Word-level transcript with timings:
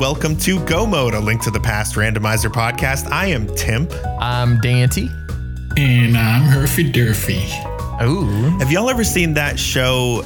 Hello 0.00 0.12
and 0.12 0.18
welcome 0.18 0.36
to 0.38 0.64
Go 0.64 0.86
Mode, 0.86 1.12
a 1.12 1.20
link 1.20 1.42
to 1.42 1.50
the 1.50 1.60
past 1.60 1.94
randomizer 1.94 2.50
podcast. 2.50 3.06
I 3.12 3.26
am 3.26 3.46
Timp. 3.54 3.92
I'm 4.18 4.58
Dante. 4.60 5.08
And 5.76 6.16
I'm 6.16 6.50
Herfy 6.50 6.90
Durfy. 6.90 7.44
Ooh. 8.02 8.24
Have 8.60 8.72
y'all 8.72 8.88
ever 8.88 9.04
seen 9.04 9.34
that 9.34 9.58
show, 9.58 10.22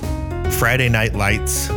Friday 0.60 0.88
Night 0.88 1.16
Lights? 1.16 1.70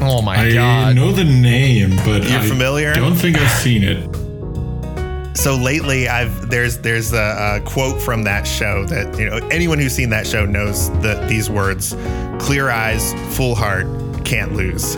Oh 0.00 0.22
my 0.22 0.36
I 0.36 0.52
god. 0.52 0.88
I 0.90 0.92
know 0.92 1.10
the 1.10 1.24
name, 1.24 1.96
but 2.04 2.22
You're 2.22 2.38
I 2.38 2.46
familiar? 2.46 2.94
don't 2.94 3.16
think 3.16 3.36
I've 3.36 3.50
seen 3.50 3.82
it. 3.82 5.36
So 5.36 5.56
lately, 5.56 6.06
I've 6.06 6.50
there's 6.50 6.78
there's 6.78 7.12
a, 7.12 7.56
a 7.56 7.60
quote 7.64 8.00
from 8.00 8.22
that 8.24 8.46
show 8.46 8.84
that 8.86 9.18
you 9.18 9.28
know 9.28 9.38
anyone 9.48 9.80
who's 9.80 9.92
seen 9.92 10.10
that 10.10 10.24
show 10.24 10.46
knows 10.46 10.88
that 11.00 11.28
these 11.28 11.50
words: 11.50 11.96
"Clear 12.38 12.70
eyes, 12.70 13.12
full 13.36 13.56
heart, 13.56 13.88
can't 14.24 14.54
lose." 14.54 14.94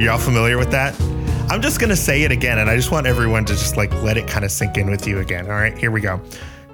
Y'all 0.00 0.18
familiar 0.18 0.58
with 0.58 0.72
that? 0.72 1.00
I'm 1.54 1.62
just 1.62 1.78
gonna 1.78 1.94
say 1.94 2.22
it 2.24 2.32
again, 2.32 2.58
and 2.58 2.68
I 2.68 2.74
just 2.74 2.90
want 2.90 3.06
everyone 3.06 3.44
to 3.44 3.52
just 3.52 3.76
like 3.76 3.92
let 4.02 4.16
it 4.16 4.26
kind 4.26 4.44
of 4.44 4.50
sink 4.50 4.76
in 4.76 4.90
with 4.90 5.06
you 5.06 5.20
again. 5.20 5.44
All 5.46 5.52
right, 5.52 5.78
here 5.78 5.92
we 5.92 6.00
go. 6.00 6.20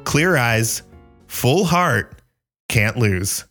Clear 0.04 0.38
eyes, 0.38 0.80
full 1.26 1.66
heart, 1.66 2.18
can't 2.70 2.96
lose. 2.96 3.44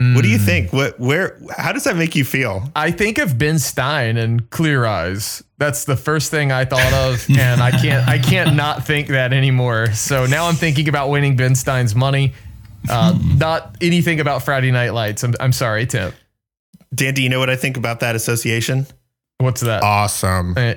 What 0.00 0.22
do 0.22 0.28
you 0.28 0.38
Mm. 0.38 0.44
think? 0.44 0.72
What 0.72 0.98
where 0.98 1.38
how 1.56 1.70
does 1.72 1.84
that 1.84 1.94
make 1.96 2.16
you 2.16 2.24
feel? 2.24 2.68
I 2.74 2.90
think 2.90 3.18
of 3.18 3.38
Ben 3.38 3.60
Stein 3.60 4.16
and 4.16 4.50
Clear 4.50 4.84
Eyes. 4.86 5.44
That's 5.58 5.84
the 5.84 5.96
first 5.96 6.32
thing 6.32 6.50
I 6.50 6.64
thought 6.64 6.92
of, 6.94 7.24
and 7.38 7.62
I 7.62 7.70
can't 7.70 8.08
I 8.08 8.18
can't 8.18 8.56
not 8.56 8.84
think 8.84 9.06
that 9.08 9.32
anymore. 9.32 9.92
So 9.92 10.26
now 10.26 10.48
I'm 10.48 10.56
thinking 10.56 10.88
about 10.88 11.10
winning 11.10 11.36
Ben 11.36 11.54
Stein's 11.54 11.94
money. 11.94 12.32
Uh, 12.90 13.16
not 13.36 13.76
anything 13.80 14.18
about 14.18 14.42
Friday 14.42 14.72
Night 14.72 14.90
Lights. 14.94 15.22
I'm, 15.22 15.34
I'm 15.38 15.52
sorry, 15.52 15.86
Tim. 15.86 16.12
Dan, 16.92 17.14
do 17.14 17.22
you 17.22 17.28
know 17.28 17.38
what 17.38 17.50
I 17.50 17.56
think 17.56 17.76
about 17.76 18.00
that 18.00 18.16
association? 18.16 18.84
What's 19.40 19.60
that? 19.60 19.84
Awesome. 19.84 20.54
Uh, 20.56 20.74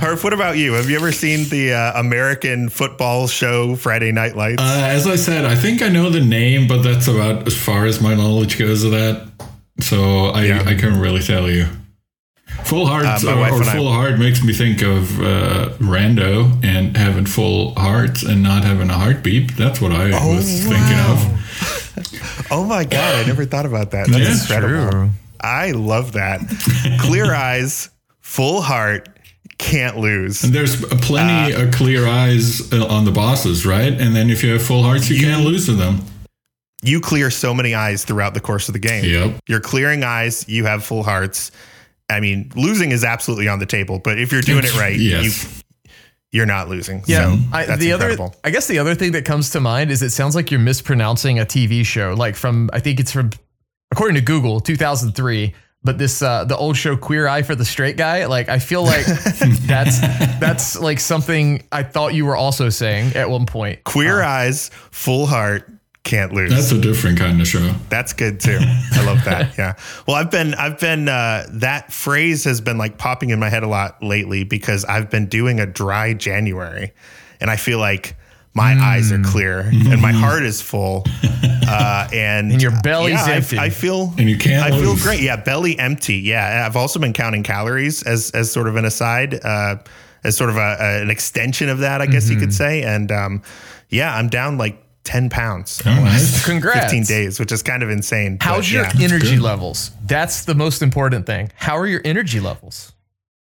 Harf, 0.00 0.24
what 0.24 0.32
about 0.32 0.56
you? 0.58 0.72
Have 0.72 0.90
you 0.90 0.96
ever 0.96 1.12
seen 1.12 1.48
the 1.48 1.74
uh, 1.74 2.00
American 2.00 2.68
football 2.68 3.28
show 3.28 3.76
Friday 3.76 4.10
Night 4.10 4.34
Lights? 4.36 4.60
Uh, 4.60 4.80
as 4.84 5.06
I 5.06 5.14
said, 5.14 5.44
I 5.44 5.54
think 5.54 5.82
I 5.82 5.88
know 5.88 6.10
the 6.10 6.20
name, 6.24 6.66
but 6.66 6.82
that's 6.82 7.06
about 7.06 7.46
as 7.46 7.56
far 7.56 7.86
as 7.86 8.00
my 8.00 8.14
knowledge 8.14 8.58
goes 8.58 8.82
of 8.82 8.90
that. 8.90 9.28
So 9.78 10.26
I, 10.26 10.46
Yeah. 10.46 10.62
I 10.66 10.74
can't 10.74 11.00
really 11.00 11.22
tell 11.22 11.48
you. 11.48 11.66
Full 12.64 12.86
heart 12.86 13.04
Uh, 13.06 13.20
or, 13.30 13.34
or 13.38 13.60
and 13.60 13.70
I- 13.70 13.76
full 13.76 13.92
heart 13.92 14.18
makes 14.18 14.42
me 14.42 14.52
think 14.52 14.82
of 14.82 15.20
uh, 15.20 15.68
Rando 15.78 16.64
and 16.64 16.96
having 16.96 17.26
full 17.26 17.74
hearts 17.76 18.24
and 18.24 18.42
not 18.42 18.64
having 18.64 18.90
a 18.90 18.94
heartbeat. 18.94 19.56
That's 19.56 19.80
what 19.80 19.92
I 19.92 20.10
Oh, 20.12 20.34
was 20.34 20.64
thinking 20.64 20.98
of. 20.98 22.48
oh 22.50 22.64
my 22.64 22.84
god, 22.84 23.14
I 23.14 23.24
never 23.28 23.44
thought 23.44 23.66
about 23.66 23.92
that. 23.92 24.08
Yeah, 24.08 24.18
That's 24.18 24.50
incredible. 24.50 24.90
true. 24.90 25.10
I 25.40 25.72
love 25.72 26.12
that. 26.12 26.40
Clear 27.00 27.32
eyes, 27.34 27.90
full 28.20 28.60
heart, 28.60 29.08
can't 29.58 29.96
lose. 29.96 30.44
And 30.44 30.52
there's 30.52 30.84
plenty 30.84 31.52
of 31.52 31.72
clear 31.72 32.06
eyes 32.06 32.72
uh, 32.72 32.86
on 32.86 33.04
the 33.04 33.10
bosses, 33.10 33.64
right? 33.64 33.92
And 33.92 34.14
then 34.14 34.28
if 34.28 34.42
you 34.44 34.52
have 34.52 34.62
full 34.62 34.82
hearts, 34.82 35.08
you, 35.08 35.18
can't 35.20 35.44
lose 35.44 35.66
to 35.66 35.72
them. 35.72 36.00
You 36.82 37.00
clear 37.00 37.30
so 37.30 37.54
many 37.54 37.74
eyes 37.74 38.04
throughout 38.04 38.34
the 38.34 38.40
course 38.40 38.68
of 38.68 38.74
the 38.74 38.78
game. 38.78 39.04
Yep. 39.04 39.40
You're 39.48 39.60
clearing 39.60 40.04
eyes, 40.04 40.46
you 40.48 40.66
have 40.66 40.84
full 40.84 41.02
hearts. 41.02 41.50
I 42.10 42.20
mean, 42.20 42.52
losing 42.54 42.92
is 42.92 43.02
absolutely 43.02 43.48
on 43.48 43.58
the 43.58 43.66
table, 43.66 43.98
but 43.98 44.18
if 44.18 44.30
you're 44.30 44.42
doing 44.42 44.64
it 44.64 44.76
right, 44.76 44.98
Yes. 44.98 45.24
you 45.44 45.62
you're 46.32 46.46
not 46.46 46.68
losing. 46.68 47.02
Yeah, 47.06 47.34
so 47.34 47.38
I, 47.52 47.64
that's 47.64 47.80
the 47.80 47.92
incredible. 47.92 48.26
other, 48.26 48.36
I 48.44 48.50
guess 48.50 48.66
the 48.66 48.78
other 48.78 48.94
thing 48.94 49.12
that 49.12 49.24
comes 49.24 49.50
to 49.50 49.60
mind 49.60 49.90
is 49.90 50.02
it 50.02 50.10
sounds 50.10 50.34
like 50.34 50.50
you're 50.50 50.60
mispronouncing 50.60 51.38
a 51.38 51.46
TV 51.46 51.84
show, 51.84 52.14
like 52.14 52.36
from 52.36 52.68
I 52.74 52.80
think 52.80 53.00
it's 53.00 53.10
from, 53.10 53.30
according 53.90 54.16
to 54.16 54.20
Google, 54.20 54.60
2003. 54.60 55.54
But 55.84 55.98
this 55.98 56.20
uh, 56.20 56.44
the 56.44 56.56
old 56.56 56.76
show 56.76 56.96
Queer 56.96 57.28
Eye 57.28 57.42
for 57.42 57.54
the 57.54 57.64
Straight 57.64 57.96
Guy, 57.96 58.26
like 58.26 58.48
I 58.48 58.58
feel 58.58 58.82
like 58.82 59.06
that's 59.66 60.00
that's 60.40 60.76
like 60.76 60.98
something 60.98 61.62
I 61.70 61.84
thought 61.84 62.12
you 62.12 62.26
were 62.26 62.34
also 62.34 62.70
saying 62.70 63.14
at 63.14 63.30
one 63.30 63.46
point. 63.46 63.84
Queer 63.84 64.20
eyes, 64.20 64.70
full 64.90 65.26
heart, 65.26 65.70
can't 66.06 66.32
lose. 66.32 66.50
That's 66.50 66.72
a 66.72 66.80
different 66.80 67.18
kind 67.18 67.40
of 67.40 67.46
show. 67.46 67.72
That's 67.88 68.12
good 68.12 68.40
too. 68.40 68.58
I 68.60 69.04
love 69.04 69.24
that. 69.24 69.54
Yeah. 69.58 69.74
Well, 70.06 70.16
I've 70.16 70.30
been, 70.30 70.54
I've 70.54 70.78
been, 70.78 71.08
uh, 71.08 71.46
that 71.50 71.92
phrase 71.92 72.44
has 72.44 72.60
been 72.60 72.78
like 72.78 72.98
popping 72.98 73.30
in 73.30 73.38
my 73.38 73.48
head 73.48 73.62
a 73.62 73.68
lot 73.68 74.02
lately 74.02 74.44
because 74.44 74.84
I've 74.84 75.10
been 75.10 75.26
doing 75.26 75.60
a 75.60 75.66
dry 75.66 76.14
January 76.14 76.92
and 77.40 77.50
I 77.50 77.56
feel 77.56 77.78
like 77.78 78.16
my 78.56 78.72
eyes 78.82 79.12
are 79.12 79.22
clear 79.22 79.60
and 79.60 80.00
my 80.00 80.12
heart 80.12 80.42
is 80.42 80.60
full. 80.60 81.04
Uh, 81.68 82.06
and, 82.12 82.52
And 82.52 82.62
your 82.62 82.70
belly's 82.82 83.14
yeah, 83.14 83.24
I- 83.24 83.32
empty. 83.32 83.58
I, 83.58 83.70
feel, 83.70 84.14
And 84.18 84.30
you 84.30 84.38
can't 84.38 84.72
I 84.72 84.78
feel 84.78 84.94
great. 84.94 85.20
Yeah. 85.20 85.34
Belly 85.34 85.76
empty. 85.76 86.14
Yeah. 86.18 86.64
I've 86.64 86.76
also 86.76 87.00
been 87.00 87.12
counting 87.12 87.42
calories 87.42 88.04
as, 88.04 88.30
as 88.30 88.52
sort 88.52 88.68
of 88.68 88.76
an 88.76 88.84
aside, 88.84 89.44
uh, 89.44 89.78
as 90.22 90.36
sort 90.36 90.50
of 90.50 90.58
a, 90.58 90.76
a- 90.78 91.02
an 91.02 91.10
extension 91.10 91.68
of 91.68 91.78
that, 91.78 92.00
I 92.00 92.06
guess 92.06 92.30
you 92.30 92.36
could 92.36 92.54
say. 92.54 92.84
And, 92.84 93.10
um, 93.10 93.42
yeah, 93.88 94.14
I'm 94.14 94.28
down 94.28 94.58
like 94.58 94.80
10 95.02 95.28
pounds. 95.28 95.82
Oh, 95.84 95.90
nice. 95.90 96.44
Congrats. 96.46 96.84
15 96.92 97.02
days, 97.02 97.40
which 97.40 97.50
is 97.50 97.64
kind 97.64 97.82
of 97.82 97.90
insane. 97.90 98.38
How's 98.40 98.58
but 98.58 98.70
your 98.70 98.82
yeah. 98.84 98.92
energy 99.04 99.36
levels? 99.36 99.90
That's 100.04 100.44
the 100.44 100.54
most 100.54 100.82
important 100.82 101.26
thing. 101.26 101.50
How 101.56 101.76
are 101.76 101.86
your 101.88 102.00
energy 102.04 102.38
levels? 102.38 102.92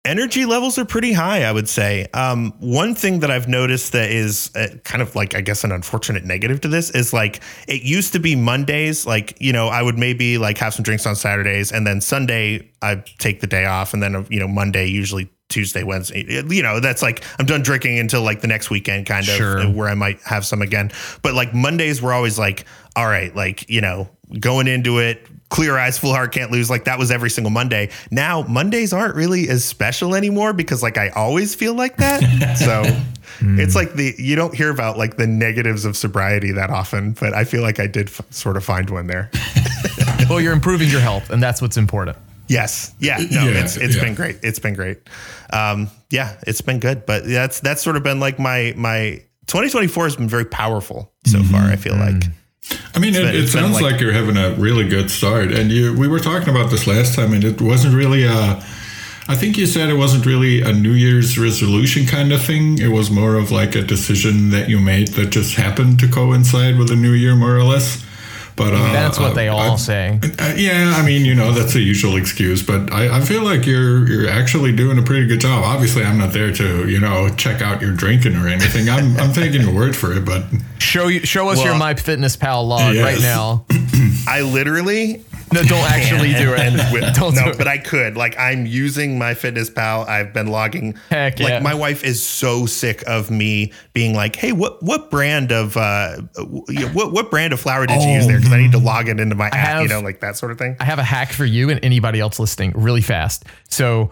Energy 0.05 0.45
levels 0.45 0.79
are 0.79 0.85
pretty 0.85 1.13
high? 1.13 1.45
I 1.45 1.53
would 1.53 1.69
say. 1.69 2.07
Um, 2.15 2.53
one 2.59 2.95
thing 2.95 3.21
that 3.21 3.31
I've 3.31 3.49
noticed 3.49 3.93
that 3.93 4.11
is 4.11 4.51
uh, 4.55 4.69
kind 4.85 5.03
of 5.03 5.15
like 5.15 5.35
I 5.35 5.41
guess 5.41 5.65
an 5.65 5.73
unfortunate 5.73 6.25
negative 6.25 6.61
to 6.63 6.69
this 6.69 6.91
is 6.91 7.13
like 7.13 7.41
it 7.69 7.83
used 7.83 8.13
to 8.15 8.19
be 8.19 8.37
Mondays. 8.37 9.07
Like 9.07 9.37
you 9.41 9.53
know, 9.53 9.69
I 9.69 9.83
would 9.83 9.99
maybe 9.99 10.39
like 10.39 10.59
have 10.59 10.75
some 10.75 10.83
drinks 10.83 11.07
on 11.07 11.15
Saturdays, 11.17 11.73
and 11.73 11.87
then 11.87 12.01
Sunday 12.01 12.71
I 12.81 12.97
take 13.19 13.41
the 13.41 13.47
day 13.47 13.65
off, 13.65 13.95
and 13.95 14.03
then 14.03 14.27
you 14.31 14.41
know 14.41 14.49
Monday 14.49 14.87
usually. 14.87 15.31
Tuesday, 15.49 15.83
Wednesday, 15.83 16.25
you 16.49 16.63
know, 16.63 16.81
that's 16.81 17.03
like 17.03 17.23
I'm 17.39 17.45
done 17.45 17.61
drinking 17.61 17.99
until 17.99 18.23
like 18.23 18.41
the 18.41 18.47
next 18.47 18.71
weekend, 18.71 19.05
kind 19.05 19.29
of 19.29 19.35
Sure. 19.35 19.69
where 19.71 19.87
I 19.87 19.93
might 19.93 20.19
have 20.23 20.47
some 20.47 20.63
again. 20.63 20.91
But 21.21 21.35
like 21.35 21.53
Mondays 21.53 22.01
were 22.01 22.15
always 22.15 22.39
like, 22.39 22.65
all 22.97 23.07
right, 23.07 23.37
like, 23.37 23.69
you 23.69 23.83
know, 23.83 24.09
going 24.41 24.67
into 24.67 24.97
it, 24.99 25.27
clear 25.53 25.77
eyes, 25.77 25.99
full 25.99 26.15
heart, 26.15 26.33
can't 26.33 26.51
lose. 26.51 26.71
Like 26.71 26.85
that 26.85 26.99
was 26.99 27.11
every 27.11 27.29
single 27.29 27.51
Monday. 27.51 27.91
Now 28.11 28.43
Mondays 28.43 28.95
aren't 28.95 29.15
really 29.15 29.51
as 29.51 29.65
special 29.65 30.15
anymore 30.15 30.55
because 30.55 30.83
like 30.83 30.97
I 30.97 31.11
always 31.11 31.55
feel 31.55 31.75
like 31.75 31.99
that. 31.99 32.57
so 32.57 32.85
hmm. 33.39 33.61
it's 33.61 33.77
like 33.77 33.93
the, 33.93 34.15
you 34.17 34.35
don't 34.35 34.55
hear 34.55 34.71
about 34.71 34.97
like 34.97 35.19
the 35.19 35.27
negatives 35.27 35.85
of 35.85 35.95
sobriety 35.95 36.53
that 36.53 36.71
often, 36.71 37.13
but 37.13 37.35
I 37.35 37.45
feel 37.45 37.61
like 37.61 37.79
I 37.79 37.87
did 37.87 38.09
f- 38.09 38.23
sort 38.31 38.57
of 38.57 38.65
find 38.65 38.89
one 38.89 39.07
there. 39.07 39.31
well, 40.31 40.41
you're 40.41 40.55
improving 40.55 40.89
your 40.89 41.01
health, 41.01 41.29
and 41.29 41.43
that's 41.43 41.61
what's 41.61 41.77
important. 41.77 42.17
Yes. 42.49 42.95
Yeah. 42.99 43.19
No, 43.19 43.45
Yeah, 43.45 43.63
it's 43.63 43.77
it's 43.77 43.97
yeah. 43.97 44.05
been 44.05 44.15
great. 44.15 44.39
It's 44.43 44.59
been 44.59 44.75
great. 44.75 44.99
Um, 45.53 45.91
yeah, 46.11 46.37
it's 46.47 46.63
been 46.63 46.81
good. 46.81 47.05
But 47.05 47.27
that's 47.27 47.61
that's 47.61 47.83
sort 47.83 47.97
of 47.97 48.03
been 48.03 48.21
like 48.21 48.39
my 48.39 48.73
my 48.77 49.23
2024 49.47 50.05
has 50.05 50.17
been 50.17 50.29
very 50.29 50.45
powerful 50.47 51.13
so 51.27 51.39
mm-hmm. 51.39 51.53
far. 51.53 51.63
I 51.65 51.77
feel 51.77 51.97
like. 51.97 52.15
Mm. 52.15 52.33
I 52.95 52.99
mean, 52.99 53.15
it, 53.15 53.23
been- 53.23 53.35
it 53.37 53.49
sounds 53.49 53.75
like- 53.75 53.93
like, 53.93 54.01
you're 54.01 54.13
having 54.13 54.37
a 54.37 54.51
really 54.53 54.89
good 54.89 55.11
start. 55.11 55.53
And 55.53 55.71
you, 55.71 55.95
we 55.95 56.09
were 56.09 56.21
talking 56.21 56.49
about 56.49 56.71
this 56.71 56.87
last 56.87 57.15
time, 57.15 57.33
and 57.33 57.45
it 57.45 57.61
wasn't 57.61 57.95
really 57.95 58.25
a. 58.25 58.63
I 59.29 59.37
think 59.37 59.57
you 59.57 59.67
said 59.67 59.89
it 59.89 59.95
wasn't 59.95 60.27
really 60.27 60.63
a 60.63 60.73
New 60.73 60.93
Year's 60.93 61.39
resolution 61.39 62.07
kind 62.07 62.33
of 62.33 62.43
thing. 62.43 62.79
It 62.81 62.89
was 62.89 63.09
more 63.11 63.37
of 63.37 63.53
like 63.53 63.77
a 63.77 63.83
decision 63.83 64.51
that 64.51 64.69
you 64.69 64.81
made 64.81 65.09
that 65.15 65.27
just 65.31 65.55
happened 65.55 66.01
to 66.01 66.09
coincide 66.09 66.77
with 66.77 66.89
the 66.89 66.97
New 66.97 67.13
Year, 67.13 67.37
more 67.37 67.57
or 67.57 67.63
less. 67.63 68.05
But 68.55 68.75
uh, 68.75 68.93
That's 68.93 69.19
what 69.19 69.31
uh, 69.33 69.35
they 69.35 69.49
all 69.49 69.73
I- 69.73 69.77
say. 69.77 70.21
Uh, 70.39 70.55
yeah, 70.57 70.95
I 70.97 71.05
mean, 71.05 71.25
you 71.25 71.35
know, 71.35 71.53
that's 71.53 71.73
the 71.73 71.81
usual 71.81 72.17
excuse, 72.17 72.63
but 72.63 72.93
I, 72.93 73.19
I 73.19 73.21
feel 73.23 73.43
like 73.43 73.65
you're 73.67 74.07
you're 74.07 74.29
actually 74.29 74.73
doing 74.73 74.99
a 74.99 75.03
pretty 75.03 75.27
good 75.27 75.41
job. 75.41 75.65
Obviously, 75.65 76.05
I'm 76.05 76.19
not 76.19 76.33
there 76.33 76.53
to 76.53 76.89
you 76.89 77.01
know 77.01 77.29
check 77.37 77.63
out 77.63 77.81
your 77.81 77.93
drinking 77.93 78.37
or 78.37 78.49
anything. 78.49 78.89
I'm 78.91 79.17
I'm 79.17 79.33
taking 79.43 79.63
your 79.63 79.75
word 79.75 79.97
for 79.97 80.13
it, 80.13 80.25
but 80.25 80.45
Show 80.79 81.07
you, 81.09 81.21
show 81.21 81.49
us 81.49 81.59
your 81.63 81.71
Well- 81.71 81.79
My 81.79 81.95
Fitness 81.95 82.37
Pal 82.37 82.67
log 82.67 82.95
Yes. 82.95 83.03
right 83.05 83.21
now. 83.21 83.65
I 84.29 84.43
literally 84.43 85.25
No, 85.53 85.63
don't 85.63 85.91
actually 85.91 86.33
do 86.33 86.55
it. 86.55 86.61
and 86.61 86.75
with, 86.93 87.15
Don't 87.15 87.35
no, 87.35 87.45
do 87.45 87.51
it. 87.51 87.59
but 87.59 87.69
I 87.69 87.79
could. 87.79 88.17
Like 88.17 88.39
I'm 88.39 88.67
using 88.67 89.19
my 89.19 89.35
fitness 89.35 89.71
pal. 89.71 90.03
I've 90.05 90.33
been 90.33 90.47
logging. 90.49 90.95
Heck 91.11 91.39
like 91.39 91.49
yeah. 91.49 91.59
my 91.61 91.75
wife 91.75 92.05
is 92.05 92.23
so 92.25 92.67
sick 92.67 93.03
of 93.07 93.31
me 93.31 93.73
being 93.93 94.15
like, 94.15 94.37
"Hey, 94.37 94.53
what 94.53 94.83
what 94.83 95.11
brand 95.11 95.53
of 95.53 95.77
uh, 95.77 96.17
what 96.93 97.13
what 97.13 97.31
brand 97.31 97.53
of 97.53 97.61
flour 97.61 97.87
did 97.87 98.03
you 98.03 98.11
use 98.11 98.27
there? 98.27 98.39
Because 98.39 98.53
I 98.53 98.59
need 98.59 98.73
to 98.73 98.79
log 98.79 99.09
it 99.09 99.21
into 99.21 99.35
my 99.35 99.47
app. 99.47 99.55
have- 99.55 99.83
you 99.83 99.89
know, 99.89 100.01
like 100.01 100.21
that 100.21 100.37
sort 100.37 100.53
of 100.53 100.59
thing." 100.59 100.77
I 100.81 100.85
have 100.85 100.99
a 100.99 101.05
hack 101.05 101.33
for 101.33 101.45
you 101.45 101.71
and 101.71 101.79
anybody 101.85 102.21
else 102.21 102.39
listening 102.39 102.73
really 102.75 103.03
fast. 103.03 103.45
So, 103.69 104.11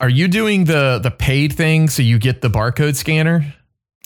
are 0.00 0.08
you 0.08 0.28
doing 0.28 0.64
the 0.64 1.00
the 1.02 1.10
paid 1.10 1.52
thing 1.52 1.88
so 1.88 2.02
you 2.02 2.18
get 2.18 2.40
the 2.40 2.48
barcode 2.50 2.96
scanner? 2.96 3.54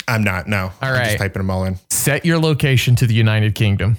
I'm 0.09 0.25
not. 0.25 0.49
No. 0.49 0.65
All 0.67 0.73
I'm 0.81 0.93
right. 0.95 1.05
just 1.07 1.19
typing 1.19 1.41
them 1.41 1.51
all 1.51 1.65
in. 1.65 1.77
Set 1.91 2.25
your 2.25 2.39
location 2.39 2.97
to 2.97 3.07
the 3.07 3.15
United 3.15 3.55
Kingdom. 3.55 3.97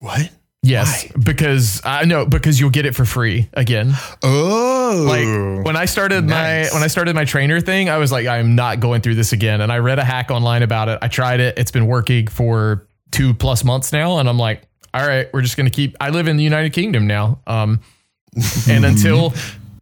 What? 0.00 0.30
Yes, 0.66 1.10
because 1.12 1.80
I 1.84 2.04
know 2.04 2.26
because 2.26 2.58
you'll 2.60 2.70
get 2.70 2.86
it 2.86 2.94
for 2.94 3.04
free 3.04 3.48
again. 3.52 3.92
Oh, 4.22 5.04
Like 5.08 5.64
when 5.64 5.76
I 5.76 5.84
started 5.84 6.24
nice. 6.24 6.72
my 6.72 6.76
when 6.76 6.82
I 6.84 6.88
started 6.88 7.14
my 7.14 7.24
trainer 7.24 7.60
thing, 7.60 7.88
I 7.88 7.98
was 7.98 8.10
like, 8.12 8.26
I'm 8.26 8.54
not 8.54 8.80
going 8.80 9.00
through 9.00 9.14
this 9.16 9.32
again. 9.32 9.60
And 9.60 9.70
I 9.72 9.78
read 9.78 9.98
a 9.98 10.04
hack 10.04 10.30
online 10.30 10.62
about 10.62 10.88
it. 10.88 10.98
I 11.02 11.08
tried 11.08 11.40
it. 11.40 11.58
It's 11.58 11.70
been 11.70 11.86
working 11.86 12.26
for 12.26 12.86
two 13.10 13.34
plus 13.34 13.64
months 13.64 13.92
now, 13.92 14.18
and 14.18 14.28
I'm 14.28 14.38
like, 14.38 14.62
all 14.92 15.06
right, 15.06 15.28
we're 15.32 15.42
just 15.42 15.56
gonna 15.56 15.70
keep. 15.70 15.96
I 16.00 16.10
live 16.10 16.28
in 16.28 16.36
the 16.36 16.44
United 16.44 16.72
Kingdom 16.72 17.06
now. 17.06 17.40
Um, 17.46 17.80
and 18.68 18.84
until 18.90 19.32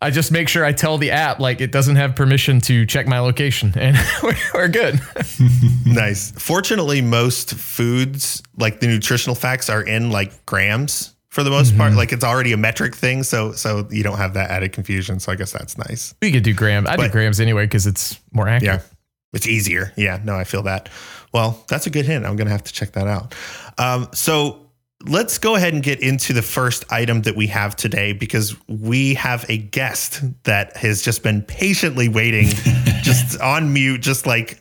I 0.04 0.10
just 0.10 0.30
make 0.30 0.50
sure 0.50 0.66
I 0.66 0.72
tell 0.72 0.98
the 0.98 1.12
app 1.12 1.40
like 1.40 1.62
it 1.62 1.72
doesn't 1.72 1.96
have 1.96 2.14
permission 2.14 2.60
to 2.62 2.84
check 2.84 3.06
my 3.06 3.20
location, 3.20 3.72
and 3.78 3.96
we're, 4.22 4.36
we're 4.52 4.68
good. 4.68 5.00
nice. 5.86 6.30
Fortunately, 6.32 7.00
most 7.00 7.54
foods, 7.54 8.42
like 8.58 8.80
the 8.80 8.86
nutritional 8.86 9.34
facts, 9.34 9.70
are 9.70 9.82
in 9.82 10.10
like 10.10 10.44
grams 10.44 11.14
for 11.30 11.42
the 11.42 11.48
most 11.48 11.74
part. 11.78 11.94
Like 11.94 12.12
it's 12.12 12.22
already 12.22 12.52
a 12.52 12.58
metric 12.58 12.94
thing, 12.94 13.22
so 13.22 13.52
so 13.52 13.88
you 13.90 14.02
don't 14.02 14.18
have 14.18 14.34
that 14.34 14.50
added 14.50 14.74
confusion. 14.74 15.20
So 15.20 15.32
I 15.32 15.36
guess 15.36 15.52
that's 15.52 15.78
nice. 15.78 16.14
We 16.20 16.30
could 16.30 16.42
do 16.42 16.52
grams. 16.52 16.86
I 16.86 16.96
do 16.96 17.08
grams 17.08 17.40
anyway 17.40 17.64
because 17.64 17.86
it's 17.86 18.20
more 18.30 18.46
accurate. 18.46 18.82
Yeah. 18.82 18.86
It's 19.32 19.48
easier. 19.48 19.90
Yeah, 19.96 20.20
no, 20.22 20.36
I 20.36 20.44
feel 20.44 20.62
that. 20.64 20.90
Well, 21.32 21.64
that's 21.66 21.86
a 21.86 21.90
good 21.90 22.04
hint. 22.04 22.26
I'm 22.26 22.36
going 22.36 22.46
to 22.46 22.52
have 22.52 22.62
to 22.64 22.72
check 22.72 22.92
that 22.92 23.08
out. 23.08 23.34
Um, 23.78 24.08
so 24.12 24.63
let's 25.06 25.38
go 25.38 25.56
ahead 25.56 25.74
and 25.74 25.82
get 25.82 26.00
into 26.00 26.32
the 26.32 26.42
first 26.42 26.90
item 26.90 27.22
that 27.22 27.36
we 27.36 27.46
have 27.48 27.76
today 27.76 28.12
because 28.12 28.56
we 28.68 29.14
have 29.14 29.44
a 29.48 29.58
guest 29.58 30.22
that 30.44 30.76
has 30.76 31.02
just 31.02 31.22
been 31.22 31.42
patiently 31.42 32.08
waiting, 32.08 32.46
just 33.02 33.40
on 33.40 33.72
mute, 33.72 34.00
just 34.00 34.26
like 34.26 34.60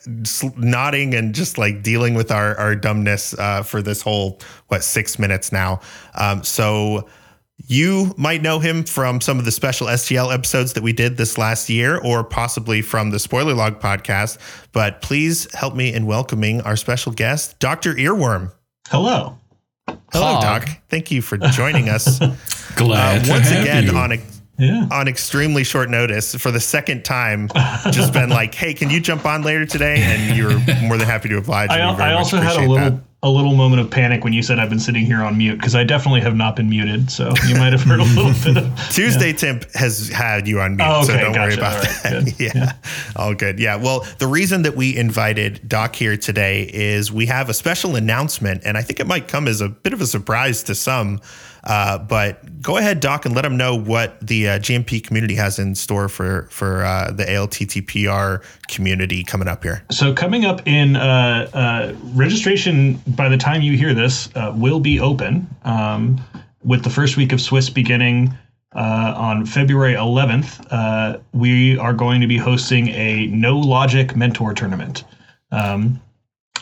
nodding 0.58 1.14
and 1.14 1.34
just 1.34 1.58
like 1.58 1.82
dealing 1.84 2.14
with 2.14 2.32
our, 2.32 2.58
our 2.58 2.76
dumbness 2.76 3.34
uh, 3.38 3.64
for 3.64 3.82
this 3.82 4.02
whole, 4.02 4.40
what, 4.68 4.84
six 4.84 5.18
minutes 5.18 5.52
now. 5.52 5.80
Um, 6.16 6.44
so 6.44 7.08
you 7.66 8.14
might 8.18 8.42
know 8.42 8.60
him 8.60 8.84
from 8.84 9.22
some 9.22 9.40
of 9.40 9.46
the 9.46 9.52
special 9.52 9.88
SGL 9.88 10.34
episodes 10.34 10.74
that 10.74 10.84
we 10.84 10.92
did 10.92 11.18
this 11.18 11.38
last 11.38 11.70
year, 11.70 11.98
or 11.98 12.24
possibly 12.24 12.82
from 12.82 13.12
the 13.12 13.20
Spoiler 13.20 13.54
Log 13.54 13.80
podcast. 13.80 14.38
But 14.74 15.02
please 15.02 15.54
help 15.54 15.76
me 15.76 15.94
in 15.94 16.06
welcoming 16.06 16.62
our 16.62 16.76
special 16.76 17.12
guest, 17.14 17.60
Dr. 17.60 17.94
Earworm. 17.94 18.52
Hello. 18.90 19.38
Hello, 20.14 20.36
Hog. 20.36 20.42
Doc. 20.66 20.70
Thank 20.90 21.12
you 21.12 21.22
for 21.22 21.38
joining 21.38 21.90
us. 21.90 22.22
uh, 22.22 22.36
Glad 22.76 23.26
to 23.26 23.32
once 23.32 23.50
have 23.50 23.62
again, 23.62 23.86
you. 23.86 23.96
on 23.98 24.12
a 24.14 24.18
Yeah. 24.60 24.88
on 24.92 25.08
extremely 25.08 25.64
short 25.64 25.90
notice 25.90 26.36
for 26.36 26.52
the 26.52 26.60
second 26.60 27.04
time, 27.04 27.50
just 27.92 28.14
been 28.14 28.30
like, 28.30 28.54
"Hey, 28.54 28.74
can 28.76 28.90
you 28.92 29.00
jump 29.00 29.26
on 29.26 29.42
later 29.42 29.66
today?" 29.66 29.98
And 29.98 30.38
you're 30.38 30.58
more 30.88 30.98
than 30.98 31.08
happy 31.08 31.30
to 31.30 31.38
oblige. 31.38 31.70
I, 31.72 31.80
and 31.80 31.92
we 31.92 31.98
very 31.98 32.12
I 32.12 32.14
also 32.14 32.38
had 32.38 32.56
a 32.56 32.60
little 32.60 32.76
that. 32.76 32.94
A 33.26 33.30
little 33.30 33.56
moment 33.56 33.82
of 33.82 33.90
panic 33.90 34.26
when 34.26 34.34
you 34.34 34.44
said 34.44 34.60
I've 34.60 34.70
been 34.70 34.82
sitting 34.82 35.06
here 35.06 35.24
on 35.24 35.38
mute 35.38 35.56
because 35.56 35.76
I 35.76 35.86
definitely 35.86 36.20
have 36.22 36.36
not 36.36 36.58
been 36.58 36.70
muted. 36.70 37.10
So 37.10 37.32
you 37.48 37.56
might 37.56 37.72
have 37.72 37.82
heard 37.82 38.02
a 38.02 38.04
little 38.04 38.34
bit 38.44 38.62
of 38.62 38.90
Tuesday 38.92 39.32
Timp 39.32 39.64
has 39.76 40.10
had 40.10 40.46
you 40.46 40.60
on 40.60 40.76
mute, 40.76 40.86
Oh, 40.90 41.04
so 41.04 41.14
okay, 41.14 41.22
don't 41.22 41.32
worry 41.34 41.54
about 41.54 41.74
All 41.74 41.80
right, 41.80 42.04
that. 42.04 42.38
good. 42.38 42.40
yeah. 42.56 42.74
all 43.16 43.34
good. 43.34 43.60
Yeah. 43.60 43.78
Well, 43.78 44.06
the 44.18 44.28
reason 44.28 44.64
that 44.64 44.76
we 44.76 44.98
invited 44.98 45.62
Doc 45.70 45.96
here 45.96 46.18
today 46.18 46.70
is 46.74 47.14
we 47.14 47.26
have 47.28 47.48
a 47.50 47.54
special 47.54 47.96
announcement, 47.96 48.64
and 48.66 48.78
I 48.78 48.82
think 48.82 49.00
it 49.00 49.08
might 49.08 49.30
come 49.30 49.48
as 49.48 49.62
a 49.62 49.70
bit 49.70 49.94
of 49.94 50.02
a 50.02 50.06
surprise 50.06 50.62
to 50.64 50.76
some. 50.76 51.22
Uh, 51.64 51.98
but 51.98 52.62
go 52.62 52.78
ahead, 52.78 53.00
Doc, 53.00 53.26
and 53.26 53.34
let 53.34 53.44
them 53.44 53.56
know 53.56 53.76
what 53.76 54.20
the 54.26 54.50
uh, 54.50 54.60
GMP 54.60 55.04
community 55.04 55.36
has 55.36 55.60
in 55.60 55.76
store 55.76 56.10
for 56.10 56.48
for 56.52 56.84
uh, 56.84 57.12
the 57.12 57.24
ALTTPR 57.24 58.44
community 58.68 59.24
coming 59.24 59.48
up 59.48 59.64
here. 59.64 59.84
So 59.92 60.14
coming 60.14 60.46
up 60.46 60.68
in 60.68 60.96
uh, 60.96 61.50
uh, 61.54 61.94
registration 62.14 62.96
by 63.08 63.30
the 63.30 63.38
time 63.38 63.62
you 63.62 63.78
hear 63.78 63.94
this 63.94 64.30
uh, 64.36 64.52
will 64.56 64.80
be 64.80 65.00
open 65.00 65.48
um, 65.64 66.22
with 66.64 66.84
the 66.84 66.90
first 66.90 67.16
week 67.16 67.32
of 67.32 67.40
Swiss 67.40 67.70
beginning 67.70 68.38
on 68.76 69.46
February 69.46 69.94
11th. 69.94 70.66
Uh, 70.72 71.20
we 71.32 71.78
are 71.78 71.94
going 71.94 72.20
to 72.22 72.28
be 72.28 72.38
hosting 72.38 72.88
a 72.90 73.28
No 73.28 73.58
Logic 73.58 74.16
Mentor 74.16 74.56
Tournament. 74.56 75.04
Um, 75.52 76.02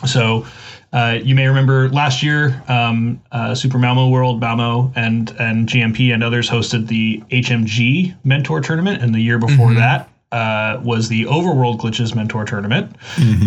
so 0.06 0.46
uh, 0.92 1.18
you 1.22 1.34
may 1.34 1.46
remember 1.46 1.88
last 1.90 2.22
year, 2.22 2.62
um, 2.68 3.20
uh, 3.32 3.54
Super 3.54 3.78
Malmo 3.78 4.08
World, 4.10 4.40
Malmo, 4.40 4.92
and 4.94 5.30
and 5.38 5.68
GMP 5.68 6.12
and 6.12 6.22
others 6.22 6.48
hosted 6.50 6.86
the 6.88 7.22
HMG 7.30 8.14
Mentor 8.24 8.60
Tournament, 8.60 9.02
and 9.02 9.14
the 9.14 9.20
year 9.20 9.38
before 9.38 9.72
that 9.74 10.10
uh, 10.32 10.80
was 10.82 11.08
the 11.08 11.24
Overworld 11.24 11.80
Glitches 11.80 12.14
Mentor 12.14 12.44
Tournament. 12.44 12.94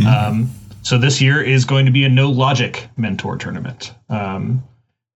Um, 0.07 0.49
so 0.81 0.97
this 0.97 1.21
year 1.21 1.41
is 1.41 1.65
going 1.65 1.85
to 1.85 1.91
be 1.91 2.03
a 2.03 2.09
No 2.09 2.29
Logic 2.31 2.87
Mentor 2.97 3.37
Tournament, 3.37 3.93
um, 4.09 4.63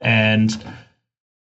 and 0.01 0.51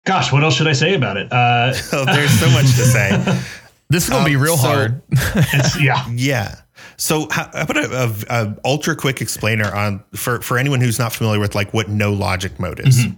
gosh, 0.07 0.33
what 0.33 0.43
else 0.45 0.55
should 0.55 0.69
I 0.69 0.73
say 0.73 0.95
about 0.95 1.17
it? 1.17 1.33
Uh, 1.33 1.73
Oh, 1.93 2.05
there's 2.05 2.31
so 2.39 2.49
much 2.51 2.67
to 2.77 2.85
say. 2.87 3.41
This 3.91 4.05
is 4.05 4.11
gonna 4.11 4.25
be 4.25 4.37
Um, 4.37 4.43
real 4.43 4.57
so- 4.57 4.69
hard. 4.69 5.03
it's, 5.11 5.81
yeah, 5.83 6.07
Yeah. 6.15 6.55
So 6.97 7.29
how, 7.31 7.51
about 7.53 7.77
a, 7.77 8.15
a, 8.29 8.45
a 8.45 8.57
ultra 8.65 8.97
quick 8.97 9.21
explainer 9.21 9.73
on 9.75 10.03
for 10.15 10.41
for 10.41 10.59
anyone 10.59 10.81
who's 10.81 10.99
not 10.99 11.13
familiar 11.13 11.41
with 11.41 11.55
like 11.55 11.73
what 11.73 11.89
no 11.89 12.13
logic 12.13 12.59
mode 12.59 12.81
is? 12.81 12.99
Mm-hmm. 12.99 13.15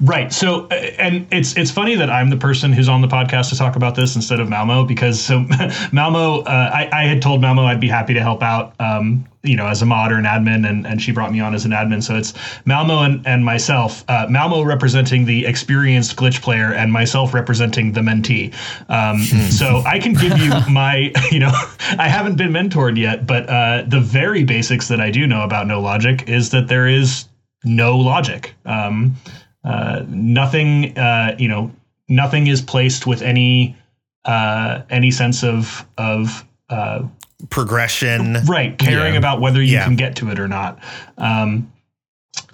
Right. 0.00 0.32
So, 0.32 0.66
uh, 0.66 0.74
and 0.74 1.26
it's 1.32 1.56
it's 1.56 1.70
funny 1.70 1.94
that 1.96 2.10
I'm 2.10 2.30
the 2.30 2.36
person 2.36 2.72
who's 2.72 2.88
on 2.88 3.00
the 3.00 3.08
podcast 3.08 3.50
to 3.50 3.56
talk 3.56 3.76
about 3.76 3.94
this 3.94 4.16
instead 4.16 4.40
of 4.40 4.48
Malmo 4.48 4.84
because 4.84 5.20
so 5.20 5.46
Malmo, 5.92 6.40
uh, 6.40 6.70
I, 6.72 6.88
I 6.92 7.04
had 7.04 7.22
told 7.22 7.40
Malmo 7.40 7.64
I'd 7.64 7.80
be 7.80 7.88
happy 7.88 8.14
to 8.14 8.20
help 8.20 8.42
out, 8.42 8.74
um, 8.80 9.26
you 9.42 9.56
know, 9.56 9.66
as 9.66 9.82
a 9.82 9.86
mod 9.86 10.10
or 10.10 10.16
an 10.16 10.24
admin, 10.24 10.68
and, 10.68 10.86
and 10.86 11.00
she 11.00 11.12
brought 11.12 11.32
me 11.32 11.40
on 11.40 11.54
as 11.54 11.64
an 11.64 11.70
admin. 11.72 12.02
So 12.02 12.16
it's 12.16 12.32
Malmo 12.64 13.02
and, 13.02 13.26
and 13.26 13.44
myself. 13.44 14.04
Uh, 14.08 14.26
Malmo 14.28 14.62
representing 14.62 15.24
the 15.24 15.46
experienced 15.46 16.16
glitch 16.16 16.40
player, 16.42 16.72
and 16.72 16.92
myself 16.92 17.34
representing 17.34 17.92
the 17.92 18.00
mentee. 18.00 18.52
Um, 18.88 19.22
so 19.50 19.82
I 19.86 19.98
can 19.98 20.14
give 20.14 20.38
you 20.38 20.50
my, 20.70 21.12
you 21.30 21.38
know, 21.38 21.52
I 21.98 22.08
haven't 22.08 22.36
been 22.36 22.50
mentored 22.50 22.98
yet, 22.98 23.26
but 23.26 23.48
uh, 23.48 23.84
the 23.86 24.00
very 24.00 24.44
basics 24.44 24.88
that 24.88 25.00
I 25.00 25.10
do 25.10 25.26
know 25.26 25.42
about 25.42 25.66
no 25.66 25.80
logic 25.80 26.28
is 26.28 26.50
that 26.50 26.68
there 26.68 26.86
is 26.86 27.26
no 27.64 27.96
logic. 27.96 28.54
Um, 28.64 29.16
uh, 29.64 30.04
nothing, 30.08 30.96
uh, 30.98 31.34
you 31.38 31.48
know, 31.48 31.70
nothing 32.08 32.46
is 32.46 32.60
placed 32.60 33.06
with 33.06 33.22
any 33.22 33.76
uh, 34.24 34.82
any 34.90 35.10
sense 35.10 35.42
of 35.44 35.84
of 35.98 36.44
uh, 36.70 37.02
Progression. 37.50 38.34
right 38.46 38.76
caring 38.78 39.12
Yeah. 39.14 39.18
about 39.18 39.40
whether 39.40 39.62
you 39.62 39.74
Yeah. 39.74 39.84
can 39.84 39.96
get 39.96 40.16
to 40.16 40.30
it 40.30 40.38
or 40.38 40.48
not. 40.48 40.78
Um, 41.18 41.70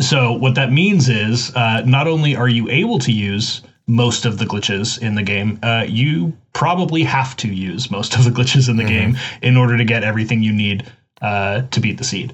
so 0.00 0.32
what 0.32 0.54
that 0.56 0.72
means 0.72 1.08
is 1.08 1.54
uh, 1.54 1.82
not 1.86 2.06
only 2.08 2.34
are 2.36 2.48
you 2.48 2.68
able 2.70 2.98
to 3.00 3.12
use 3.12 3.62
most 3.86 4.24
of 4.24 4.38
the 4.38 4.44
glitches 4.44 4.98
in 5.00 5.14
the 5.14 5.22
game, 5.22 5.58
uh, 5.62 5.84
you 5.88 6.32
probably 6.52 7.02
have 7.02 7.36
to 7.36 7.48
use 7.48 7.90
most 7.90 8.16
of 8.16 8.24
the 8.24 8.30
glitches 8.30 8.68
in 8.68 8.76
the 8.76 8.84
game 8.84 9.16
in 9.42 9.56
order 9.56 9.76
to 9.76 9.84
get 9.84 10.02
everything 10.04 10.42
you 10.42 10.52
need 10.52 10.84
uh, 11.22 11.62
to 11.70 11.80
beat 11.80 11.98
the 11.98 12.04
seed. 12.04 12.32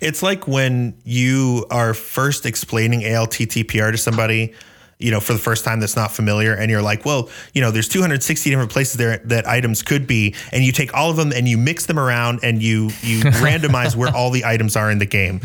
It's 0.00 0.22
like 0.22 0.46
when 0.46 0.96
you 1.04 1.66
are 1.70 1.94
first 1.94 2.46
explaining 2.46 3.00
ALTTPR 3.00 3.90
to 3.92 3.98
somebody, 3.98 4.54
you 4.98 5.10
know, 5.10 5.18
for 5.20 5.32
the 5.32 5.38
first 5.38 5.64
time 5.64 5.80
that's 5.80 5.96
not 5.96 6.12
familiar, 6.12 6.54
and 6.54 6.70
you're 6.70 6.82
like, 6.82 7.04
well, 7.04 7.28
you 7.52 7.60
know, 7.60 7.70
there's 7.70 7.88
260 7.88 8.48
different 8.50 8.70
places 8.70 8.94
there 8.94 9.18
that 9.24 9.46
items 9.48 9.82
could 9.82 10.06
be, 10.06 10.34
and 10.52 10.62
you 10.64 10.70
take 10.72 10.94
all 10.94 11.10
of 11.10 11.16
them 11.16 11.32
and 11.32 11.48
you 11.48 11.58
mix 11.58 11.86
them 11.86 11.98
around 11.98 12.40
and 12.42 12.62
you 12.62 12.84
you 13.02 13.20
randomize 13.42 13.96
where 13.96 14.14
all 14.14 14.30
the 14.30 14.44
items 14.44 14.76
are 14.76 14.90
in 14.90 14.98
the 14.98 15.06
game. 15.06 15.40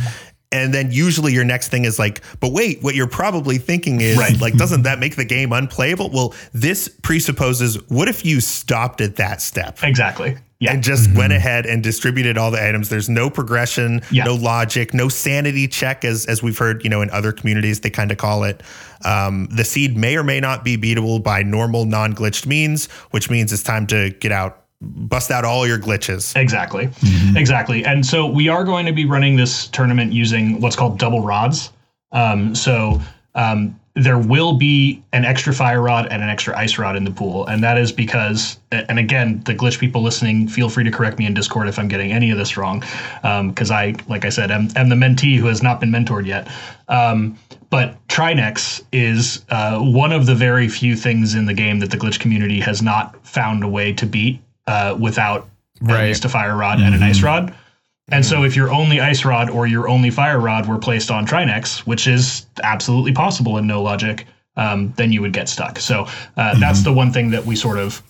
And 0.52 0.74
then 0.74 0.92
usually 0.92 1.32
your 1.34 1.44
next 1.44 1.68
thing 1.70 1.86
is 1.86 2.00
like, 2.00 2.22
but 2.40 2.52
wait, 2.52 2.82
what 2.82 2.96
you're 2.96 3.06
probably 3.08 3.60
thinking 3.60 4.02
is 4.02 4.18
Right. 4.18 4.40
like, 4.42 4.56
doesn't 4.56 4.82
that 4.82 4.98
make 4.98 5.16
the 5.16 5.26
game 5.26 5.52
unplayable? 5.54 6.10
Well, 6.10 6.34
this 6.54 6.88
presupposes 6.88 7.76
what 7.90 8.08
if 8.08 8.26
you 8.26 8.42
stopped 8.42 9.00
at 9.02 9.18
that 9.18 9.42
step? 9.44 9.78
Exactly. 9.84 10.38
Yeah. 10.60 10.74
and 10.74 10.84
just 10.84 11.14
went 11.16 11.32
ahead 11.32 11.66
and 11.66 11.82
distributed 11.82 12.38
all 12.38 12.52
the 12.52 12.62
items. 12.62 12.90
There's 12.90 13.08
no 13.08 13.30
progression, 13.30 14.02
Yeah. 14.12 14.26
no 14.26 14.36
logic, 14.36 14.94
no 14.94 15.08
sanity 15.08 15.70
check, 15.70 16.04
as 16.04 16.26
as 16.26 16.44
we've 16.44 16.58
heard, 16.58 16.84
you 16.84 16.90
know, 16.90 17.02
in 17.02 17.10
other 17.12 17.32
communities 17.32 17.80
they 17.80 17.90
kind 17.90 18.12
of 18.12 18.18
call 18.18 18.44
it. 18.44 18.62
Um, 19.06 19.48
the 19.52 19.64
seed 19.64 19.96
may 19.96 20.18
or 20.18 20.24
may 20.24 20.42
not 20.42 20.66
be 20.66 20.78
beatable 20.78 21.24
by 21.24 21.44
normal 21.44 21.86
non-glitched 21.86 22.46
means, 22.46 22.88
which 23.12 23.30
means 23.30 23.54
it's 23.54 23.64
time 23.64 23.88
to 23.88 24.10
get 24.10 24.34
out, 24.34 24.66
bust 24.82 25.32
out 25.32 25.46
all 25.46 25.66
your 25.66 25.80
glitches. 25.80 26.36
Exactly. 26.36 26.90
Exactly. 27.38 27.86
And 27.86 28.06
so 28.06 28.26
we 28.26 28.50
are 28.50 28.66
going 28.66 28.86
to 28.86 28.92
be 28.92 29.06
running 29.06 29.38
this 29.38 29.68
tournament 29.68 30.12
using 30.12 30.60
what's 30.60 30.76
called 30.76 31.00
double 31.00 31.22
rods. 31.22 31.72
Um, 32.12 32.54
so 32.54 33.00
um, 33.34 33.79
there 34.00 34.18
will 34.18 34.54
be 34.54 35.04
an 35.12 35.26
extra 35.26 35.54
fire 35.54 35.82
rod 35.82 36.08
and 36.10 36.24
an 36.24 36.30
extra 36.30 36.58
ice 36.58 36.78
rod 36.78 36.96
in 36.96 37.04
the 37.04 37.12
pool. 37.12 37.46
And 37.48 37.64
that 37.64 37.78
is 37.78 37.92
because, 37.92 38.58
and 38.72 38.98
again, 38.98 39.42
the 39.46 39.54
glitch 39.54 39.80
people 39.80 40.02
listening, 40.02 40.48
feel 40.48 40.70
free 40.70 40.84
to 40.84 40.92
correct 40.92 41.20
me 41.20 41.26
in 41.26 41.34
Discord 41.34 41.68
if 41.68 41.78
I'm 41.78 41.88
getting 41.88 42.12
any 42.12 42.32
of 42.32 42.38
this 42.38 42.56
wrong. 42.56 42.84
Because 43.22 43.72
I, 43.72 43.96
like 44.08 44.26
I 44.26 44.30
said, 44.30 44.52
am, 44.52 44.70
am 44.76 44.90
the 44.90 44.96
mentee 44.96 45.38
who 45.38 45.48
has 45.48 45.62
not 45.62 45.80
been 45.80 45.92
mentored 45.92 46.26
yet. 46.26 46.48
Um, 46.88 47.38
but 47.70 47.96
Trinexx 48.08 48.84
is 48.92 49.46
uh, 49.50 49.80
one 49.80 50.12
of 50.12 50.26
the 50.26 50.36
very 50.36 50.68
few 50.68 50.96
things 50.96 51.36
in 51.36 51.46
the 51.46 51.54
game 51.54 51.80
that 51.80 51.92
the 51.92 51.98
glitch 51.98 52.20
community 52.20 52.60
has 52.62 52.82
not 52.82 53.16
found 53.26 53.64
a 53.64 53.68
way 53.68 53.94
to 53.94 54.06
beat 54.06 54.42
uh, 54.68 54.96
without 55.00 55.48
at 55.88 56.08
least 56.08 56.26
a 56.26 56.30
fire 56.30 56.56
rod 56.56 56.80
and 56.80 56.96
an 56.96 57.04
ice 57.04 57.22
rod. 57.22 57.54
And 58.12 58.26
so 58.26 58.44
if 58.44 58.56
your 58.56 58.72
only 58.72 59.00
ice 59.00 59.26
rod 59.26 59.50
or 59.50 59.68
your 59.68 59.88
only 59.88 60.10
fire 60.10 60.40
rod 60.40 60.68
were 60.68 60.78
placed 60.78 61.12
on 61.12 61.26
Trinexx, 61.26 61.80
which 61.80 62.08
is 62.08 62.46
absolutely 62.64 63.14
possible 63.14 63.58
in 63.58 63.68
no 63.68 63.82
logic, 63.82 64.26
um, 64.58 64.94
then 64.98 65.12
you 65.12 65.22
would 65.22 65.34
get 65.34 65.48
stuck. 65.48 65.80
So 65.80 66.08
uh, 66.36 66.60
that's 66.60 66.84
the 66.84 66.92
one 66.92 67.12
thing 67.12 67.32
that 67.32 67.46
we 67.46 67.56
sort 67.56 67.78
of 67.78 68.02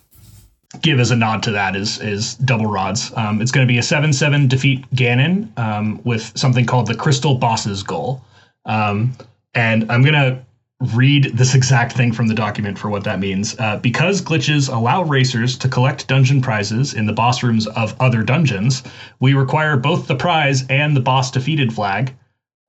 give 0.82 1.00
as 1.00 1.12
a 1.12 1.16
nod 1.16 1.44
to 1.44 1.52
that 1.52 1.76
is 1.76 2.00
is 2.00 2.36
double 2.36 2.68
rods. 2.68 3.12
Um, 3.16 3.42
it's 3.42 3.52
going 3.52 3.68
to 3.68 3.72
be 3.72 3.78
a 3.78 3.84
seven 3.84 4.14
seven 4.14 4.48
defeat 4.48 4.90
Ganon 4.94 5.58
um, 5.58 6.02
with 6.04 6.32
something 6.38 6.66
called 6.66 6.88
the 6.88 6.96
Crystal 6.96 7.36
Boss's 7.36 7.84
Goal. 7.84 8.24
Um, 8.66 9.16
and 9.56 9.92
I'm 9.92 10.04
gonna 10.04 10.46
read 10.96 11.26
this 11.34 11.56
exact 11.56 11.94
thing 11.94 12.14
from 12.14 12.28
the 12.28 12.34
document 12.34 12.80
for 12.80 12.90
what 12.90 13.04
that 13.04 13.20
means. 13.20 13.58
Uh, 13.60 13.78
because 13.78 14.22
glitches 14.22 14.74
allow 14.74 15.04
racers 15.04 15.58
to 15.58 15.68
collect 15.68 16.08
dungeon 16.08 16.42
prizes 16.42 16.94
in 16.94 17.06
the 17.06 17.14
boss 17.14 17.44
rooms 17.44 17.68
of 17.68 18.00
other 18.00 18.24
dungeons, 18.24 18.84
we 19.20 19.34
require 19.34 19.76
both 19.76 20.08
the 20.08 20.16
prize 20.16 20.66
and 20.68 20.96
the 20.96 21.02
boss 21.02 21.32
defeated 21.32 21.74
flag 21.74 22.14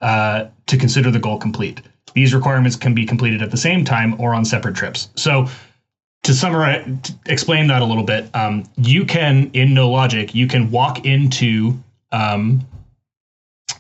uh, 0.01 0.47
to 0.67 0.77
consider 0.77 1.11
the 1.11 1.21
goal 1.21 1.39
complete. 1.39 1.83
These 2.15 2.35
requirements 2.35 2.75
can 2.75 2.95
be 2.95 3.07
completed 3.07 3.43
at 3.43 3.53
the 3.53 3.57
same 3.57 3.85
time 3.85 4.21
or 4.21 4.35
on 4.35 4.45
separate 4.45 4.75
trips. 4.75 5.09
So, 5.15 5.49
to 6.25 6.35
summarize, 6.35 6.85
to 7.05 7.15
explain 7.27 7.69
that 7.69 7.81
a 7.81 7.85
little 7.85 8.03
bit, 8.03 8.29
um, 8.35 8.65
you 8.77 9.07
can, 9.07 9.51
in 9.55 9.73
no 9.73 9.89
logic, 9.89 10.35
you 10.35 10.47
can 10.47 10.71
walk 10.71 11.07
into, 11.07 11.83
um, 12.13 12.67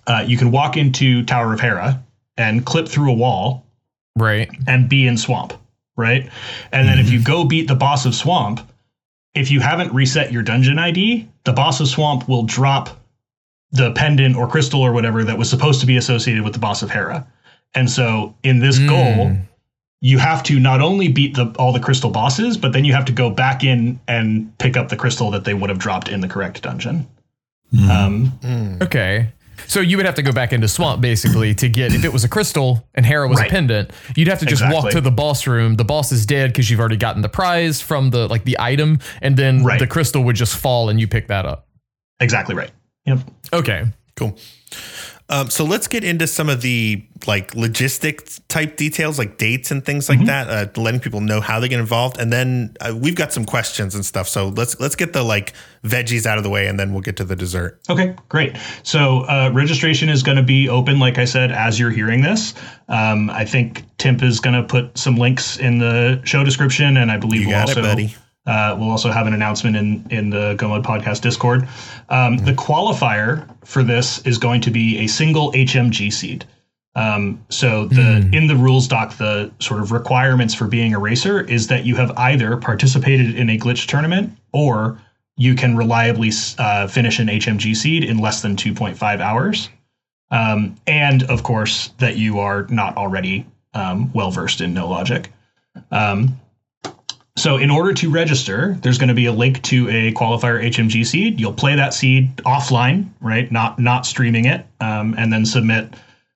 uh, 0.06 0.24
you 0.26 0.38
can 0.38 0.50
walk 0.50 0.76
into 0.76 1.24
Tower 1.24 1.52
of 1.52 1.60
Hera 1.60 2.02
and 2.36 2.64
clip 2.64 2.88
through 2.88 3.10
a 3.10 3.14
wall 3.14 3.66
Right. 4.16 4.50
and 4.66 4.88
be 4.88 5.06
in 5.06 5.16
swamp, 5.16 5.54
right? 5.96 6.28
And 6.72 6.88
then 6.88 6.98
if 6.98 7.10
you 7.10 7.20
mm-hmm. 7.20 7.32
go 7.32 7.44
beat 7.44 7.68
the 7.68 7.74
boss 7.74 8.06
of 8.06 8.14
swamp, 8.14 8.60
if 9.34 9.50
you 9.50 9.60
haven't 9.60 9.92
reset 9.94 10.32
your 10.32 10.42
dungeon 10.42 10.78
ID, 10.78 11.28
the 11.44 11.52
boss 11.52 11.80
of 11.80 11.88
swamp 11.88 12.28
will 12.28 12.42
drop 12.42 13.00
the 13.72 13.92
pendant 13.92 14.36
or 14.36 14.48
crystal 14.48 14.82
or 14.82 14.92
whatever 14.92 15.22
that 15.24 15.38
was 15.38 15.48
supposed 15.48 15.80
to 15.80 15.86
be 15.86 15.96
associated 15.96 16.42
with 16.42 16.52
the 16.52 16.58
boss 16.58 16.82
of 16.82 16.90
Hera. 16.90 17.26
And 17.74 17.88
so 17.88 18.34
in 18.42 18.58
this 18.58 18.78
hmm. 18.78 18.88
goal, 18.88 19.36
you 20.00 20.18
have 20.18 20.42
to 20.44 20.58
not 20.58 20.80
only 20.80 21.08
beat 21.08 21.36
the 21.36 21.54
all 21.58 21.72
the 21.72 21.80
crystal 21.80 22.10
bosses, 22.10 22.56
but 22.56 22.72
then 22.72 22.84
you 22.84 22.92
have 22.92 23.04
to 23.04 23.12
go 23.12 23.30
back 23.30 23.62
in 23.62 24.00
and 24.08 24.56
pick 24.58 24.76
up 24.76 24.88
the 24.88 24.96
crystal 24.96 25.30
that 25.30 25.44
they 25.44 25.54
would 25.54 25.70
have 25.70 25.78
dropped 25.78 26.08
in 26.08 26.20
the 26.20 26.28
correct 26.28 26.62
dungeon. 26.62 27.06
Hmm. 27.70 27.90
Um, 27.90 28.26
hmm. 28.42 28.82
Okay. 28.82 29.28
So 29.66 29.80
you 29.80 29.96
would 29.96 30.06
have 30.06 30.14
to 30.16 30.22
go 30.22 30.32
back 30.32 30.52
into 30.52 30.68
swamp 30.68 31.00
basically 31.00 31.54
to 31.56 31.68
get 31.68 31.94
if 31.94 32.04
it 32.04 32.12
was 32.12 32.24
a 32.24 32.28
crystal 32.28 32.86
and 32.94 33.04
Hera 33.06 33.28
was 33.28 33.38
Right. 33.38 33.48
a 33.48 33.50
pendant, 33.50 33.90
you'd 34.16 34.28
have 34.28 34.40
to 34.40 34.46
just 34.46 34.62
walk 34.70 34.90
to 34.90 35.00
the 35.00 35.10
boss 35.10 35.46
room. 35.46 35.76
The 35.76 35.84
boss 35.84 36.12
is 36.12 36.26
dead 36.26 36.50
because 36.52 36.70
you've 36.70 36.80
already 36.80 36.96
gotten 36.96 37.22
the 37.22 37.28
prize 37.28 37.80
from 37.80 38.10
the 38.10 38.26
like 38.28 38.44
the 38.44 38.56
item, 38.58 38.98
and 39.22 39.36
then 39.36 39.62
Right. 39.64 39.78
the 39.78 39.86
crystal 39.86 40.22
would 40.24 40.36
just 40.36 40.56
fall 40.56 40.88
and 40.88 41.00
you 41.00 41.06
pick 41.08 41.28
that 41.28 41.46
up. 41.46 41.66
exactly 42.20 42.54
right. 42.54 42.70
Yep. 43.06 43.18
Okay. 43.52 43.84
Cool. 44.16 44.36
Um, 45.30 45.48
so 45.48 45.64
let's 45.64 45.86
get 45.86 46.02
into 46.04 46.26
some 46.26 46.48
of 46.48 46.60
the 46.60 47.02
like 47.26 47.54
logistics 47.54 48.40
type 48.48 48.76
details, 48.76 49.16
like 49.18 49.38
dates 49.38 49.70
and 49.70 49.84
things 49.84 50.08
like 50.08 50.18
Mm-hmm. 50.18 50.26
that, 50.26 50.76
uh, 50.76 50.80
letting 50.80 51.00
people 51.00 51.20
know 51.20 51.40
how 51.40 51.60
they 51.60 51.68
get 51.68 51.78
involved, 51.78 52.18
and 52.18 52.32
then 52.32 52.76
uh, 52.80 52.94
we've 52.94 53.14
got 53.14 53.32
some 53.32 53.44
questions 53.44 53.94
and 53.94 54.04
stuff. 54.04 54.26
So 54.28 54.48
let's 54.48 54.78
let's 54.80 54.96
get 54.96 55.12
the 55.12 55.22
like 55.22 55.52
veggies 55.84 56.26
out 56.26 56.36
of 56.36 56.44
the 56.44 56.50
way, 56.50 56.66
and 56.66 56.78
then 56.80 56.92
we'll 56.92 57.02
get 57.02 57.16
to 57.18 57.24
the 57.24 57.36
dessert. 57.36 57.80
Okay, 57.88 58.16
great. 58.28 58.56
So 58.82 59.20
uh, 59.28 59.50
registration 59.54 60.08
is 60.08 60.22
going 60.22 60.36
to 60.36 60.42
be 60.42 60.68
open, 60.68 60.98
like 60.98 61.16
I 61.18 61.24
said, 61.26 61.52
as 61.52 61.78
you're 61.78 61.90
hearing 61.90 62.22
this. 62.22 62.54
Um, 62.88 63.30
I 63.30 63.44
think 63.44 63.84
Timp 63.98 64.22
is 64.24 64.40
going 64.40 64.60
to 64.60 64.64
put 64.66 64.98
some 64.98 65.16
links 65.16 65.58
in 65.58 65.78
the 65.78 66.20
show 66.24 66.42
description, 66.42 66.96
and 66.96 67.10
I 67.10 67.16
believe 67.18 67.42
You 67.42 67.48
we'll 67.48 67.56
got 67.58 67.70
it, 67.70 67.78
also 67.78 67.82
buddy. 67.88 68.14
Uh, 68.46 68.74
we'll 68.78 68.90
also 68.90 69.10
have 69.10 69.26
an 69.26 69.34
announcement 69.34 69.76
in 69.76 70.06
in 70.10 70.30
the 70.30 70.54
Go 70.54 70.68
Mode 70.68 70.84
Podcast 70.84 71.20
Discord. 71.22 71.68
Um, 72.08 72.38
The 72.38 72.52
qualifier 72.52 73.46
for 73.64 73.82
this 73.82 74.20
is 74.26 74.38
going 74.38 74.60
to 74.62 74.70
be 74.70 74.98
a 74.98 75.06
single 75.06 75.52
HMG 75.52 76.12
seed. 76.12 76.44
Um, 76.96 77.44
so 77.50 77.84
the 77.84 78.28
in 78.32 78.48
the 78.48 78.56
rules 78.56 78.88
doc, 78.88 79.16
the 79.16 79.52
sort 79.60 79.80
of 79.80 79.92
requirements 79.92 80.54
for 80.54 80.66
being 80.66 80.92
a 80.92 80.98
racer 80.98 81.40
is 81.40 81.68
that 81.68 81.84
you 81.84 81.94
have 81.96 82.10
either 82.16 82.56
participated 82.56 83.36
in 83.36 83.48
a 83.50 83.58
glitch 83.58 83.86
tournament 83.86 84.36
or 84.52 85.00
you 85.36 85.54
can 85.54 85.76
reliably 85.76 86.32
uh, 86.58 86.86
finish 86.88 87.18
an 87.18 87.28
HMG 87.28 87.76
seed 87.76 88.04
in 88.04 88.18
less 88.18 88.42
than 88.42 88.56
2.5 88.56 89.20
hours. 89.20 89.68
Um, 90.30 90.76
and 90.86 91.22
of 91.24 91.42
course, 91.42 91.88
that 91.98 92.16
you 92.16 92.40
are 92.40 92.66
not 92.68 92.96
already 92.96 93.46
um, 93.72 94.12
well 94.12 94.30
versed 94.30 94.60
in 94.60 94.74
no 94.74 94.88
logic. 94.88 95.32
Um, 95.90 96.40
so, 97.40 97.56
in 97.56 97.70
order 97.70 97.94
to 97.94 98.10
register, 98.10 98.76
there's 98.82 98.98
going 98.98 99.08
to 99.08 99.14
be 99.14 99.24
a 99.24 99.32
link 99.32 99.62
to 99.62 99.88
a 99.88 100.12
qualifier 100.12 100.62
HMG 100.62 101.06
seed. 101.06 101.40
You'll 101.40 101.54
play 101.54 101.74
that 101.74 101.94
seed 101.94 102.36
offline, 102.38 103.08
right? 103.20 103.50
Not 103.50 103.78
not 103.78 104.04
streaming 104.04 104.44
it, 104.44 104.66
um, 104.80 105.14
and 105.16 105.32
then 105.32 105.46
submit 105.46 105.94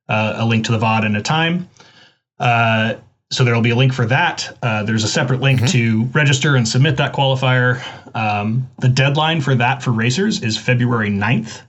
uh, 0.08 0.37
a 0.38 0.46
link 0.46 0.64
to 0.64 0.73
the 0.73 0.78
VOD 0.78 1.04
and 1.04 1.16
a 1.18 1.20
time. 1.20 1.68
Uh, 2.38 2.94
so 3.30 3.44
there 3.44 3.54
will 3.54 3.61
be 3.61 3.70
a 3.70 3.76
link 3.76 3.92
for 3.92 4.06
that. 4.06 4.56
Uh, 4.62 4.82
there's 4.82 5.04
a 5.04 5.08
separate 5.08 5.40
link 5.40 5.66
to 5.68 6.04
register 6.14 6.56
and 6.56 6.66
submit 6.66 6.96
that 6.96 7.12
qualifier. 7.12 7.82
Um, 8.16 8.70
the 8.78 8.88
deadline 8.88 9.42
for 9.42 9.54
that 9.56 9.82
for 9.82 9.90
racers 9.90 10.42
is 10.42 10.56
February 10.56 11.11
9th. 11.11 11.62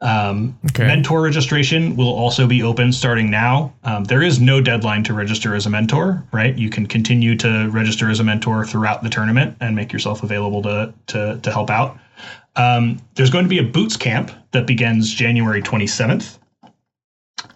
Um, 0.00 0.58
Okay. 0.70 0.86
Mentor 0.86 1.22
registration 1.22 1.96
will 1.96 2.12
also 2.12 2.46
be 2.46 2.62
open 2.62 2.92
starting 2.92 3.30
now. 3.30 3.72
Um, 3.84 4.04
there 4.04 4.22
is 4.22 4.40
no 4.40 4.60
deadline 4.60 5.02
to 5.04 5.14
register 5.14 5.54
as 5.54 5.64
a 5.64 5.70
mentor, 5.70 6.22
right? 6.32 6.56
You 6.56 6.68
can 6.68 6.86
continue 6.86 7.34
to 7.36 7.68
register 7.70 8.10
as 8.10 8.20
a 8.20 8.24
mentor 8.24 8.66
throughout 8.66 9.02
the 9.02 9.08
tournament 9.08 9.56
and 9.60 9.74
make 9.74 9.92
yourself 9.92 10.22
available 10.22 10.62
to 10.62 10.92
to, 11.08 11.40
to 11.42 11.50
help 11.50 11.70
out. 11.70 11.98
Um, 12.56 13.00
there's 13.14 13.30
going 13.30 13.44
to 13.44 13.48
be 13.48 13.58
a 13.58 13.62
boots 13.62 13.96
camp 13.96 14.30
that 14.52 14.66
begins 14.66 15.12
January 15.12 15.62
27th. 15.62 16.38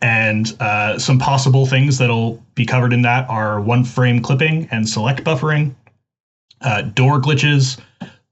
And 0.03 0.55
uh, 0.61 0.99
some 0.99 1.19
possible 1.19 1.67
things 1.67 1.99
that'll 1.99 2.43
be 2.55 2.65
covered 2.65 2.93
in 2.93 3.03
that 3.03 3.29
are 3.29 3.61
one 3.61 3.85
frame 3.85 4.21
clipping 4.23 4.69
and 4.71 4.89
select 4.89 5.25
buffering, 5.25 5.75
uh, 6.61 6.83
door 6.83 7.21
glitches, 7.21 7.79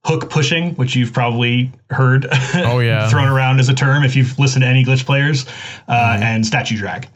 hook 0.08 0.30
pushing, 0.30 0.74
which 0.76 0.96
you've 0.96 1.12
probably 1.12 1.70
heard 1.90 2.26
Oh, 2.54 2.78
yeah. 2.90 3.08
thrown 3.10 3.28
around 3.28 3.60
as 3.60 3.68
a 3.68 3.74
term 3.74 4.02
if 4.04 4.16
you've 4.16 4.38
listened 4.38 4.62
to 4.62 4.68
any 4.68 4.82
glitch 4.84 5.04
players, 5.04 5.46
uh, 5.88 6.18
and 6.20 6.44
statue 6.46 6.76
drag. 6.78 7.06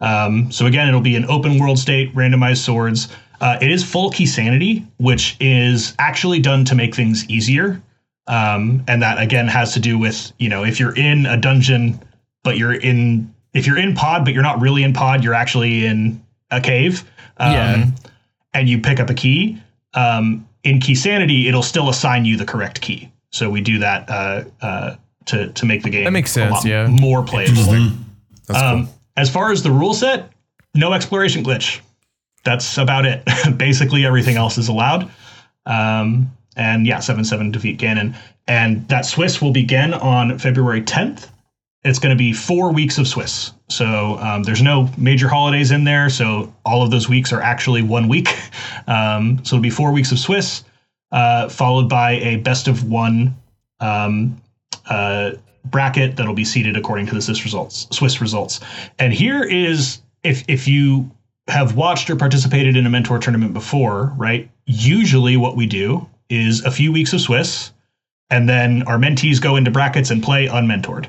Um, 0.00 0.50
so 0.50 0.64
again, 0.66 0.88
it'll 0.88 1.00
be 1.02 1.16
an 1.16 1.26
open 1.26 1.58
world 1.58 1.78
state, 1.78 2.14
randomized 2.14 2.64
swords. 2.64 3.08
Uh, 3.40 3.58
it 3.60 3.70
is 3.70 3.84
full 3.84 4.10
key 4.10 4.26
sanity, 4.26 4.86
which 4.98 5.36
is 5.40 5.94
actually 5.98 6.40
done 6.40 6.64
to 6.64 6.74
make 6.74 6.94
things 6.94 7.28
easier. 7.28 7.80
Um, 8.26 8.84
and 8.88 9.02
that 9.02 9.18
again 9.20 9.48
has 9.48 9.74
to 9.74 9.80
do 9.80 9.98
with 9.98 10.32
you 10.38 10.48
know 10.48 10.64
if 10.64 10.78
you're 10.78 10.94
in 10.96 11.26
a 11.26 11.36
dungeon, 11.36 12.00
but 12.44 12.56
you're 12.56 12.74
in 12.74 13.34
if 13.52 13.66
you're 13.66 13.78
in 13.78 13.94
pod, 13.94 14.24
but 14.24 14.32
you're 14.34 14.42
not 14.42 14.60
really 14.60 14.82
in 14.84 14.92
pod, 14.92 15.24
you're 15.24 15.34
actually 15.34 15.84
in 15.86 16.22
a 16.50 16.60
cave. 16.60 17.04
Um, 17.38 17.52
Yeah. 17.52 17.86
And 18.54 18.68
you 18.68 18.78
pick 18.80 18.98
up 19.00 19.10
a 19.10 19.14
key. 19.14 19.60
Um, 19.94 20.46
in 20.64 20.80
key 20.80 20.94
sanity, 20.94 21.48
it'll 21.48 21.62
still 21.62 21.88
assign 21.88 22.24
you 22.24 22.36
the 22.36 22.44
correct 22.44 22.80
key. 22.80 23.10
So 23.32 23.48
we 23.50 23.60
do 23.60 23.78
that 23.78 24.08
uh, 24.08 24.44
uh, 24.60 24.96
to 25.26 25.48
to 25.48 25.66
make 25.66 25.82
the 25.82 25.90
game 25.90 26.04
That 26.04 26.10
makes 26.12 26.30
a 26.32 26.34
sense, 26.34 26.52
lot 26.52 26.64
yeah. 26.64 26.86
more 26.88 27.22
playable. 27.22 27.62
That's 28.46 28.60
Um, 28.60 28.86
cool. 28.86 28.94
As 29.16 29.30
far 29.30 29.52
as 29.52 29.62
the 29.62 29.70
rule 29.70 29.94
set, 29.94 30.30
no 30.74 30.92
exploration 30.92 31.44
glitch. 31.44 31.80
That's 32.44 32.78
about 32.78 33.04
it. 33.06 33.22
Basically, 33.56 34.04
everything 34.06 34.36
else 34.36 34.58
is 34.58 34.68
allowed. 34.68 35.10
Um, 35.66 36.30
and 36.56 36.86
yeah, 36.86 36.98
7 37.00 37.24
7 37.24 37.50
defeat 37.50 37.78
Ganon. 37.78 38.16
And 38.48 38.88
that 38.88 39.04
Swiss 39.04 39.40
will 39.40 39.52
begin 39.52 39.94
on 39.94 40.38
February 40.38 40.82
10th. 40.82 41.28
It's 41.82 41.98
going 41.98 42.14
to 42.14 42.18
be 42.18 42.32
four 42.32 42.72
weeks 42.72 42.98
of 42.98 43.08
Swiss. 43.08 43.52
So 43.68 44.18
um, 44.18 44.42
there's 44.42 44.62
no 44.62 44.90
major 44.98 45.28
holidays 45.28 45.70
in 45.70 45.84
there. 45.84 46.10
So 46.10 46.52
all 46.64 46.82
of 46.82 46.90
those 46.90 47.08
weeks 47.08 47.32
are 47.32 47.40
actually 47.40 47.82
one 47.82 48.08
week. 48.08 48.28
Um, 48.86 49.44
so 49.44 49.54
it'll 49.54 49.62
be 49.62 49.70
four 49.70 49.92
weeks 49.92 50.10
of 50.10 50.18
Swiss, 50.18 50.64
uh, 51.12 51.48
followed 51.48 51.88
by 51.88 52.12
a 52.12 52.38
best 52.38 52.66
of 52.66 52.90
one 52.90 53.36
um, 53.78 54.40
uh, 54.86 55.32
bracket 55.64 56.16
that'll 56.16 56.34
be 56.34 56.44
seeded 56.44 56.76
according 56.76 57.06
to 57.06 57.14
the 57.14 57.22
Swiss 57.22 57.44
results. 57.44 57.86
Swiss 57.92 58.20
results. 58.20 58.58
And 58.98 59.12
here 59.12 59.44
is 59.44 60.00
if 60.24 60.44
if 60.48 60.66
you 60.66 61.10
have 61.46 61.76
watched 61.76 62.10
or 62.10 62.16
participated 62.16 62.76
in 62.76 62.86
a 62.86 62.90
mentor 62.90 63.18
tournament 63.18 63.52
before, 63.52 64.12
right? 64.16 64.50
Usually, 64.66 65.36
what 65.36 65.56
we 65.56 65.66
do 65.66 66.08
is 66.28 66.64
a 66.64 66.70
few 66.70 66.92
weeks 66.92 67.12
of 67.12 67.20
Swiss, 67.20 67.72
and 68.30 68.48
then 68.48 68.82
our 68.84 68.98
mentees 68.98 69.40
go 69.40 69.56
into 69.56 69.70
brackets 69.70 70.10
and 70.10 70.22
play 70.22 70.46
unmentored. 70.46 71.08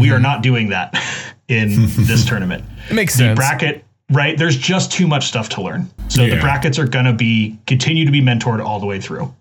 We 0.00 0.10
are 0.10 0.14
mm-hmm. 0.14 0.22
not 0.22 0.42
doing 0.42 0.68
that 0.70 0.94
in 1.48 1.70
this 1.96 2.24
tournament. 2.24 2.64
It 2.90 2.94
makes 2.94 3.14
The 3.14 3.18
sense. 3.24 3.36
bracket, 3.36 3.84
right? 4.10 4.36
There's 4.36 4.56
just 4.56 4.92
too 4.92 5.06
much 5.06 5.26
stuff 5.26 5.48
to 5.50 5.62
learn. 5.62 5.90
So 6.08 6.26
the 6.28 6.40
brackets 6.40 6.78
are 6.78 6.86
going 6.86 7.06
to 7.06 7.12
be 7.12 7.58
continue 7.66 8.04
to 8.04 8.10
be 8.12 8.20
mentored 8.20 8.64
all 8.64 8.80
the 8.80 8.86
way 8.86 9.00
through. 9.00 9.34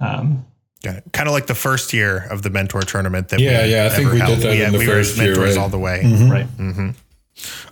Um, 0.00 0.44
Got 0.82 0.96
it. 0.96 1.04
Kind 1.12 1.28
of 1.28 1.32
like 1.32 1.46
the 1.46 1.54
first 1.54 1.94
year 1.94 2.26
of 2.30 2.42
the 2.42 2.50
mentor 2.50 2.82
tournament 2.82 3.28
that 3.30 3.40
Yeah, 3.40 3.62
we 3.64 3.72
yeah, 3.72 3.86
I 3.86 3.88
think 3.88 4.06
ever 4.08 4.14
we 4.14 4.20
did 4.20 4.28
held. 4.28 4.38
that 4.40 4.56
in 4.66 4.72
the 4.72 4.78
we 4.80 4.86
first 4.86 5.16
were 5.16 5.24
year, 5.24 5.32
mentors 5.32 5.56
right? 5.56 5.62
all 5.62 5.68
the 5.70 5.78
way. 5.78 6.02
Mm-hmm. 6.04 6.30
Right. 6.30 6.46
Mm-hmm. 6.58 6.90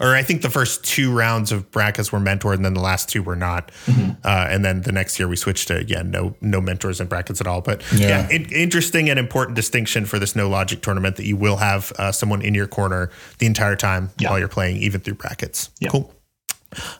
Or 0.00 0.14
I 0.14 0.22
think 0.22 0.42
the 0.42 0.50
first 0.50 0.84
two 0.84 1.12
rounds 1.12 1.52
of 1.52 1.70
brackets 1.70 2.12
were 2.12 2.18
mentored, 2.18 2.54
and 2.54 2.64
then 2.64 2.74
the 2.74 2.80
last 2.80 3.08
two 3.08 3.22
were 3.22 3.36
not. 3.36 3.70
Mm-hmm. 3.86 4.10
Uh, 4.24 4.46
and 4.50 4.64
then 4.64 4.82
the 4.82 4.92
next 4.92 5.18
year 5.18 5.28
we 5.28 5.36
switched 5.36 5.68
to 5.68 5.84
yeah, 5.86 6.02
no 6.02 6.34
no 6.40 6.60
mentors 6.60 7.00
and 7.00 7.08
brackets 7.08 7.40
at 7.40 7.46
all. 7.46 7.60
But 7.60 7.82
yeah, 7.92 8.28
Yeah. 8.28 8.36
it, 8.36 8.52
interesting 8.52 9.08
and 9.10 9.18
important 9.18 9.56
distinction 9.56 10.04
for 10.06 10.18
this 10.18 10.34
no 10.36 10.48
logic 10.48 10.82
tournament 10.82 11.16
that 11.16 11.26
you 11.26 11.36
will 11.36 11.56
have 11.56 11.92
uh, 11.98 12.12
someone 12.12 12.42
in 12.42 12.54
your 12.54 12.66
corner 12.66 13.10
the 13.38 13.46
entire 13.46 13.76
time 13.76 14.10
Yeah. 14.18 14.30
while 14.30 14.38
you're 14.38 14.48
playing, 14.48 14.76
even 14.78 15.00
through 15.00 15.14
brackets. 15.14 15.70
Yeah. 15.80 15.90
Cool. 15.90 16.12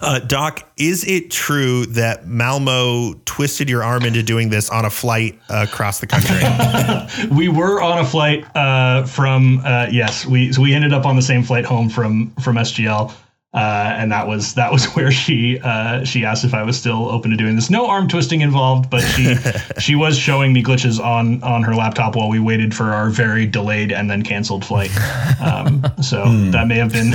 Uh, 0.01 0.19
Doc, 0.21 0.69
is 0.77 1.05
it 1.07 1.31
true 1.31 1.87
that 1.87 2.27
Malmo 2.27 3.15
twisted 3.25 3.69
your 3.69 3.83
arm 3.83 4.05
into 4.05 4.23
doing 4.23 4.51
this 4.51 4.71
on 4.71 4.85
a 4.85 4.91
flight 4.91 5.39
uh, 5.49 5.67
across 5.69 6.01
the 6.01 6.07
country? 6.07 6.41
we 7.37 7.49
were 7.49 7.81
on 7.81 7.99
a 7.99 8.05
flight 8.05 8.45
uh, 8.57 9.05
from 9.05 9.61
uh, 9.65 9.87
yes 9.91 10.27
we 10.27 10.53
so 10.53 10.63
we 10.63 10.75
ended 10.75 10.93
up 10.93 11.07
on 11.07 11.17
the 11.17 11.23
same 11.23 11.43
flight 11.43 11.65
home 11.65 11.89
from 11.89 12.31
from 12.37 12.57
SGL 12.57 13.15
Uh, 13.55 13.95
and 13.99 14.11
that 14.11 14.27
was 14.27 14.55
that 14.55 14.73
was 14.73 14.85
where 14.95 15.11
she 15.11 15.61
uh, 15.61 16.05
she 16.05 16.25
asked 16.25 16.45
if 16.45 16.55
I 16.55 16.63
was 16.63 16.79
still 16.79 17.11
open 17.11 17.31
to 17.33 17.37
doing 17.37 17.55
this. 17.55 17.69
No 17.69 17.87
arm 17.87 18.09
twisting 18.09 18.41
involved, 18.41 18.89
but 18.89 19.01
she 19.01 19.35
she 19.79 19.95
was 19.95 20.17
showing 20.17 20.55
me 20.55 20.63
glitches 20.63 20.99
on 20.99 21.43
on 21.43 21.63
her 21.63 21.75
laptop 21.75 22.17
while 22.17 22.31
we 22.31 22.41
waited 22.41 22.75
for 22.75 22.93
our 22.93 23.11
very 23.11 23.45
delayed 23.45 23.93
and 23.93 24.11
then 24.11 24.23
canceled 24.23 24.65
flight. 24.65 24.91
Um, 25.41 25.85
so 26.03 26.25
that 26.51 26.67
may 26.67 26.77
have 26.77 26.93
been 26.93 27.15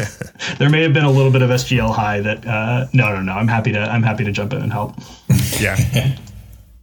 there 0.60 0.70
may 0.70 0.84
have 0.84 0.94
been 0.94 1.06
a 1.06 1.12
little 1.12 1.32
bit 1.32 1.42
of 1.42 1.50
SGL 1.50 1.94
high. 1.94 2.22
That 2.22 2.46
uh, 2.46 2.86
no 2.94 3.10
no 3.10 3.22
no. 3.22 3.34
I'm 3.34 3.48
happy 3.48 3.72
to 3.72 3.80
I'm 3.80 4.04
happy 4.04 4.24
to 4.24 4.32
jump 4.32 4.54
in 4.54 4.62
and 4.62 4.72
help. 4.72 4.94
Yeah. 5.60 6.18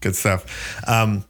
Good 0.00 0.16
stuff. 0.16 0.86
Um, 0.88 1.24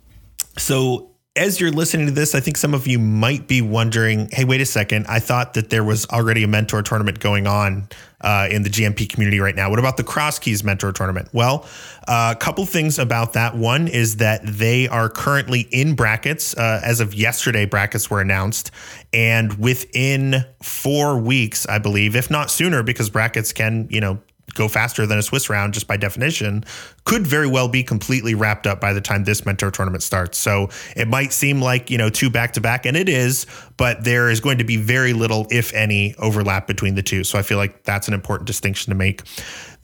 so 0.56 1.13
as 1.36 1.60
you're 1.60 1.72
listening 1.72 2.06
to 2.06 2.12
this, 2.12 2.32
I 2.36 2.40
think 2.40 2.56
some 2.56 2.74
of 2.74 2.86
you 2.86 3.00
might 3.00 3.48
be 3.48 3.60
wondering, 3.60 4.28
hey, 4.30 4.44
wait 4.44 4.60
a 4.60 4.66
second. 4.66 5.06
I 5.08 5.18
thought 5.18 5.54
that 5.54 5.68
there 5.68 5.82
was 5.82 6.06
already 6.06 6.44
a 6.44 6.46
mentor 6.48 6.80
tournament 6.80 7.18
going 7.18 7.48
on 7.48 7.88
uh, 8.20 8.46
in 8.48 8.62
the 8.62 8.70
GMP 8.70 9.08
community 9.08 9.40
right 9.40 9.56
now. 9.56 9.68
What 9.68 9.80
about 9.80 9.96
the 9.96 10.04
Cross 10.04 10.38
Keys 10.38 10.62
mentor 10.62 10.92
tournament? 10.92 11.30
Well, 11.32 11.66
uh, 12.06 12.34
a 12.36 12.38
couple 12.38 12.64
things 12.66 13.00
about 13.00 13.32
that. 13.32 13.56
One 13.56 13.88
is 13.88 14.18
that 14.18 14.42
they 14.44 14.86
are 14.86 15.08
currently 15.08 15.62
in 15.72 15.96
brackets. 15.96 16.56
Uh, 16.56 16.80
as 16.84 17.00
of 17.00 17.14
yesterday, 17.14 17.64
brackets 17.64 18.08
were 18.08 18.20
announced. 18.20 18.70
And 19.12 19.58
within 19.58 20.44
four 20.62 21.18
weeks, 21.18 21.66
I 21.66 21.78
believe, 21.78 22.14
if 22.14 22.30
not 22.30 22.48
sooner, 22.48 22.84
because 22.84 23.10
brackets 23.10 23.52
can, 23.52 23.88
you 23.90 24.00
know, 24.00 24.20
go 24.54 24.68
faster 24.68 25.06
than 25.06 25.18
a 25.18 25.22
Swiss 25.22 25.50
round 25.50 25.74
just 25.74 25.88
by 25.88 25.96
definition, 25.96 26.64
could 27.04 27.26
very 27.26 27.46
well 27.46 27.68
be 27.68 27.82
completely 27.82 28.34
wrapped 28.34 28.66
up 28.66 28.80
by 28.80 28.92
the 28.92 29.00
time 29.00 29.24
this 29.24 29.44
mentor 29.44 29.70
tournament 29.70 30.02
starts. 30.02 30.38
So 30.38 30.70
it 30.96 31.06
might 31.06 31.32
seem 31.32 31.60
like, 31.60 31.90
you 31.90 31.98
know, 31.98 32.10
two 32.10 32.30
back 32.30 32.52
to 32.54 32.60
back, 32.60 32.86
and 32.86 32.96
it 32.96 33.08
is, 33.08 33.46
but 33.76 34.04
there 34.04 34.30
is 34.30 34.40
going 34.40 34.58
to 34.58 34.64
be 34.64 34.76
very 34.76 35.12
little, 35.12 35.46
if 35.50 35.72
any, 35.74 36.14
overlap 36.18 36.66
between 36.66 36.94
the 36.94 37.02
two. 37.02 37.24
So 37.24 37.38
I 37.38 37.42
feel 37.42 37.58
like 37.58 37.84
that's 37.84 38.08
an 38.08 38.14
important 38.14 38.46
distinction 38.46 38.90
to 38.90 38.96
make. 38.96 39.22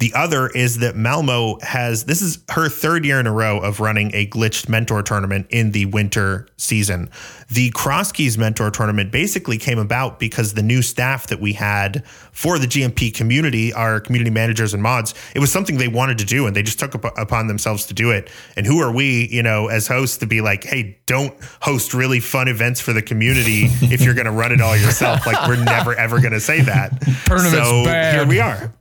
The 0.00 0.15
other 0.15 0.49
is 0.49 0.79
that 0.79 0.97
Malmo 0.97 1.59
has 1.61 2.05
this 2.05 2.23
is 2.23 2.39
her 2.49 2.71
third 2.71 3.05
year 3.05 3.21
in 3.21 3.27
a 3.27 3.33
row 3.33 3.59
of 3.59 3.81
running 3.81 4.11
a 4.15 4.27
glitched 4.27 4.67
mentor 4.67 5.03
tournament 5.03 5.47
in 5.50 5.73
the 5.73 5.85
winter 5.85 6.49
season. 6.57 7.11
The 7.50 7.69
Cross 7.71 8.12
Keys 8.12 8.39
mentor 8.39 8.71
tournament 8.71 9.12
basically 9.12 9.59
came 9.59 9.79
about 9.79 10.19
because 10.19 10.55
the 10.55 10.62
new 10.62 10.81
staff 10.81 11.27
that 11.27 11.39
we 11.39 11.53
had 11.53 12.07
for 12.33 12.59
the 12.59 12.67
GMP 12.67 13.15
community, 13.15 13.75
our 13.75 14.00
community 14.00 14.31
managers 14.31 14.73
and 14.73 14.83
mods, 14.83 15.12
it 15.35 15.39
was 15.39 15.53
something 15.53 15.77
they 15.77 15.89
wanted 15.89 16.17
to 16.19 16.25
do 16.25 16.47
and 16.47 16.57
they 16.57 16.62
just 16.62 16.79
took 16.79 16.95
up 16.95 17.10
upon 17.17 17.47
themselves 17.47 17.87
to 17.87 17.95
do 17.95 18.11
it. 18.11 18.31
And 18.57 18.67
who 18.67 18.81
are 18.81 18.93
we, 18.93 19.29
you 19.29 19.43
know, 19.43 19.69
as 19.69 19.87
hosts 19.87 20.19
to 20.19 20.26
be 20.26 20.40
like, 20.40 20.64
hey, 20.64 20.99
don't 21.07 21.35
host 21.61 21.95
really 21.95 22.21
fun 22.21 22.49
events 22.49 22.81
for 22.81 22.93
the 22.93 23.02
community 23.02 23.64
if 23.83 24.00
you're 24.02 24.14
going 24.14 24.26
to 24.26 24.33
run 24.33 24.52
it 24.52 24.61
all 24.61 24.76
yourself. 24.76 25.26
Like 25.26 25.49
we're 25.49 25.62
never 25.62 25.95
ever 25.95 26.21
going 26.21 26.33
to 26.33 26.40
say 26.40 26.61
that. 26.62 26.90
Tournament's 27.26 27.57
so 27.57 27.85
bad. 27.85 28.14
here 28.14 28.26
we 28.26 28.40
are 28.40 28.75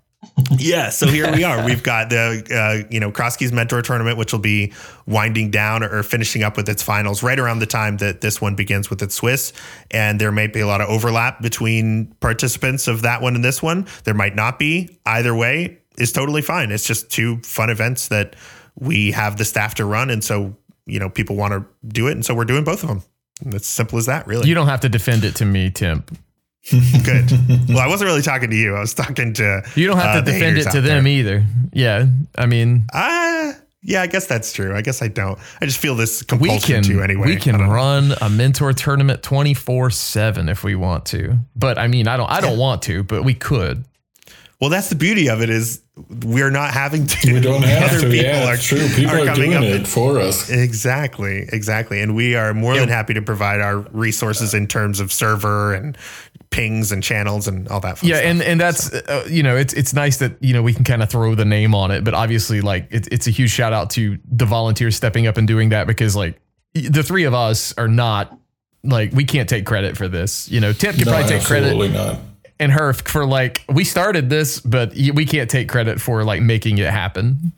yeah, 0.57 0.89
so 0.89 1.07
here 1.07 1.31
we 1.31 1.43
are. 1.43 1.63
We've 1.65 1.83
got 1.83 2.09
the 2.09 2.43
uh, 2.51 2.87
you 2.91 2.99
know 2.99 3.11
Cross 3.11 3.37
Keys 3.37 3.51
Mentor 3.51 3.81
Tournament, 3.81 4.17
which 4.17 4.31
will 4.31 4.39
be 4.39 4.73
winding 5.05 5.51
down 5.51 5.83
or 5.83 6.03
finishing 6.03 6.43
up 6.43 6.57
with 6.57 6.67
its 6.67 6.83
finals 6.83 7.23
right 7.23 7.39
around 7.39 7.59
the 7.59 7.65
time 7.65 7.97
that 7.97 8.21
this 8.21 8.41
one 8.41 8.55
begins 8.55 8.89
with 8.89 9.01
its 9.01 9.15
Swiss. 9.15 9.53
And 9.91 10.19
there 10.19 10.31
might 10.31 10.53
be 10.53 10.59
a 10.59 10.67
lot 10.67 10.81
of 10.81 10.89
overlap 10.89 11.41
between 11.41 12.13
participants 12.19 12.87
of 12.87 13.01
that 13.03 13.21
one 13.21 13.35
and 13.35 13.43
this 13.43 13.61
one. 13.61 13.87
There 14.03 14.13
might 14.13 14.35
not 14.35 14.59
be. 14.59 14.97
Either 15.05 15.33
way 15.33 15.78
is 15.99 16.11
totally 16.11 16.41
fine. 16.41 16.71
It's 16.71 16.85
just 16.87 17.09
two 17.11 17.37
fun 17.43 17.69
events 17.69 18.07
that 18.09 18.35
we 18.79 19.11
have 19.11 19.37
the 19.37 19.45
staff 19.45 19.75
to 19.75 19.85
run, 19.85 20.09
and 20.09 20.23
so 20.23 20.55
you 20.85 20.99
know 20.99 21.09
people 21.09 21.35
want 21.35 21.53
to 21.53 21.65
do 21.87 22.07
it, 22.07 22.13
and 22.13 22.25
so 22.25 22.33
we're 22.33 22.45
doing 22.45 22.63
both 22.63 22.83
of 22.83 22.89
them. 22.89 23.03
And 23.43 23.53
it's 23.53 23.67
simple 23.67 23.97
as 23.97 24.05
that, 24.07 24.27
really. 24.27 24.47
You 24.49 24.55
don't 24.55 24.67
have 24.67 24.81
to 24.81 24.89
defend 24.89 25.23
it 25.23 25.35
to 25.37 25.45
me, 25.45 25.69
Tim. 25.71 26.03
Good. 26.71 27.31
Well, 27.69 27.79
I 27.79 27.87
wasn't 27.87 28.09
really 28.09 28.21
talking 28.21 28.49
to 28.49 28.55
you. 28.55 28.75
I 28.75 28.81
was 28.81 28.93
talking 28.93 29.33
to. 29.35 29.61
You 29.75 29.87
don't 29.87 29.97
have 29.97 30.17
uh, 30.17 30.21
to 30.25 30.31
defend 30.31 30.57
it 30.57 30.69
to 30.71 30.81
them 30.81 31.05
there. 31.05 31.13
either. 31.13 31.45
Yeah. 31.71 32.07
I 32.37 32.45
mean, 32.47 32.83
Ah, 32.93 33.53
yeah, 33.81 34.01
I 34.01 34.07
guess 34.07 34.27
that's 34.27 34.51
true. 34.51 34.75
I 34.75 34.81
guess 34.81 35.01
I 35.01 35.07
don't. 35.07 35.39
I 35.61 35.65
just 35.65 35.77
feel 35.79 35.95
this 35.95 36.21
compulsion 36.21 36.83
can 36.83 36.91
to 36.91 37.01
anyway. 37.01 37.27
we 37.27 37.35
can 37.37 37.57
know. 37.57 37.69
run 37.69 38.13
a 38.21 38.29
mentor 38.29 38.73
tournament 38.73 39.21
24/7 39.23 40.49
if 40.49 40.63
we 40.65 40.75
want 40.75 41.05
to. 41.07 41.37
But 41.55 41.77
I 41.77 41.87
mean, 41.87 42.07
I 42.09 42.17
don't 42.17 42.29
I 42.29 42.41
don't 42.41 42.57
want 42.57 42.81
to, 42.83 43.03
but 43.03 43.23
we 43.23 43.33
could. 43.33 43.85
Well, 44.59 44.69
that's 44.69 44.89
the 44.89 44.95
beauty 44.95 45.29
of 45.29 45.41
it 45.41 45.49
is 45.49 45.81
we're 46.25 46.49
not 46.51 46.71
having 46.73 47.07
to. 47.07 47.33
We 47.33 47.39
don't 47.39 47.61
have 47.63 47.91
Other 47.91 48.01
to. 48.01 48.09
people 48.09 48.25
Yeah, 48.25 48.53
are, 48.53 48.57
true. 48.57 48.87
People 48.89 49.15
are, 49.21 49.25
coming 49.25 49.51
doing 49.51 49.53
up 49.57 49.63
it 49.63 49.87
for 49.87 50.19
us. 50.19 50.49
Exactly, 50.49 51.47
exactly. 51.53 52.01
And 52.01 52.13
we 52.13 52.35
are 52.35 52.53
more 52.53 52.75
than 52.75 52.89
happy 52.89 53.13
to 53.13 53.21
provide 53.21 53.61
our 53.61 53.77
resources 53.91 54.53
in 54.53 54.67
terms 54.67 54.99
of 54.99 55.13
server 55.13 55.73
and 55.73 55.97
pings 56.49 56.91
and 56.91 57.01
channels 57.03 57.47
and 57.47 57.67
all 57.69 57.79
that 57.79 57.99
fun 57.99 58.09
Yeah, 58.09 58.15
stuff. 58.17 58.25
and 58.31 58.41
and 58.41 58.59
that's 58.59 58.91
uh, 58.93 59.25
you 59.29 59.43
know 59.43 59.55
it's 59.55 59.73
it's 59.73 59.93
nice 59.93 60.17
that 60.17 60.33
you 60.43 60.51
know 60.53 60.61
we 60.63 60.73
can 60.73 60.83
kind 60.83 61.01
of 61.03 61.09
throw 61.09 61.35
the 61.35 61.45
name 61.45 61.73
on 61.73 61.91
it, 61.91 62.03
but 62.03 62.13
obviously 62.13 62.59
like 62.59 62.87
it's 62.91 63.07
it's 63.09 63.27
a 63.27 63.31
huge 63.31 63.51
shout 63.51 63.71
out 63.71 63.91
to 63.91 64.17
the 64.29 64.45
volunteers 64.45 64.95
stepping 64.95 65.25
up 65.27 65.37
and 65.37 65.47
doing 65.47 65.69
that 65.69 65.87
because 65.87 66.15
like 66.17 66.37
the 66.73 67.03
three 67.03 67.23
of 67.23 67.33
us 67.33 67.73
are 67.77 67.87
not 67.87 68.37
like 68.83 69.11
we 69.13 69.23
can't 69.23 69.47
take 69.47 69.65
credit 69.65 69.95
for 69.95 70.07
this. 70.09 70.49
You 70.49 70.59
know, 70.59 70.73
Tip 70.73 70.95
can 70.95 71.05
No, 71.05 71.11
probably 71.11 71.29
take 71.29 71.43
credit 71.43 71.67
absolutely 71.67 71.93
not. 71.97 72.19
And 72.59 72.71
her 72.71 72.93
for 72.93 73.25
like 73.25 73.63
we 73.69 73.83
started 73.83 74.29
this, 74.29 74.59
but 74.59 74.93
we 74.93 75.25
can't 75.25 75.49
take 75.49 75.69
credit 75.69 76.01
for 76.01 76.23
like 76.23 76.41
making 76.41 76.77
it 76.77 76.89
happen. 76.89 77.53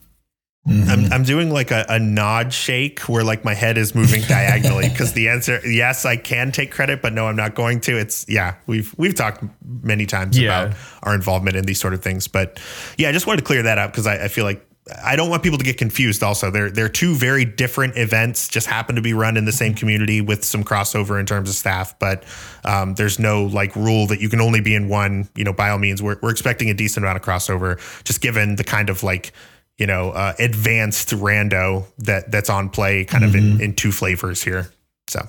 I'm, 0.68 0.74
mm-hmm. 0.74 1.14
I'm 1.14 1.24
doing 1.24 1.50
like 1.50 1.72
a, 1.72 1.86
a 1.90 1.98
nod 1.98 2.54
shake 2.54 3.00
where 3.10 3.24
like 3.24 3.44
my 3.44 3.56
head 3.56 3.80
is 3.80 3.96
moving 3.96 4.22
diagonally 4.22 4.90
because 4.90 5.14
the 5.14 5.30
answer 5.30 5.60
yes 5.68 6.06
I 6.06 6.18
can 6.18 6.52
take 6.52 6.70
credit 6.72 7.02
but 7.02 7.14
no 7.14 7.26
I'm 7.26 7.36
not 7.36 7.56
going 7.56 7.82
to 7.82 7.98
it's 7.98 8.28
yeah 8.30 8.58
we've 8.68 8.94
we've 8.96 9.16
talked 9.16 9.44
many 9.66 10.06
times 10.06 10.38
Yeah. 10.38 10.66
about 10.66 10.78
our 11.02 11.16
involvement 11.16 11.56
in 11.56 11.66
these 11.66 11.80
sort 11.80 11.96
of 11.96 12.04
things 12.04 12.28
but 12.28 12.60
yeah 12.96 13.10
I 13.10 13.12
just 13.12 13.26
wanted 13.26 13.38
to 13.38 13.44
clear 13.44 13.64
that 13.64 13.80
up 13.80 13.92
because 13.92 14.06
I, 14.06 14.26
I 14.26 14.28
feel 14.28 14.46
like 14.46 14.64
I 15.04 15.16
don't 15.16 15.30
want 15.30 15.44
people 15.44 15.58
to 15.58 15.64
get 15.64 15.78
confused 15.78 16.24
also. 16.24 16.52
They're 16.52 16.70
they're 16.70 16.90
two 16.90 17.16
very 17.16 17.46
different 17.46 17.98
events 17.98 18.48
just 18.48 18.68
happen 18.68 18.96
to 18.96 19.02
be 19.02 19.14
run 19.14 19.38
in 19.38 19.46
the 19.46 19.52
same 19.52 19.74
community 19.74 20.22
with 20.22 20.44
some 20.44 20.64
crossover 20.64 21.20
in 21.20 21.26
terms 21.26 21.50
of 21.50 21.56
staff 21.56 21.98
but 22.00 22.24
um, 22.66 22.96
there's 22.96 23.20
no 23.20 23.46
like 23.46 23.76
rule 23.76 24.08
that 24.08 24.20
you 24.22 24.30
can 24.30 24.42
only 24.42 24.62
be 24.62 24.76
in 24.76 24.88
one 24.88 25.30
you 25.36 25.44
know 25.44 25.54
by 25.54 25.70
all 25.70 25.80
means. 25.80 26.02
We're, 26.02 26.18
we're 26.22 26.32
expecting 26.32 26.70
a 26.70 26.74
decent 26.74 27.06
amount 27.06 27.18
of 27.18 27.24
crossover 27.24 27.80
just 28.04 28.22
given 28.22 28.56
the 28.56 28.64
kind 28.64 28.90
of 28.90 29.04
like 29.04 29.34
you 29.78 29.88
know, 29.88 30.12
uh, 30.12 30.34
advanced 30.38 31.10
rando 31.10 31.86
that 31.98 32.32
that's 32.32 32.52
on 32.52 32.70
play 32.70 33.04
kind 33.04 33.24
of 33.24 33.36
in, 33.36 33.60
in 33.60 33.74
two 33.74 33.92
flavors 33.92 34.44
here. 34.44 34.72
So 35.08 35.28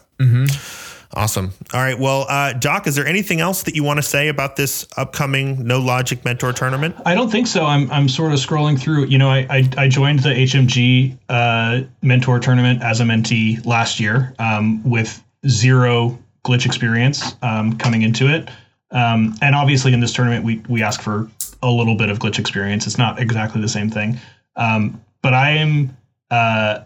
awesome. 1.14 1.52
All 1.72 1.80
right. 1.80 1.98
Well, 1.98 2.26
uh, 2.28 2.52
Doc, 2.54 2.86
is 2.86 2.94
there 2.94 3.06
anything 3.06 3.40
else 3.40 3.62
that 3.64 3.74
you 3.74 3.84
want 3.84 3.98
to 3.98 4.02
say 4.02 4.28
about 4.28 4.56
this 4.56 4.86
upcoming 4.96 5.66
No 5.66 5.78
Logic 5.78 6.24
Mentor 6.24 6.52
tournament? 6.52 6.96
I 7.04 7.14
don't 7.14 7.30
think 7.30 7.46
so. 7.46 7.64
I'm 7.64 7.90
I'm 7.90 8.08
sort 8.08 8.32
of 8.32 8.38
scrolling 8.38 8.78
through. 8.78 9.06
You 9.06 9.18
know, 9.18 9.28
I 9.28 9.46
I, 9.50 9.68
I 9.76 9.88
joined 9.88 10.20
the 10.20 10.30
HMG 10.30 11.16
uh, 11.28 11.82
mentor 12.02 12.38
tournament 12.38 12.82
as 12.82 13.00
a 13.00 13.04
mentee 13.04 13.64
last 13.66 14.00
year 14.00 14.34
um, 14.38 14.82
with 14.88 15.22
zero 15.48 16.18
glitch 16.44 16.66
experience 16.66 17.34
um, 17.42 17.76
coming 17.78 18.02
into 18.02 18.32
it, 18.32 18.48
um, 18.90 19.34
and 19.42 19.54
obviously 19.54 19.92
in 19.92 20.00
this 20.00 20.12
tournament 20.12 20.44
we 20.44 20.62
we 20.68 20.82
ask 20.82 21.00
for 21.00 21.28
a 21.62 21.70
little 21.70 21.96
bit 21.96 22.08
of 22.08 22.18
glitch 22.18 22.38
experience. 22.38 22.86
It's 22.86 22.98
not 22.98 23.20
exactly 23.20 23.60
the 23.60 23.68
same 23.68 23.90
thing, 23.90 24.18
um, 24.56 25.00
but 25.22 25.34
I 25.34 25.50
am. 25.50 25.96
Uh, 26.30 26.84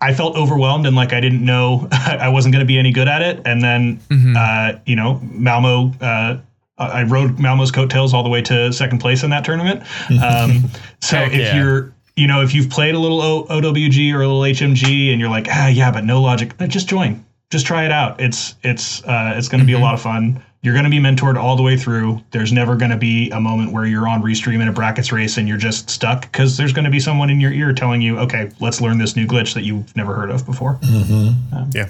I 0.00 0.14
felt 0.14 0.36
overwhelmed 0.36 0.86
and 0.86 0.94
like 0.96 1.12
I 1.12 1.20
didn't 1.20 1.44
know 1.44 1.88
I 1.92 2.28
wasn't 2.28 2.52
going 2.52 2.60
to 2.64 2.66
be 2.66 2.78
any 2.78 2.92
good 2.92 3.08
at 3.08 3.22
it. 3.22 3.40
And 3.44 3.62
then, 3.62 3.98
Mm-hmm. 4.10 4.34
uh, 4.36 4.80
you 4.86 4.96
know, 4.96 5.20
Malmo, 5.22 5.92
uh, 6.00 6.38
I 6.78 7.02
rode 7.04 7.38
Malmo's 7.38 7.70
coattails 7.70 8.12
all 8.14 8.22
the 8.22 8.28
way 8.28 8.42
to 8.42 8.72
second 8.72 8.98
place 8.98 9.22
in 9.22 9.30
that 9.30 9.44
tournament. 9.44 9.82
Um, 10.10 10.70
so 11.00 11.16
Heck 11.18 11.32
if 11.32 11.38
yeah. 11.40 11.56
you're, 11.56 11.92
you 12.16 12.26
know, 12.26 12.42
if 12.42 12.54
you've 12.54 12.70
played 12.70 12.94
a 12.94 12.98
little 12.98 13.20
o- 13.22 13.44
OWG 13.44 14.12
or 14.14 14.22
a 14.22 14.28
little 14.28 14.40
HMG 14.42 15.10
and 15.12 15.20
you're 15.20 15.30
like, 15.30 15.46
ah, 15.50 15.68
yeah, 15.68 15.90
but 15.90 16.04
no 16.04 16.20
logic, 16.20 16.52
just 16.68 16.88
join, 16.88 17.24
just 17.50 17.66
try 17.66 17.84
it 17.84 17.92
out. 17.92 18.20
It's, 18.20 18.54
it's, 18.62 19.02
uh, 19.04 19.34
it's 19.36 19.48
going 19.48 19.60
to 19.60 19.66
be 19.66 19.72
a 19.72 19.76
Mm-hmm. 19.76 19.84
lot 19.84 19.94
of 19.94 20.00
fun. 20.02 20.42
You're 20.62 20.74
going 20.74 20.84
to 20.84 20.90
be 20.90 21.00
mentored 21.00 21.36
all 21.36 21.56
the 21.56 21.62
way 21.62 21.76
through. 21.76 22.22
There's 22.30 22.52
never 22.52 22.76
going 22.76 22.92
to 22.92 22.96
be 22.96 23.30
a 23.30 23.40
moment 23.40 23.72
where 23.72 23.84
you're 23.84 24.06
on 24.06 24.22
restream 24.22 24.62
in 24.62 24.68
a 24.68 24.72
brackets 24.72 25.10
race 25.10 25.36
and 25.36 25.48
you're 25.48 25.58
just 25.58 25.90
stuck 25.90 26.22
because 26.22 26.56
there's 26.56 26.72
going 26.72 26.84
to 26.84 26.90
be 26.90 27.00
someone 27.00 27.30
in 27.30 27.40
your 27.40 27.52
ear 27.52 27.72
telling 27.72 28.00
you, 28.00 28.16
okay, 28.20 28.48
let's 28.60 28.80
learn 28.80 28.98
this 28.98 29.16
new 29.16 29.26
glitch 29.26 29.54
that 29.54 29.64
you've 29.64 29.94
never 29.96 30.14
heard 30.14 30.30
of 30.30 30.46
before. 30.46 30.76
Mm-hmm. 30.76 31.56
Um, 31.56 31.70
yeah. 31.74 31.88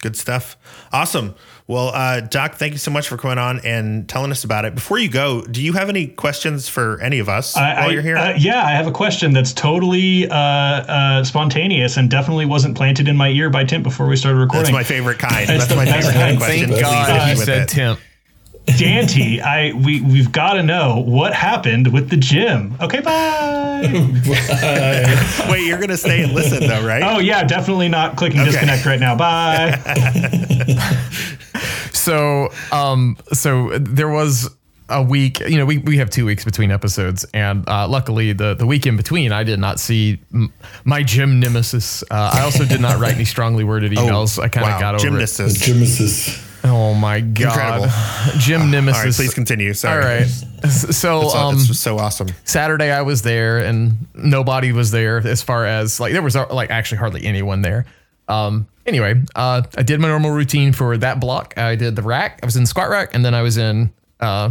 Good 0.00 0.16
stuff. 0.16 0.56
Awesome. 0.92 1.34
Well, 1.66 1.88
uh, 1.88 2.20
Doc, 2.20 2.54
thank 2.54 2.72
you 2.72 2.78
so 2.78 2.90
much 2.92 3.08
for 3.08 3.16
coming 3.16 3.36
on 3.36 3.58
and 3.64 4.08
telling 4.08 4.30
us 4.30 4.44
about 4.44 4.64
it. 4.64 4.74
Before 4.76 4.96
you 4.96 5.10
go, 5.10 5.42
do 5.42 5.60
you 5.60 5.72
have 5.72 5.88
any 5.88 6.06
questions 6.06 6.68
for 6.68 7.00
any 7.00 7.18
of 7.18 7.28
us 7.28 7.56
I, 7.56 7.74
while 7.80 7.88
I- 7.88 7.92
you're 7.92 8.02
here? 8.02 8.16
uh, 8.16 8.34
yeah, 8.38 8.64
I 8.64 8.70
have 8.70 8.86
a 8.86 8.92
question 8.92 9.32
that's 9.32 9.52
totally 9.52 10.28
uh, 10.30 10.34
uh, 10.36 11.24
spontaneous 11.24 11.96
and 11.96 12.08
definitely 12.08 12.46
wasn't 12.46 12.76
planted 12.76 13.08
in 13.08 13.16
my 13.16 13.28
ear 13.30 13.50
by 13.50 13.64
Tim 13.64 13.82
before 13.82 14.06
we 14.06 14.14
started 14.16 14.38
recording. 14.38 14.62
that's 14.64 14.72
my 14.72 14.84
favorite 14.84 15.18
kind. 15.18 15.48
That's 15.48 15.66
That's, 15.66 15.74
my 15.76 15.84
favorite 15.84 16.02
kind 16.14 16.16
of 16.16 16.22
kind. 16.22 16.38
question. 16.38 16.68
Thank 16.68 16.72
Please 16.74 16.80
God 16.82 17.20
hit 17.20 17.24
me 17.34 17.40
you 17.40 17.44
said. 17.44 17.68
Tim. 17.68 17.96
Dante, 18.76 19.40
I 19.40 19.72
we 19.72 20.00
we've 20.02 20.30
got 20.32 20.54
to 20.54 20.62
know 20.62 20.98
what 21.06 21.32
happened 21.34 21.92
with 21.92 22.10
the 22.10 22.16
gym. 22.16 22.74
Okay, 22.80 23.00
bye. 23.00 23.80
Wait, 25.50 25.66
you're 25.66 25.78
gonna 25.78 25.96
stay 25.96 26.22
and 26.22 26.32
listen 26.32 26.66
though, 26.66 26.84
right? 26.86 27.02
oh 27.02 27.18
yeah, 27.20 27.44
definitely 27.44 27.88
not 27.88 28.16
clicking 28.16 28.40
Okay. 28.40 28.50
disconnect 28.50 28.84
right 28.86 29.00
now. 29.00 29.16
Bye. 29.16 29.78
So, 31.92 32.48
um, 32.72 33.16
so 33.34 33.76
there 33.78 34.08
was 34.08 34.48
a 34.88 35.02
week. 35.02 35.40
You 35.40 35.58
know, 35.58 35.66
we, 35.66 35.76
we 35.78 35.98
have 35.98 36.08
two 36.08 36.24
weeks 36.24 36.42
between 36.44 36.70
episodes, 36.70 37.26
and 37.34 37.68
uh, 37.68 37.86
luckily 37.86 38.32
the 38.32 38.54
the 38.54 38.64
week 38.66 38.86
in 38.86 38.96
between, 38.96 39.30
I 39.30 39.42
did 39.44 39.58
not 39.58 39.78
see 39.78 40.18
m- 40.32 40.50
my 40.84 41.02
gym 41.02 41.38
nemesis. 41.38 42.02
Uh, 42.10 42.30
I 42.34 42.40
also 42.42 42.64
did 42.64 42.80
not 42.80 42.98
write 42.98 43.14
any 43.14 43.26
strongly 43.26 43.62
worded 43.64 43.92
emails. 43.98 44.38
I 44.42 44.48
kind 44.48 44.66
of 44.66 44.72
wow. 44.74 44.80
got 44.80 44.94
over 44.94 45.04
Gymnast 45.04 45.40
it. 45.40 45.46
is- 45.46 45.58
Gymnasis. 45.58 46.44
Oh 46.88 46.94
my 46.94 47.20
god, 47.20 47.82
Incredible. 47.82 47.88
gym 48.38 48.70
nemesis. 48.70 48.98
All 49.00 49.06
right, 49.06 49.14
please 49.14 49.34
continue. 49.34 49.74
Sorry. 49.74 50.02
All 50.02 50.08
right. 50.08 50.26
So 50.68 51.22
It's, 51.22 51.34
um, 51.34 51.58
so 51.58 51.98
awesome. 51.98 52.28
Saturday 52.44 52.90
I 52.90 53.02
was 53.02 53.22
there 53.22 53.58
and 53.58 54.06
nobody 54.14 54.72
was 54.72 54.90
there 54.90 55.18
as 55.18 55.42
far 55.42 55.66
as 55.66 56.00
like 56.00 56.12
there 56.12 56.22
was 56.22 56.34
uh, 56.34 56.46
like 56.52 56.70
actually 56.70 56.98
hardly 56.98 57.24
anyone 57.24 57.62
there. 57.62 57.84
Um 58.26 58.66
anyway, 58.86 59.22
uh 59.36 59.62
I 59.76 59.82
did 59.82 60.00
my 60.00 60.08
normal 60.08 60.30
routine 60.30 60.72
for 60.72 60.96
that 60.96 61.20
block. 61.20 61.56
I 61.58 61.76
did 61.76 61.94
the 61.94 62.02
rack. 62.02 62.40
I 62.42 62.46
was 62.46 62.56
in 62.56 62.62
the 62.62 62.66
squat 62.66 62.88
rack 62.88 63.14
and 63.14 63.24
then 63.24 63.34
I 63.34 63.42
was 63.42 63.56
in 63.58 63.92
uh, 64.20 64.50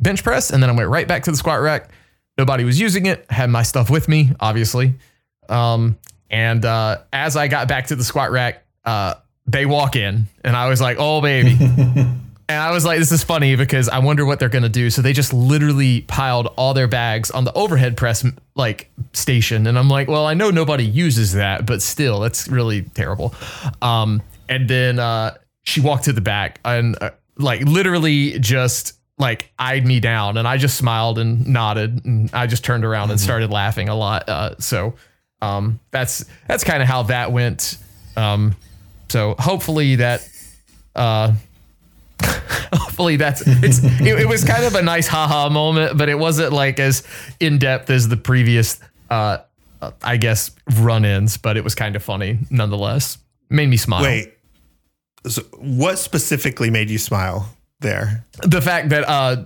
bench 0.00 0.24
press 0.24 0.50
and 0.50 0.62
then 0.62 0.70
I 0.70 0.72
went 0.72 0.88
right 0.88 1.06
back 1.06 1.24
to 1.24 1.30
the 1.30 1.36
squat 1.36 1.60
rack. 1.60 1.90
Nobody 2.38 2.64
was 2.64 2.80
using 2.80 3.06
it. 3.06 3.26
Had 3.30 3.50
my 3.50 3.62
stuff 3.62 3.90
with 3.90 4.08
me, 4.08 4.30
obviously. 4.40 4.94
Um 5.48 5.98
and 6.30 6.64
uh 6.64 6.98
as 7.12 7.36
I 7.36 7.48
got 7.48 7.68
back 7.68 7.88
to 7.88 7.96
the 7.96 8.04
squat 8.04 8.30
rack, 8.30 8.64
uh 8.84 9.14
they 9.48 9.66
walk 9.66 9.96
in 9.96 10.26
and 10.44 10.54
I 10.54 10.68
was 10.68 10.80
like, 10.80 10.98
"Oh 11.00 11.20
baby." 11.20 11.58
And 12.50 12.58
I 12.58 12.70
was 12.70 12.82
like, 12.82 12.98
this 12.98 13.12
is 13.12 13.22
funny 13.22 13.56
because 13.56 13.90
I 13.90 13.98
wonder 13.98 14.24
what 14.24 14.38
they're 14.38 14.48
going 14.48 14.62
to 14.62 14.70
do. 14.70 14.88
So 14.88 15.02
they 15.02 15.12
just 15.12 15.34
literally 15.34 16.00
piled 16.02 16.46
all 16.56 16.72
their 16.72 16.88
bags 16.88 17.30
on 17.30 17.44
the 17.44 17.52
overhead 17.52 17.94
press 17.94 18.24
like 18.54 18.90
station. 19.12 19.66
And 19.66 19.78
I'm 19.78 19.90
like, 19.90 20.08
well, 20.08 20.24
I 20.24 20.32
know 20.32 20.50
nobody 20.50 20.84
uses 20.84 21.34
that, 21.34 21.66
but 21.66 21.82
still, 21.82 22.20
that's 22.20 22.48
really 22.48 22.82
terrible. 22.82 23.34
Um, 23.82 24.22
and 24.48 24.66
then 24.66 24.98
uh, 24.98 25.34
she 25.64 25.82
walked 25.82 26.04
to 26.04 26.14
the 26.14 26.22
back 26.22 26.58
and 26.64 26.96
uh, 27.02 27.10
like 27.36 27.60
literally 27.62 28.38
just 28.38 28.94
like 29.18 29.52
eyed 29.58 29.84
me 29.84 30.00
down. 30.00 30.38
And 30.38 30.48
I 30.48 30.56
just 30.56 30.78
smiled 30.78 31.18
and 31.18 31.46
nodded. 31.48 32.02
And 32.06 32.30
I 32.32 32.46
just 32.46 32.64
turned 32.64 32.86
around 32.86 33.10
and 33.10 33.20
started 33.20 33.50
laughing 33.50 33.90
a 33.90 33.94
lot. 33.94 34.26
Uh, 34.26 34.54
so 34.58 34.94
um, 35.42 35.80
that's 35.90 36.24
that's 36.46 36.64
kind 36.64 36.82
of 36.82 36.88
how 36.88 37.02
that 37.04 37.30
went. 37.30 37.76
Um, 38.16 38.56
so 39.08 39.34
hopefully 39.38 39.96
that. 39.96 40.28
Uh, 40.94 41.34
hopefully 42.72 43.16
that's 43.16 43.42
it's 43.46 43.78
it, 43.82 44.20
it 44.20 44.28
was 44.28 44.42
kind 44.42 44.64
of 44.64 44.74
a 44.74 44.82
nice 44.82 45.06
haha 45.06 45.48
moment 45.48 45.96
but 45.96 46.08
it 46.08 46.18
wasn't 46.18 46.52
like 46.52 46.80
as 46.80 47.06
in-depth 47.38 47.88
as 47.90 48.08
the 48.08 48.16
previous 48.16 48.80
uh 49.10 49.38
i 50.02 50.16
guess 50.16 50.50
run-ins 50.76 51.36
but 51.36 51.56
it 51.56 51.62
was 51.62 51.76
kind 51.76 51.94
of 51.94 52.02
funny 52.02 52.38
nonetheless 52.50 53.18
made 53.50 53.68
me 53.68 53.76
smile 53.76 54.02
Wait. 54.02 54.34
So 55.28 55.42
what 55.58 55.98
specifically 55.98 56.70
made 56.70 56.90
you 56.90 56.98
smile 56.98 57.48
there? 57.80 58.24
the 58.42 58.60
fact 58.60 58.88
that 58.88 59.04
uh 59.08 59.44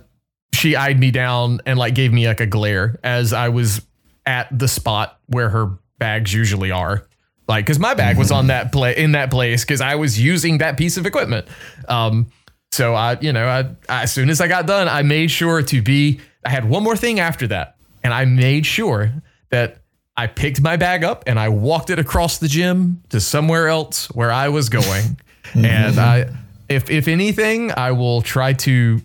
she 0.53 0.75
eyed 0.75 0.99
me 0.99 1.11
down 1.11 1.61
and 1.67 1.77
like 1.77 1.93
gave 1.93 2.11
me 2.11 2.27
like 2.27 2.39
a 2.39 2.47
glare 2.47 2.99
as 3.03 3.33
i 3.33 3.49
was 3.49 3.85
at 4.25 4.47
the 4.57 4.67
spot 4.67 5.19
where 5.27 5.49
her 5.49 5.77
bags 5.99 6.33
usually 6.33 6.71
are 6.71 7.05
like 7.47 7.65
because 7.65 7.79
my 7.79 7.93
bag 7.93 8.17
was 8.17 8.31
on 8.31 8.47
that 8.47 8.71
play 8.71 8.95
in 8.95 9.13
that 9.13 9.29
place 9.31 9.63
because 9.63 9.81
i 9.81 9.95
was 9.95 10.19
using 10.19 10.59
that 10.59 10.77
piece 10.77 10.97
of 10.97 11.05
equipment. 11.05 11.47
Um 11.87 12.31
so 12.71 12.95
i 12.95 13.17
you 13.19 13.33
know 13.33 13.45
I, 13.45 13.59
I 13.89 14.03
as 14.03 14.11
soon 14.11 14.29
as 14.29 14.41
i 14.41 14.47
got 14.47 14.65
done 14.65 14.87
i 14.87 15.01
made 15.03 15.29
sure 15.29 15.61
to 15.61 15.81
be 15.81 16.19
i 16.43 16.49
had 16.49 16.67
one 16.67 16.83
more 16.83 16.97
thing 16.97 17.19
after 17.19 17.47
that 17.47 17.75
and 18.03 18.13
i 18.13 18.25
made 18.25 18.65
sure 18.65 19.11
that 19.51 19.77
i 20.17 20.25
picked 20.25 20.59
my 20.61 20.75
bag 20.75 21.03
up 21.03 21.23
and 21.27 21.39
i 21.39 21.49
walked 21.49 21.89
it 21.91 21.99
across 21.99 22.39
the 22.39 22.47
gym 22.47 23.03
to 23.09 23.19
somewhere 23.19 23.67
else 23.67 24.07
where 24.11 24.31
i 24.31 24.49
was 24.49 24.69
going. 24.69 25.19
And 25.55 25.99
i 25.99 26.29
if 26.67 26.89
if 26.89 27.07
anything 27.07 27.71
i 27.77 27.91
will 27.91 28.21
try 28.23 28.53
to 28.53 29.01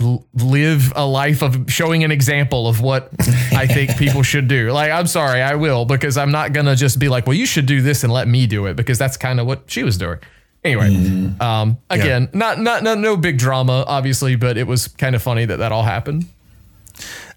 live 0.00 0.92
a 0.96 1.04
life 1.06 1.42
of 1.42 1.70
showing 1.70 2.04
an 2.04 2.10
example 2.10 2.66
of 2.66 2.80
what 2.80 3.10
I 3.52 3.66
think 3.66 3.96
people 3.98 4.22
should 4.22 4.48
do. 4.48 4.72
Like, 4.72 4.90
I'm 4.90 5.06
sorry, 5.06 5.42
I 5.42 5.54
will, 5.54 5.84
because 5.84 6.16
I'm 6.16 6.30
not 6.30 6.52
going 6.52 6.66
to 6.66 6.76
just 6.76 6.98
be 6.98 7.08
like, 7.08 7.26
well, 7.26 7.36
you 7.36 7.46
should 7.46 7.66
do 7.66 7.82
this 7.82 8.04
and 8.04 8.12
let 8.12 8.28
me 8.28 8.46
do 8.46 8.66
it, 8.66 8.74
because 8.74 8.98
that's 8.98 9.16
kind 9.16 9.40
of 9.40 9.46
what 9.46 9.64
she 9.66 9.82
was 9.82 9.98
doing. 9.98 10.18
Anyway, 10.62 11.32
um, 11.40 11.78
again, 11.88 12.28
not, 12.34 12.58
not, 12.60 12.82
not, 12.82 12.98
no 12.98 13.16
big 13.16 13.38
drama, 13.38 13.82
obviously, 13.86 14.36
but 14.36 14.58
it 14.58 14.66
was 14.66 14.88
kind 14.88 15.14
of 15.14 15.22
funny 15.22 15.46
that 15.46 15.56
that 15.56 15.72
all 15.72 15.84
happened. 15.84 16.26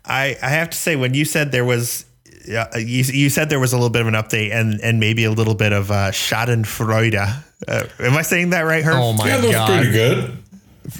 I, 0.05 0.35
I 0.41 0.49
have 0.49 0.69
to 0.71 0.77
say 0.77 0.97
when 0.97 1.13
you 1.13 1.23
said 1.23 1.51
there 1.53 1.63
was 1.63 2.05
yeah, 2.45 2.67
you, 2.75 3.03
you 3.03 3.29
said 3.29 3.49
there 3.49 3.59
was 3.59 3.71
a 3.71 3.77
little 3.77 3.89
bit 3.89 4.01
of 4.01 4.07
an 4.07 4.15
update 4.15 4.53
and 4.53 4.81
and 4.81 4.99
maybe 4.99 5.23
a 5.23 5.31
little 5.31 5.55
bit 5.55 5.71
of 5.71 5.89
uh, 5.91 6.11
Schadenfreude. 6.11 7.15
Uh, 7.67 7.83
am 7.99 8.17
I 8.17 8.21
saying 8.21 8.49
that 8.49 8.61
right? 8.61 8.83
Her 8.83 8.91
Oh 8.93 9.13
my 9.13 9.25
Yeah, 9.27 9.37
that's 9.37 9.53
God. 9.53 9.79
pretty 9.79 9.91
good. 9.93 10.42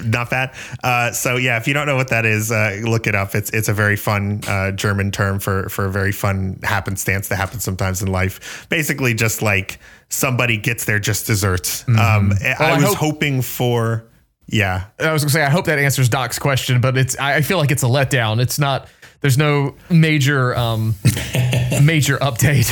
Not 0.04 0.30
bad. 0.30 0.54
Uh, 0.84 1.12
so 1.12 1.36
yeah, 1.38 1.58
if 1.58 1.68
you 1.68 1.74
don't 1.74 1.86
know 1.88 1.96
what 1.96 2.10
that 2.10 2.26
is, 2.26 2.52
uh, 2.52 2.80
look 2.84 3.08
it 3.08 3.16
up. 3.16 3.36
It's 3.36 3.50
it's 3.52 3.68
a 3.70 3.74
very 3.74 3.96
fun 3.96 4.42
uh, 4.48 4.72
German 4.72 5.12
term 5.12 5.40
for 5.40 5.70
for 5.70 5.86
a 5.86 5.92
very 5.92 6.12
fun 6.12 6.60
happenstance 6.64 7.28
that 7.30 7.36
happens 7.38 7.64
sometimes 7.64 8.02
in 8.02 8.10
life. 8.12 8.68
Basically, 8.70 9.14
just 9.14 9.42
like 9.42 9.80
somebody 10.10 10.58
gets 10.58 10.86
their 10.86 11.00
just 11.00 11.28
desserts. 11.28 11.88
Um, 11.88 11.96
I, 11.98 12.00
Mm-hmm. 12.00 12.64
Well, 12.64 12.74
I 12.74 12.76
was 12.76 12.84
hope- 12.94 12.98
hoping 12.98 13.42
for 13.42 14.06
yeah. 14.48 14.86
I 15.00 15.12
was 15.14 15.24
gonna 15.24 15.32
say 15.32 15.44
I 15.44 15.50
hope 15.50 15.66
that 15.66 15.80
answers 15.80 16.10
Doc's 16.10 16.38
question, 16.40 16.82
but 16.82 16.98
it's 16.98 17.18
I 17.18 17.36
I 17.38 17.42
feel 17.42 17.58
like 17.58 17.72
it's 17.72 17.84
a 17.84 17.88
letdown. 17.88 18.42
It's 18.42 18.60
not. 18.60 18.88
There's 19.22 19.38
no 19.38 19.76
major 19.90 20.54
um 20.58 20.96
major 21.82 22.18
update. 22.18 22.68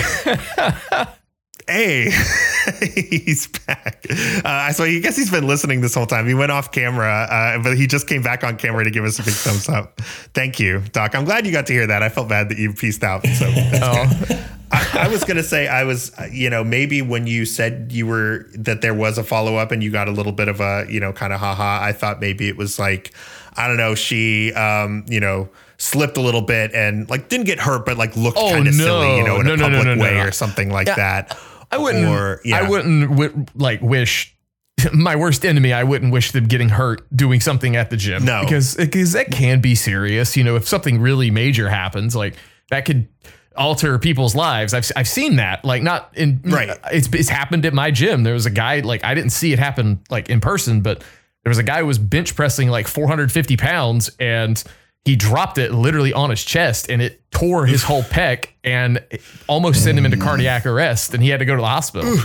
Hey, 1.67 2.09
he's 2.95 3.47
back. 3.47 4.05
Uh, 4.43 4.71
so 4.73 4.83
I 4.83 4.99
guess 4.99 5.15
he's 5.15 5.31
been 5.31 5.47
listening 5.47 5.81
this 5.81 5.93
whole 5.95 6.05
time. 6.05 6.27
He 6.27 6.33
went 6.33 6.51
off 6.51 6.71
camera, 6.71 7.27
uh, 7.29 7.61
but 7.63 7.77
he 7.77 7.87
just 7.87 8.07
came 8.07 8.21
back 8.21 8.43
on 8.43 8.57
camera 8.57 8.83
to 8.83 8.91
give 8.91 9.03
us 9.03 9.19
a 9.19 9.23
big 9.23 9.33
thumbs 9.33 9.69
up. 9.69 9.99
Thank 10.33 10.59
you, 10.59 10.79
Doc. 10.91 11.15
I'm 11.15 11.25
glad 11.25 11.45
you 11.45 11.51
got 11.51 11.67
to 11.67 11.73
hear 11.73 11.87
that. 11.87 12.03
I 12.03 12.09
felt 12.09 12.29
bad 12.29 12.49
that 12.49 12.57
you 12.57 12.73
pieced 12.73 13.03
out. 13.03 13.25
So 13.27 13.45
oh, 13.55 14.47
I, 14.71 15.05
I 15.05 15.07
was 15.09 15.23
gonna 15.23 15.43
say 15.43 15.67
I 15.67 15.83
was, 15.83 16.11
you 16.31 16.49
know, 16.49 16.63
maybe 16.63 17.01
when 17.01 17.27
you 17.27 17.45
said 17.45 17.91
you 17.91 18.07
were 18.07 18.45
that 18.55 18.81
there 18.81 18.93
was 18.93 19.17
a 19.17 19.23
follow 19.23 19.55
up 19.57 19.71
and 19.71 19.83
you 19.83 19.91
got 19.91 20.07
a 20.07 20.11
little 20.11 20.31
bit 20.31 20.47
of 20.47 20.61
a, 20.61 20.85
you 20.89 20.99
know, 20.99 21.13
kind 21.13 21.33
of 21.33 21.39
haha. 21.39 21.79
I 21.83 21.91
thought 21.93 22.19
maybe 22.21 22.47
it 22.47 22.57
was 22.57 22.79
like, 22.79 23.13
I 23.55 23.67
don't 23.67 23.77
know, 23.77 23.95
she, 23.95 24.53
um, 24.53 25.05
you 25.07 25.19
know. 25.19 25.49
Slipped 25.77 26.15
a 26.15 26.21
little 26.21 26.43
bit 26.43 26.75
and 26.75 27.09
like 27.09 27.27
didn't 27.27 27.47
get 27.47 27.57
hurt, 27.57 27.87
but 27.87 27.97
like 27.97 28.15
looked 28.15 28.37
Oh, 28.39 28.51
kind 28.51 28.67
of 28.67 28.75
no. 28.77 28.83
silly, 28.83 29.17
you 29.17 29.23
know, 29.23 29.39
in 29.39 29.47
No, 29.47 29.53
a 29.55 29.57
no, 29.57 29.67
public 29.79 29.99
way 29.99 30.19
or 30.19 30.31
something 30.31 30.69
like 30.69 30.85
Yeah. 30.85 30.93
that. 30.93 31.37
I 31.71 31.77
wouldn't. 31.77 32.05
Or, 32.05 32.41
yeah. 32.43 32.59
I 32.59 32.69
wouldn't 32.69 33.09
wi- 33.09 33.45
like 33.55 33.81
wish 33.81 34.35
my 34.93 35.15
worst 35.15 35.45
enemy. 35.45 35.73
I 35.73 35.83
wouldn't 35.83 36.11
wish 36.11 36.31
them 36.31 36.45
getting 36.45 36.69
hurt 36.69 37.01
doing 37.15 37.39
something 37.39 37.75
at 37.75 37.89
the 37.89 37.97
gym. 37.97 38.25
No. 38.25 38.41
because 38.43 38.75
because 38.75 39.13
that 39.13 39.31
can 39.31 39.61
be 39.61 39.75
serious. 39.75 40.35
You 40.35 40.43
know, 40.43 40.55
if 40.55 40.67
something 40.67 40.99
really 40.99 41.31
major 41.31 41.69
happens, 41.69 42.15
like 42.15 42.35
that 42.69 42.85
could 42.85 43.07
alter 43.55 43.99
people's 43.99 44.35
lives. 44.35 44.73
I've 44.73 44.89
I've 44.95 45.07
seen 45.07 45.35
that. 45.37 45.65
Like 45.65 45.83
not 45.83 46.11
in 46.15 46.41
Right. 46.43 46.77
It's 46.91 47.07
it's 47.13 47.29
happened 47.29 47.65
at 47.65 47.73
my 47.73 47.91
gym. 47.91 48.23
There 48.23 48.33
was 48.33 48.45
a 48.45 48.51
guy 48.51 48.79
like 48.79 49.03
I 49.03 49.13
didn't 49.13 49.31
see 49.31 49.53
it 49.53 49.59
happen 49.59 50.01
like 50.09 50.29
in 50.29 50.39
person, 50.39 50.81
but 50.81 50.99
there 51.43 51.49
was 51.49 51.57
a 51.57 51.63
guy 51.63 51.79
who 51.79 51.87
was 51.87 51.97
bench 51.97 52.35
pressing 52.35 52.69
like 52.69 52.87
450 52.87 53.57
pounds 53.57 54.11
and 54.19 54.63
he 55.05 55.15
dropped 55.15 55.57
it 55.57 55.71
literally 55.71 56.13
on 56.13 56.29
his 56.29 56.43
chest 56.43 56.89
and 56.89 57.01
it 57.01 57.21
tore 57.31 57.65
his 57.65 57.83
whole 57.83 58.03
pec 58.03 58.49
and 58.63 59.03
almost 59.47 59.83
sent 59.83 59.97
him 59.97 60.05
into 60.05 60.17
cardiac 60.17 60.65
arrest 60.65 61.13
and 61.13 61.23
he 61.23 61.29
had 61.29 61.39
to 61.39 61.45
go 61.45 61.55
to 61.55 61.61
the 61.61 61.67
hospital. 61.67 62.17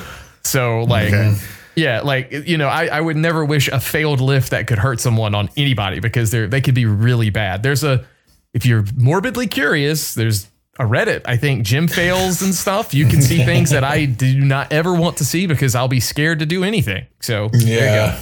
So 0.44 0.84
like 0.84 1.12
yeah, 1.74 2.00
like 2.00 2.30
you 2.30 2.56
know, 2.58 2.68
I, 2.68 2.86
I 2.86 3.00
would 3.00 3.16
never 3.16 3.44
wish 3.44 3.68
a 3.68 3.80
failed 3.80 4.20
lift 4.20 4.50
that 4.50 4.66
could 4.66 4.78
hurt 4.78 5.00
someone 5.00 5.34
on 5.34 5.48
anybody 5.56 6.00
because 6.00 6.30
they're 6.30 6.46
they 6.48 6.60
could 6.60 6.74
be 6.74 6.86
really 6.86 7.30
bad. 7.30 7.62
There's 7.62 7.84
a 7.84 8.04
if 8.54 8.64
you're 8.64 8.84
morbidly 8.96 9.46
curious, 9.46 10.14
there's 10.14 10.48
a 10.78 10.84
Reddit, 10.84 11.22
I 11.26 11.36
think 11.36 11.64
gym 11.64 11.88
fails 11.88 12.42
and 12.42 12.54
stuff. 12.54 12.92
You 12.92 13.06
can 13.06 13.22
see 13.22 13.44
things 13.44 13.70
that 13.70 13.84
I 13.84 14.04
do 14.04 14.40
not 14.40 14.72
ever 14.72 14.94
want 14.94 15.16
to 15.18 15.24
see 15.24 15.46
because 15.46 15.74
I'll 15.74 15.88
be 15.88 16.00
scared 16.00 16.40
to 16.40 16.46
do 16.46 16.64
anything. 16.64 17.06
So 17.20 17.48
there 17.52 17.60
you 17.60 17.66
go. 17.66 17.82
Yeah. 17.82 18.20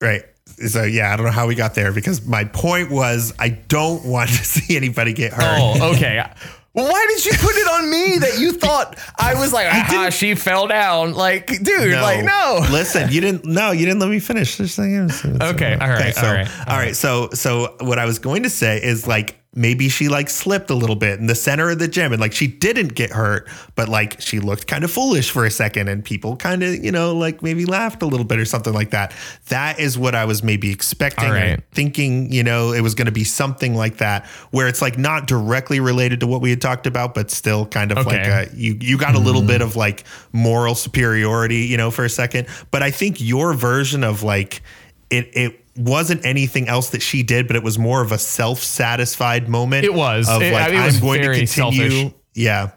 Right. 0.00 0.22
So 0.68 0.82
yeah, 0.84 1.12
I 1.12 1.16
don't 1.16 1.26
know 1.26 1.32
how 1.32 1.46
we 1.46 1.54
got 1.54 1.74
there 1.74 1.92
because 1.92 2.24
my 2.26 2.44
point 2.44 2.90
was 2.90 3.32
I 3.38 3.48
don't 3.48 4.04
want 4.04 4.28
to 4.30 4.36
see 4.44 4.76
anybody 4.76 5.12
get 5.12 5.32
hurt. 5.32 5.58
Oh, 5.60 5.92
okay. 5.94 6.24
Well, 6.72 6.88
why 6.88 7.04
did 7.08 7.24
you 7.26 7.32
put 7.32 7.56
it 7.56 7.66
on 7.68 7.90
me 7.90 8.18
that 8.18 8.38
you 8.38 8.52
thought 8.52 8.96
I 9.18 9.34
was 9.34 9.52
like, 9.52 9.66
ah, 9.68 10.08
she 10.10 10.36
fell 10.36 10.68
down? 10.68 11.14
Like, 11.14 11.48
dude, 11.48 11.94
like, 11.94 12.24
no. 12.24 12.64
Listen, 12.70 13.10
you 13.10 13.20
didn't. 13.20 13.44
No, 13.44 13.72
you 13.72 13.84
didn't 13.86 13.98
let 13.98 14.08
me 14.08 14.20
finish. 14.20 14.60
It's- 14.60 14.78
it's- 14.78 15.24
Okay, 15.52 15.72
all 15.80 15.88
right, 15.88 16.14
so, 16.14 16.24
all 16.28 16.32
right, 16.32 16.48
all 16.68 16.76
right. 16.78 16.94
So, 16.94 17.30
so 17.30 17.74
what 17.80 17.98
I 17.98 18.04
was 18.04 18.20
going 18.20 18.44
to 18.44 18.50
say 18.50 18.80
is 18.80 19.04
like 19.08 19.39
maybe 19.52 19.88
she 19.88 20.08
like 20.08 20.30
slipped 20.30 20.70
a 20.70 20.74
little 20.74 20.94
bit 20.94 21.18
in 21.18 21.26
the 21.26 21.34
center 21.34 21.70
of 21.70 21.78
the 21.80 21.88
gym 21.88 22.12
and 22.12 22.20
like 22.20 22.32
she 22.32 22.46
didn't 22.46 22.94
get 22.94 23.10
hurt, 23.10 23.48
but 23.74 23.88
like 23.88 24.20
she 24.20 24.38
looked 24.38 24.68
kind 24.68 24.84
of 24.84 24.92
foolish 24.92 25.30
for 25.30 25.44
a 25.44 25.50
second 25.50 25.88
and 25.88 26.04
people 26.04 26.36
kind 26.36 26.62
of 26.62 26.84
you 26.84 26.92
know 26.92 27.16
like 27.16 27.42
maybe 27.42 27.64
laughed 27.66 28.02
a 28.02 28.06
little 28.06 28.24
bit 28.24 28.38
or 28.38 28.44
something 28.44 28.72
like 28.72 28.90
that. 28.90 29.12
That 29.48 29.80
is 29.80 29.98
what 29.98 30.14
I 30.14 30.24
was 30.24 30.42
maybe 30.42 30.70
expecting. 30.70 31.30
Right. 31.30 31.42
and 31.42 31.70
thinking 31.72 32.32
you 32.32 32.44
know 32.44 32.72
it 32.72 32.80
was 32.80 32.94
going 32.94 33.06
to 33.06 33.12
be 33.12 33.24
something 33.24 33.74
like 33.74 33.96
that 33.96 34.26
where 34.52 34.68
it's 34.68 34.80
like 34.80 34.98
not 34.98 35.26
directly 35.26 35.80
related 35.80 36.20
to 36.20 36.26
what 36.26 36.40
we 36.40 36.50
had 36.50 36.60
talked 36.60 36.86
about, 36.86 37.14
but 37.14 37.30
still 37.30 37.66
kind 37.66 37.90
of 37.90 38.06
like 38.06 38.26
a 38.26 38.48
you 38.54 38.78
you 38.80 38.98
got 38.98 39.16
a 39.16 39.18
little 39.18 39.40
mm-hmm. 39.40 39.48
bit 39.48 39.62
of 39.62 39.74
like 39.74 40.04
moral 40.32 40.76
superiority, 40.76 41.66
you 41.66 41.76
know, 41.76 41.90
for 41.90 42.04
a 42.04 42.10
second. 42.10 42.46
But 42.70 42.82
I 42.82 42.92
think 42.92 43.20
your 43.20 43.54
version 43.54 44.04
of 44.04 44.22
like 44.22 44.62
it 45.10 45.28
it 45.32 45.60
wasn't 45.76 46.24
anything 46.26 46.68
else 46.68 46.90
that 46.90 47.02
she 47.02 47.22
did, 47.22 47.46
but 47.46 47.56
it 47.56 47.62
was 47.62 47.78
more 47.78 48.02
of 48.02 48.12
a 48.12 48.18
self-satisfied 48.18 49.48
moment. 49.48 49.84
It 49.84 49.94
was. 49.94 50.28
of 50.28 50.42
It- 50.42 50.52
like 50.52 50.72
it 50.72 50.84
was 50.84 50.96
I'm 50.96 51.00
going 51.02 51.22
to 51.22 51.28
continue. 51.34 51.90
selfish. 51.90 52.14
Yeah, 52.34 52.70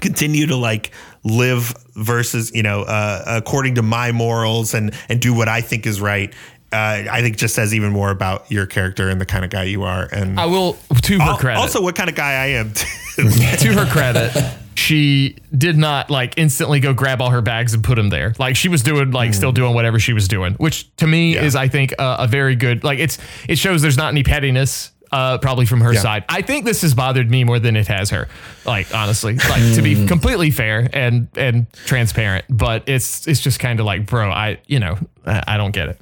continue 0.00 0.46
to 0.48 0.56
like 0.56 0.90
live 1.24 1.74
versus 1.94 2.50
you 2.54 2.62
know 2.62 2.82
uh, 2.82 3.22
according 3.26 3.76
to 3.76 3.82
my 3.82 4.12
morals 4.12 4.74
and 4.74 4.94
and 5.08 5.20
do 5.20 5.32
what 5.34 5.48
I 5.48 5.60
think 5.60 5.86
is 5.86 6.00
right. 6.00 6.32
Uh, 6.72 7.04
I 7.10 7.20
think 7.20 7.36
just 7.36 7.54
says 7.54 7.74
even 7.74 7.92
more 7.92 8.10
about 8.10 8.50
your 8.50 8.64
character 8.64 9.10
and 9.10 9.20
the 9.20 9.26
kind 9.26 9.44
of 9.44 9.50
guy 9.50 9.64
you 9.64 9.82
are. 9.82 10.08
And 10.10 10.40
I 10.40 10.46
will 10.46 10.78
to 11.02 11.18
her 11.18 11.22
al- 11.32 11.36
credit. 11.36 11.58
also 11.60 11.82
what 11.82 11.94
kind 11.96 12.08
of 12.08 12.16
guy 12.16 12.32
I 12.32 12.46
am. 12.48 12.72
To 13.14 13.68
her 13.74 13.84
credit, 13.92 14.32
she 14.74 15.36
did 15.56 15.76
not 15.76 16.10
like 16.10 16.34
instantly 16.36 16.80
go 16.80 16.92
grab 16.94 17.20
all 17.20 17.30
her 17.30 17.42
bags 17.42 17.74
and 17.74 17.82
put 17.84 17.96
them 17.96 18.08
there. 18.08 18.34
Like 18.38 18.56
she 18.56 18.68
was 18.68 18.82
doing, 18.82 19.10
like 19.10 19.34
still 19.34 19.52
doing 19.52 19.74
whatever 19.74 19.98
she 19.98 20.12
was 20.12 20.28
doing, 20.28 20.54
which 20.54 20.94
to 20.96 21.06
me 21.06 21.36
is, 21.36 21.54
I 21.56 21.68
think, 21.68 21.94
uh, 21.98 22.16
a 22.20 22.26
very 22.26 22.56
good. 22.56 22.84
Like 22.84 22.98
it's 22.98 23.18
it 23.48 23.58
shows 23.58 23.82
there's 23.82 23.96
not 23.96 24.12
any 24.12 24.22
pettiness. 24.22 24.90
Uh, 25.10 25.36
probably 25.36 25.66
from 25.66 25.82
her 25.82 25.92
Yeah. 25.92 26.00
side. 26.00 26.24
I 26.30 26.40
think 26.40 26.64
this 26.64 26.80
has 26.80 26.94
bothered 26.94 27.30
me 27.30 27.44
more 27.44 27.58
than 27.58 27.76
it 27.76 27.86
has 27.88 28.08
her. 28.08 28.28
Like 28.64 28.94
honestly, 28.94 29.34
like 29.36 29.74
to 29.74 29.82
be 29.82 30.06
completely 30.06 30.50
fair 30.50 30.88
and 30.90 31.28
and 31.36 31.70
transparent. 31.84 32.46
But 32.48 32.84
it's 32.88 33.28
it's 33.28 33.40
just 33.40 33.60
kind 33.60 33.78
of 33.78 33.84
like, 33.84 34.06
bro, 34.06 34.30
I 34.30 34.58
you 34.66 34.80
know 34.80 34.96
I, 35.26 35.42
I 35.48 35.56
don't 35.58 35.72
get 35.72 35.90
it. 35.90 36.00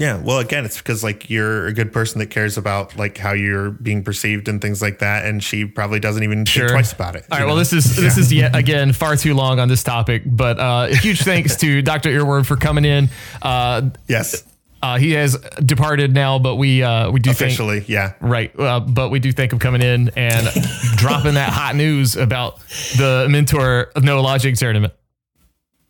Yeah, 0.00 0.16
well, 0.18 0.38
again, 0.38 0.64
it's 0.64 0.78
because 0.78 1.04
like 1.04 1.28
you're 1.28 1.66
a 1.66 1.72
good 1.72 1.92
person 1.92 2.18
that 2.20 2.26
cares 2.30 2.56
about 2.56 2.96
like 2.96 3.18
how 3.18 3.32
you're 3.32 3.70
being 3.70 4.02
perceived 4.02 4.48
and 4.48 4.60
things 4.60 4.80
like 4.80 4.98
that, 5.00 5.26
and 5.26 5.42
she 5.42 5.64
probably 5.66 6.00
doesn't 6.00 6.22
even 6.22 6.44
Sure. 6.46 6.62
think 6.68 6.72
twice 6.72 6.92
about 6.92 7.16
it. 7.16 7.24
All 7.30 7.38
right. 7.38 7.44
right. 7.44 7.46
Well, 7.46 7.56
this 7.56 7.72
is 7.72 7.96
this 7.96 8.16
is 8.16 8.32
yet 8.32 8.56
again 8.56 8.92
far 8.92 9.16
too 9.16 9.34
long 9.34 9.60
on 9.60 9.68
this 9.68 9.82
topic, 9.82 10.22
but 10.26 10.58
uh, 10.58 10.88
a 10.90 10.96
huge 10.96 11.20
thanks 11.22 11.56
to 11.56 11.82
Dr. 11.90 12.08
Earworm 12.10 12.46
for 12.46 12.56
coming 12.56 12.84
in. 12.84 13.10
Uh, 13.42 13.90
yes, 14.08 14.42
uh, 14.82 14.96
he 14.98 15.12
has 15.12 15.36
departed 15.64 16.14
now, 16.14 16.38
but 16.38 16.56
we 16.56 16.82
uh, 16.82 17.10
we 17.10 17.20
do 17.20 17.32
think 17.34 17.48
officially, 17.50 17.84
yeah. 17.86 18.14
right, 18.20 18.58
uh, 18.58 18.80
but 18.80 19.10
we 19.10 19.18
do 19.18 19.30
thank 19.32 19.52
him 19.52 19.58
coming 19.58 19.82
in 19.82 20.10
and 20.16 20.46
dropping 20.96 21.34
that 21.34 21.52
hot 21.52 21.76
news 21.76 22.16
about 22.16 22.58
the 22.96 23.26
mentor 23.28 23.90
of 23.94 24.02
No 24.04 24.22
Logic 24.22 24.54
tournament. 24.56 24.94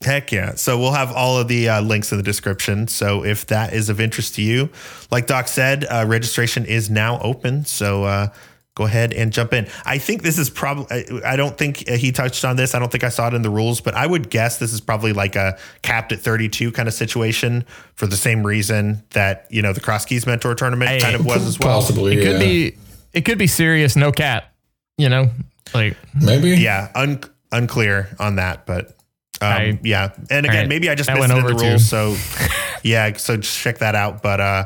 Heck 0.03 0.33
yeah. 0.33 0.55
So 0.55 0.79
we'll 0.79 0.93
have 0.93 1.13
all 1.13 1.37
of 1.39 1.49
the 1.49 1.69
uh, 1.69 1.81
links 1.83 2.11
in 2.11 2.17
the 2.17 2.25
description. 2.25 2.89
So 2.89 3.23
if 3.23 3.47
that 3.47 3.75
is 3.75 3.91
of 3.91 4.01
interest 4.01 4.35
to 4.37 4.43
you, 4.43 4.71
like 5.11 5.27
Doc 5.27 5.47
said, 5.47 5.85
uh, 5.85 6.07
registration 6.09 6.65
is 6.65 6.89
now 6.89 7.21
open. 7.21 7.67
So 7.67 8.05
uh, 8.05 8.29
go 8.75 8.85
ahead 8.85 9.13
and 9.13 9.31
jump 9.31 9.53
in. 9.53 9.69
I 9.85 9.99
think 9.99 10.23
this 10.23 10.39
is 10.39 10.49
probably, 10.49 11.23
I 11.23 11.37
don't 11.37 11.59
think 11.59 11.85
uh, 11.87 11.97
he 11.99 12.13
touched 12.13 12.47
on 12.47 12.57
this. 12.57 12.75
I 12.75 12.79
don't 12.79 12.91
think 12.91 13.05
I 13.05 13.11
saw 13.11 13.29
it 13.29 13.35
in 13.35 13.43
the 13.43 13.51
rules, 13.51 13.83
but 13.83 13.93
I 13.95 14.07
would 14.07 14.31
guess 14.31 14.59
this 14.59 14.73
is 14.73 14.81
probably 14.81 15.13
like 15.13 15.37
a 15.37 15.59
capped 15.83 16.13
at 16.13 16.21
32 16.21 16.73
kind 16.73 16.89
of 16.89 16.95
situation 16.95 17.67
for 17.95 18.07
the 18.07 18.17
same 18.17 18.47
reason 18.47 19.03
that, 19.11 19.47
you 19.51 19.61
know, 19.61 19.75
the 19.75 19.81
Cross 19.83 20.07
Keys 20.07 20.25
Mentor 20.27 20.55
tournament 20.55 20.91
Hey, 20.93 21.01
kind 21.01 21.15
of 21.15 21.27
was 21.27 21.45
as 21.47 21.59
well. 21.59 21.79
Possibly, 21.81 22.17
It 22.17 22.25
could 22.25 22.33
yeah. 22.33 22.39
be 22.39 22.77
it 23.13 23.27
could 23.27 23.39
be 23.39 23.49
serious, 23.49 23.97
no 23.97 24.13
cap. 24.13 24.51
You 24.97 25.11
know, 25.11 25.29
like 25.75 25.95
maybe. 26.15 26.51
Yeah, 26.53 26.91
un- 26.95 27.21
unclear 27.53 28.09
on 28.19 28.37
that, 28.37 28.65
but 28.65 28.97
um, 29.41 29.53
I- 29.53 29.79
yeah. 29.83 30.13
And 30.31 30.47
again, 30.47 30.57
right. 30.61 30.69
maybe 30.69 30.91
I 30.91 30.95
just 30.95 31.09
That 31.09 31.17
missed 31.17 31.33
went 31.33 31.45
it 31.45 31.51
in 31.51 31.57
the 31.57 31.65
rules, 31.65 31.89
so 31.89 32.17
yeah. 32.83 33.13
So 33.17 33.37
just 33.37 33.59
check 33.59 33.79
that 33.79 33.95
out. 33.95 34.23
But 34.23 34.41
uh, 34.41 34.65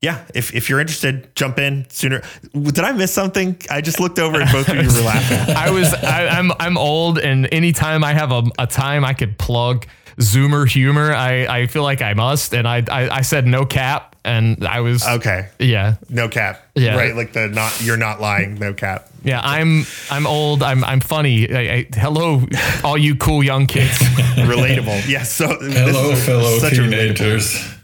yeah, 0.00 0.24
if 0.34 0.54
if 0.54 0.68
you're 0.68 0.80
interested, 0.80 1.34
jump 1.34 1.58
in 1.58 1.86
sooner. 1.90 2.22
Did 2.52 2.80
I 2.80 2.92
miss 2.92 3.12
something? 3.12 3.56
I 3.70 3.80
just 3.80 4.00
looked 4.00 4.18
over 4.18 4.40
and 4.40 4.50
both 4.52 4.68
of 4.68 4.76
you 4.76 4.82
were 4.82 5.06
laughing. 5.06 5.54
I 5.56 5.70
was 5.70 5.92
I, 5.94 6.28
I'm 6.28 6.52
I'm 6.58 6.78
old, 6.78 7.18
and 7.18 7.48
anytime 7.52 8.04
I 8.04 8.12
have 8.14 8.32
a, 8.32 8.42
a 8.58 8.66
time 8.66 9.04
I 9.04 9.14
could 9.14 9.38
plug 9.38 9.86
Zoomer 10.18 10.68
humor, 10.68 11.12
I 11.12 11.46
I 11.46 11.66
feel 11.66 11.82
like 11.82 12.00
I 12.02 12.14
must, 12.14 12.54
and 12.54 12.66
I 12.66 12.82
I, 12.90 13.08
I 13.18 13.20
said 13.20 13.46
no 13.46 13.66
cap, 13.66 14.16
and 14.24 14.66
I 14.66 14.80
was 14.80 15.06
Okay, 15.06 15.48
yeah. 15.58 15.96
no 16.08 16.28
cap. 16.28 16.62
Yeah. 16.74 16.96
right. 16.96 17.14
Like 17.14 17.32
the 17.34 17.48
not 17.48 17.82
you're 17.82 17.98
not 17.98 18.20
lying. 18.20 18.54
No 18.54 18.72
cap. 18.72 19.08
Yeah, 19.24 19.40
I'm 19.42 19.84
I'm 20.10 20.26
old. 20.26 20.62
I'm 20.62 20.84
I'm 20.84 21.00
funny. 21.00 21.52
I, 21.52 21.60
I, 21.60 21.86
hello, 21.94 22.42
all 22.82 22.96
you 22.96 23.16
cool 23.16 23.42
young 23.42 23.66
kids. 23.66 23.98
Relatable. 24.38 25.06
Yes. 25.08 25.32
so 25.32 25.48
this 25.60 25.74
Hello, 25.76 26.10
is 26.12 26.18
a- 26.18 26.22
fellow 26.22 26.58
such 26.60 26.78
a 26.78 26.82
relatable- 26.82 26.90
teenagers. 27.18 27.74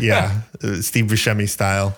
yeah, 0.00 0.40
uh, 0.62 0.76
Steve 0.80 1.04
Buscemi 1.06 1.48
style. 1.48 1.96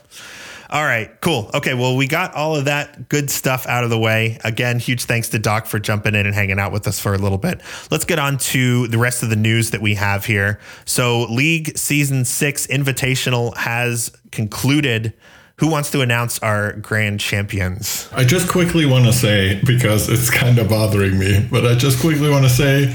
All 0.68 0.84
right, 0.84 1.20
cool. 1.20 1.50
Okay, 1.54 1.74
well, 1.74 1.96
we 1.96 2.08
got 2.08 2.34
all 2.34 2.56
of 2.56 2.64
that 2.64 3.08
good 3.08 3.30
stuff 3.30 3.66
out 3.66 3.84
of 3.84 3.90
the 3.90 3.98
way. 3.98 4.38
Again, 4.42 4.78
huge 4.78 5.04
thanks 5.04 5.28
to 5.30 5.38
Doc 5.38 5.66
for 5.66 5.78
jumping 5.78 6.14
in 6.14 6.26
and 6.26 6.34
hanging 6.34 6.58
out 6.58 6.72
with 6.72 6.88
us 6.88 6.98
for 6.98 7.14
a 7.14 7.18
little 7.18 7.38
bit. 7.38 7.60
Let's 7.90 8.04
get 8.04 8.18
on 8.18 8.38
to 8.38 8.88
the 8.88 8.98
rest 8.98 9.22
of 9.22 9.30
the 9.30 9.36
news 9.36 9.70
that 9.70 9.80
we 9.80 9.94
have 9.94 10.24
here. 10.24 10.58
So, 10.84 11.22
League 11.24 11.78
Season 11.78 12.24
6 12.24 12.66
Invitational 12.66 13.56
has 13.56 14.10
concluded. 14.32 15.14
Who 15.58 15.68
wants 15.68 15.90
to 15.92 16.02
announce 16.02 16.38
our 16.40 16.74
grand 16.74 17.18
champions? 17.18 18.10
I 18.12 18.24
just 18.24 18.46
quickly 18.46 18.84
want 18.84 19.06
to 19.06 19.12
say, 19.12 19.58
because 19.64 20.10
it's 20.10 20.28
kind 20.28 20.58
of 20.58 20.68
bothering 20.68 21.18
me, 21.18 21.48
but 21.50 21.64
I 21.64 21.74
just 21.74 21.98
quickly 22.00 22.28
want 22.28 22.44
to 22.44 22.50
say 22.50 22.94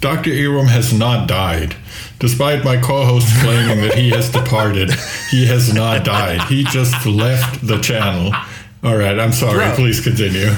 Dr. 0.00 0.30
Earworm 0.30 0.68
has 0.68 0.92
not 0.92 1.28
died. 1.28 1.74
Despite 2.20 2.64
my 2.64 2.76
co 2.76 3.04
host 3.04 3.28
claiming 3.40 3.80
that 3.82 3.94
he 3.94 4.10
has 4.10 4.30
departed, 4.30 4.90
he 5.30 5.46
has 5.46 5.72
not 5.74 6.04
died. 6.04 6.42
He 6.42 6.64
just 6.64 7.04
left 7.06 7.66
the 7.66 7.78
channel. 7.78 8.32
All 8.82 8.96
right, 8.96 9.18
I'm 9.18 9.32
sorry. 9.32 9.58
Bro. 9.58 9.74
Please 9.74 10.00
continue. 10.00 10.50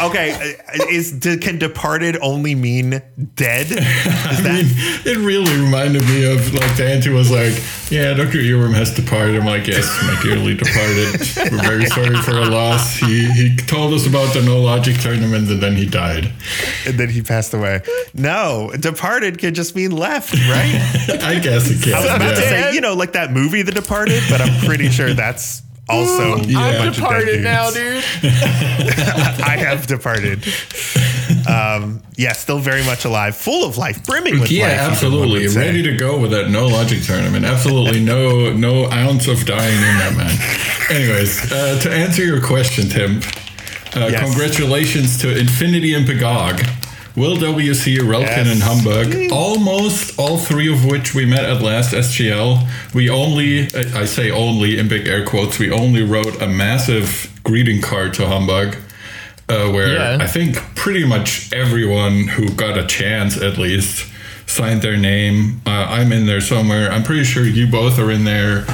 Okay, 0.00 0.56
uh, 0.56 0.84
is 0.90 1.18
can 1.40 1.58
departed 1.58 2.16
only 2.20 2.54
mean 2.54 3.02
dead? 3.34 3.66
I 3.72 4.40
mean, 4.42 4.66
it 5.04 5.18
really 5.18 5.52
reminded 5.60 6.04
me 6.04 6.24
of 6.32 6.52
like 6.54 6.76
the 6.76 6.86
auntie 6.86 7.10
was 7.10 7.30
like, 7.30 7.54
"Yeah, 7.90 8.14
Doctor 8.14 8.38
Earworm 8.38 8.74
has 8.74 8.94
departed." 8.94 9.36
I'm 9.36 9.46
like, 9.46 9.66
"Yes, 9.66 9.86
my 10.02 10.20
dearly 10.22 10.54
departed. 10.54 11.52
We're 11.52 11.62
very 11.62 11.86
sorry 11.86 12.16
for 12.22 12.32
our 12.32 12.46
loss." 12.46 12.96
He 12.96 13.30
he 13.32 13.56
told 13.56 13.94
us 13.94 14.06
about 14.06 14.32
the 14.34 14.42
No 14.42 14.60
Logic 14.60 14.96
tournament 14.98 15.50
and 15.50 15.60
then 15.60 15.76
he 15.76 15.86
died. 15.86 16.32
and 16.86 16.98
then 16.98 17.08
he 17.08 17.22
passed 17.22 17.54
away? 17.54 17.82
No, 18.14 18.72
departed 18.78 19.38
could 19.38 19.54
just 19.54 19.74
mean 19.74 19.90
left, 19.90 20.34
right? 20.34 21.20
I 21.22 21.38
guess 21.38 21.70
it 21.70 21.82
can. 21.82 21.94
I 21.94 22.00
was 22.00 22.06
about 22.06 22.20
yeah. 22.20 22.34
to 22.34 22.40
say, 22.40 22.74
you 22.74 22.80
know, 22.80 22.94
like 22.94 23.12
that 23.12 23.32
movie, 23.32 23.62
The 23.62 23.72
Departed, 23.72 24.22
but 24.28 24.40
I'm 24.40 24.64
pretty 24.64 24.88
sure 24.88 25.14
that's 25.14 25.62
also 25.92 26.36
Yeah. 26.42 26.58
a 26.58 26.60
I'm 26.62 26.78
bunch 26.86 26.98
of 26.98 27.02
dead 27.04 27.20
Departed 27.26 27.42
now, 27.42 27.70
dude. 27.76 28.04
I 28.24 29.56
have 29.58 29.86
departed. 29.86 30.44
Um, 31.48 32.02
yeah, 32.16 32.32
still 32.32 32.58
very 32.58 32.84
much 32.84 33.04
alive, 33.04 33.36
full 33.36 33.66
of 33.66 33.76
life, 33.78 34.04
brimming 34.04 34.40
with 34.40 34.50
Yeah, 34.50 34.64
life. 34.64 34.72
even 34.72 34.82
one 34.84 34.92
absolutely. 34.92 35.48
Ready 35.48 35.82
to 35.82 35.96
go 35.96 36.18
with 36.18 36.30
that 36.32 36.50
no 36.50 36.66
logic 36.66 37.02
tournament. 37.02 37.44
Absolutely 37.44 38.00
no 38.00 38.52
no 38.52 38.90
ounce 38.90 39.26
of 39.28 39.44
dying 39.46 39.74
in 39.76 39.98
that 39.98 40.14
man. 40.16 40.96
Anyways, 40.96 41.50
uh, 41.52 41.78
to 41.80 41.92
answer 41.92 42.24
your 42.24 42.40
question, 42.40 42.88
Tim, 42.88 43.20
uh, 43.96 44.08
Yes. 44.10 44.20
congratulations 44.22 45.18
to 45.18 45.36
Infinity 45.36 45.94
and 45.94 46.06
Pagog. 46.06 46.60
Will 47.14 47.36
WC, 47.36 47.98
Relkin, 47.98 48.46
Yes. 48.46 48.52
and 48.52 48.62
Humbug, 48.62 49.30
almost 49.32 50.18
all 50.18 50.38
three 50.38 50.72
of 50.72 50.84
which 50.86 51.14
we 51.14 51.26
met 51.26 51.44
at 51.44 51.60
last 51.60 51.92
SGL. 51.92 52.66
We 52.94 53.10
only, 53.10 53.64
I 53.74 54.06
say 54.06 54.30
only 54.30 54.78
in 54.78 54.88
big 54.88 55.06
air 55.06 55.24
quotes, 55.24 55.58
we 55.58 55.70
only 55.70 56.02
wrote 56.02 56.40
a 56.40 56.46
massive 56.46 57.30
greeting 57.44 57.82
card 57.82 58.14
to 58.14 58.26
Humbug 58.26 58.76
uh, 59.48 59.68
where 59.70 59.94
Yeah. 59.94 60.18
I 60.20 60.26
think 60.26 60.56
pretty 60.74 61.04
much 61.04 61.52
everyone 61.52 62.28
who 62.28 62.48
got 62.50 62.78
a 62.78 62.86
chance 62.86 63.36
at 63.36 63.58
least 63.58 64.06
signed 64.46 64.80
their 64.80 64.96
name. 64.96 65.60
Uh, 65.66 65.70
I'm 65.90 66.12
in 66.12 66.26
there 66.26 66.40
somewhere. 66.40 66.90
I'm 66.90 67.02
pretty 67.02 67.24
sure 67.24 67.44
you 67.44 67.66
both 67.66 67.98
are 67.98 68.10
in 68.10 68.24
there. 68.24 68.64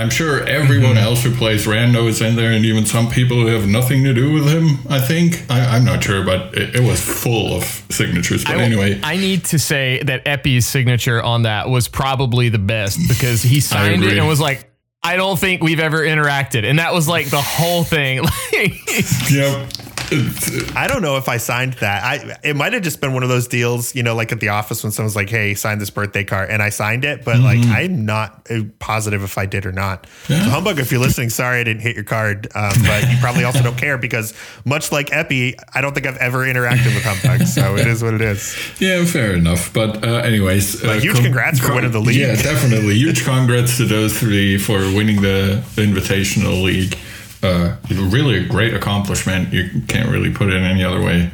I'm 0.00 0.10
sure 0.10 0.44
everyone 0.46 0.96
Mm-hmm. 0.96 1.04
else 1.04 1.22
who 1.22 1.34
plays 1.34 1.66
Rando 1.66 2.08
is 2.08 2.20
in 2.20 2.34
there, 2.36 2.50
and 2.52 2.64
even 2.64 2.84
some 2.86 3.08
people 3.10 3.36
who 3.38 3.46
have 3.46 3.68
nothing 3.68 4.02
to 4.04 4.12
do 4.14 4.32
with 4.32 4.48
him. 4.48 4.78
I 4.88 4.98
think 5.00 5.44
I, 5.50 5.76
I'm 5.76 5.84
not 5.84 6.02
sure, 6.02 6.24
but 6.24 6.54
it, 6.56 6.76
it 6.76 6.82
was 6.82 7.00
full 7.00 7.54
of 7.54 7.62
signatures. 7.90 8.44
But 8.44 8.56
I- 8.56 8.62
anyway, 8.62 9.00
I 9.02 9.16
need 9.16 9.44
to 9.46 9.58
say 9.58 10.02
that 10.04 10.26
Epi's 10.26 10.66
signature 10.66 11.22
on 11.22 11.42
that 11.42 11.68
was 11.68 11.86
probably 11.88 12.48
the 12.48 12.58
best 12.58 12.98
because 13.08 13.42
he 13.42 13.60
signed 13.72 14.02
it 14.04 14.16
and 14.18 14.26
was 14.26 14.40
like, 14.40 14.66
I 15.02 15.16
don't 15.16 15.38
think 15.38 15.62
we've 15.62 15.80
ever 15.80 16.00
interacted. 16.00 16.64
And 16.68 16.78
that 16.78 16.92
was 16.92 17.06
like 17.08 17.30
the 17.30 17.40
whole 17.40 17.84
thing. 17.84 18.24
yep. 19.30 19.68
I 20.76 20.86
don't 20.88 21.02
know 21.02 21.16
if 21.16 21.28
I 21.28 21.36
signed 21.36 21.74
that. 21.74 22.02
I 22.02 22.38
it 22.42 22.56
might 22.56 22.72
have 22.72 22.82
just 22.82 23.00
been 23.00 23.12
one 23.14 23.22
of 23.22 23.28
those 23.28 23.46
deals, 23.46 23.94
you 23.94 24.02
know, 24.02 24.14
like 24.14 24.32
at 24.32 24.40
the 24.40 24.48
office 24.48 24.82
when 24.82 24.90
someone's 24.92 25.14
like, 25.16 25.30
"Hey, 25.30 25.54
sign 25.54 25.78
this 25.78 25.90
birthday 25.90 26.24
card," 26.24 26.50
and 26.50 26.62
I 26.62 26.70
signed 26.70 27.04
it, 27.04 27.24
but 27.24 27.38
like 27.38 27.60
Mm-hmm. 27.60 27.72
I'm 27.72 28.04
not 28.06 28.46
uh, 28.50 28.62
positive 28.78 29.22
if 29.22 29.36
I 29.36 29.44
did 29.44 29.66
or 29.66 29.72
not. 29.72 30.06
So 30.26 30.36
humbug, 30.36 30.78
if 30.78 30.90
you're 30.90 31.00
listening, 31.00 31.30
sorry 31.30 31.60
I 31.60 31.64
didn't 31.64 31.82
hit 31.82 31.94
your 31.94 32.04
card, 32.04 32.46
um, 32.54 32.72
but 32.82 33.08
you 33.10 33.16
probably 33.20 33.44
also 33.44 33.62
don't 33.62 33.76
care 33.76 33.98
because 33.98 34.32
much 34.64 34.90
like 34.92 35.12
Epi, 35.12 35.56
I 35.74 35.80
don't 35.80 35.92
think 35.94 36.06
I've 36.06 36.16
ever 36.16 36.38
interacted 36.38 36.94
with 36.94 37.04
humbug, 37.04 37.46
so 37.46 37.76
it 37.76 37.86
is 37.86 38.02
what 38.02 38.14
it 38.14 38.22
is. 38.22 38.56
Yeah, 38.80 39.04
fair 39.04 39.34
enough. 39.34 39.72
But 39.74 40.04
uh, 40.04 40.18
anyways, 40.18 40.82
uh, 40.82 40.94
huge 40.94 41.20
congrats 41.20 41.60
for 41.60 41.74
winning 41.74 41.92
the 41.92 42.00
league. 42.00 42.16
Yeah, 42.16 42.34
definitely 42.36 42.94
huge 42.94 43.24
congrats 43.26 43.76
to 43.76 43.84
those 43.84 44.18
three 44.18 44.56
for 44.56 44.78
winning 44.78 45.20
the 45.20 45.62
Invitational 45.76 46.62
League. 46.62 46.96
Uh, 47.42 47.76
really 47.88 48.36
a 48.36 48.46
great 48.46 48.74
accomplishment. 48.74 49.52
You 49.52 49.82
can't 49.88 50.08
really 50.10 50.32
put 50.32 50.50
it 50.50 50.60
any 50.62 50.84
other 50.84 51.02
way. 51.02 51.30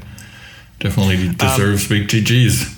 Definitely 0.79 1.33
deserves 1.33 1.89
big 1.89 2.09
GGs. 2.09 2.75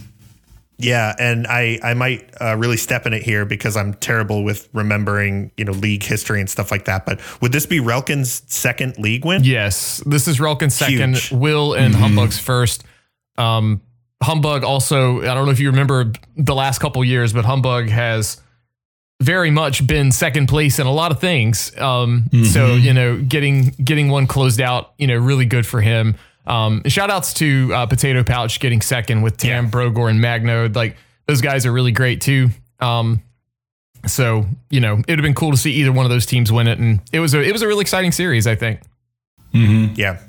Yeah, 0.81 1.13
and 1.19 1.47
I 1.49 1.81
I 1.83 1.95
might 1.95 2.33
uh, 2.41 2.57
really 2.57 2.77
step 2.77 3.05
in 3.05 3.13
it 3.13 3.23
here 3.23 3.45
because 3.45 3.77
I'm 3.77 3.95
terrible 3.95 4.45
with 4.45 4.69
remembering 4.73 5.51
you 5.57 5.65
know 5.65 5.73
league 5.73 6.05
history 6.05 6.39
and 6.41 6.49
stuff 6.49 6.71
like 6.71 6.85
that. 6.85 7.05
But 7.05 7.21
would 7.43 7.51
this 7.51 7.67
be 7.67 7.81
Relkin's 7.81 8.43
second 8.47 8.97
league 8.97 9.25
win? 9.25 9.43
Yes, 9.43 10.01
this 10.07 10.29
is 10.29 10.39
Relkin's 10.39 10.77
second. 10.77 11.17
Huge. 11.17 11.33
Will 11.33 11.75
and 11.75 11.95
Humbug's 11.95 12.39
first. 12.39 12.85
Um, 13.37 13.83
Humbug 14.23 14.63
also. 14.63 15.21
I 15.21 15.35
don't 15.35 15.47
know 15.47 15.51
if 15.51 15.59
you 15.59 15.71
remember 15.71 16.13
the 16.37 16.55
last 16.55 16.79
couple 16.79 17.05
years, 17.05 17.33
but 17.33 17.45
Humbug 17.45 17.89
has 17.89 18.41
very 19.21 19.51
much 19.51 19.87
been 19.87 20.13
second 20.13 20.47
place 20.47 20.79
in 20.79 20.87
a 20.87 20.93
lot 20.93 21.11
of 21.11 21.21
things. 21.21 21.77
Um, 21.79 22.29
so 22.45 22.75
you 22.75 22.93
know, 22.93 23.21
getting 23.21 23.71
getting 23.83 24.09
one 24.09 24.27
closed 24.27 24.61
out, 24.61 24.93
you 24.99 25.07
know, 25.07 25.17
really 25.17 25.45
good 25.45 25.67
for 25.67 25.81
him. 25.81 26.15
Um, 26.47 26.83
shout 26.87 27.11
outs 27.11 27.35
to 27.35 27.73
uh, 27.75 27.87
Potato 27.87 28.23
Pouch 28.25 28.59
getting 28.61 28.81
second 28.81 29.23
with 29.23 29.37
Tam 29.37 29.71
Brogor 29.71 30.09
and 30.09 30.21
Magno. 30.21 30.69
Like 30.69 30.97
those 31.27 31.41
guys 31.41 31.67
are 31.67 31.73
really 31.73 31.93
great 31.93 32.21
too. 32.21 32.49
Um, 32.81 33.23
so 34.07 34.47
you 34.71 34.81
know, 34.81 34.95
it'd 34.95 35.19
have 35.19 35.23
been 35.23 35.35
cool 35.35 35.51
to 35.51 35.57
see 35.57 35.73
either 35.73 35.93
one 35.93 36.07
of 36.07 36.11
those 36.11 36.25
teams 36.27 36.53
win 36.53 36.69
it, 36.69 36.79
and 36.79 37.01
it 37.13 37.21
was 37.21 37.35
a 37.35 37.43
it 37.43 37.53
was 37.53 37.63
a 37.63 37.67
really 37.67 37.83
exciting 37.83 38.13
series. 38.13 38.47
I 38.47 38.55
think. 38.55 38.81
Yeah. 39.97 40.21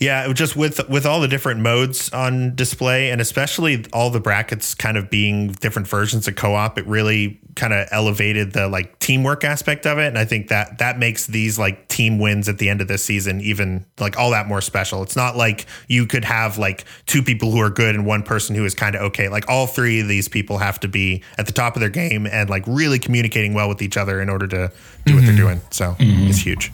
Yeah, 0.00 0.32
just 0.32 0.54
with 0.54 0.88
with 0.88 1.06
all 1.06 1.20
the 1.20 1.26
different 1.26 1.60
modes 1.60 2.10
on 2.12 2.54
display, 2.54 3.10
and 3.10 3.20
especially 3.20 3.84
all 3.92 4.10
the 4.10 4.20
brackets 4.20 4.72
kind 4.74 4.96
of 4.96 5.10
being 5.10 5.48
different 5.48 5.88
versions 5.88 6.28
of 6.28 6.36
co-op, 6.36 6.78
it 6.78 6.86
really 6.86 7.40
kind 7.58 7.74
of 7.74 7.88
elevated 7.90 8.52
the 8.52 8.68
like 8.68 8.98
teamwork 9.00 9.44
aspect 9.44 9.86
of 9.86 9.98
it. 9.98 10.06
And 10.06 10.16
I 10.16 10.24
think 10.24 10.48
that 10.48 10.78
that 10.78 10.98
makes 10.98 11.26
these 11.26 11.58
like 11.58 11.88
team 11.88 12.18
wins 12.18 12.48
at 12.48 12.58
the 12.58 12.70
end 12.70 12.80
of 12.80 12.88
this 12.88 13.04
season 13.04 13.40
even 13.40 13.84
like 13.98 14.16
all 14.16 14.30
that 14.30 14.46
more 14.46 14.60
special. 14.60 15.02
It's 15.02 15.16
not 15.16 15.36
like 15.36 15.66
you 15.88 16.06
could 16.06 16.24
have 16.24 16.56
like 16.56 16.84
two 17.06 17.22
people 17.22 17.50
who 17.50 17.60
are 17.60 17.68
good 17.68 17.94
and 17.94 18.06
one 18.06 18.22
person 18.22 18.54
who 18.54 18.64
is 18.64 18.74
kind 18.74 18.94
of 18.94 19.02
okay. 19.02 19.28
Like 19.28 19.48
all 19.48 19.66
three 19.66 20.00
of 20.00 20.08
these 20.08 20.28
people 20.28 20.58
have 20.58 20.80
to 20.80 20.88
be 20.88 21.22
at 21.36 21.46
the 21.46 21.52
top 21.52 21.74
of 21.74 21.80
their 21.80 21.90
game 21.90 22.26
and 22.26 22.48
like 22.48 22.64
really 22.66 22.98
communicating 22.98 23.52
well 23.52 23.68
with 23.68 23.82
each 23.82 23.96
other 23.96 24.22
in 24.22 24.30
order 24.30 24.46
to 24.46 24.72
do 25.04 25.14
what 25.14 25.24
they're 25.24 25.34
mm-hmm. 25.34 25.36
doing. 25.36 25.60
So 25.70 25.96
mm-hmm. 25.98 26.28
it's 26.28 26.38
huge. 26.38 26.72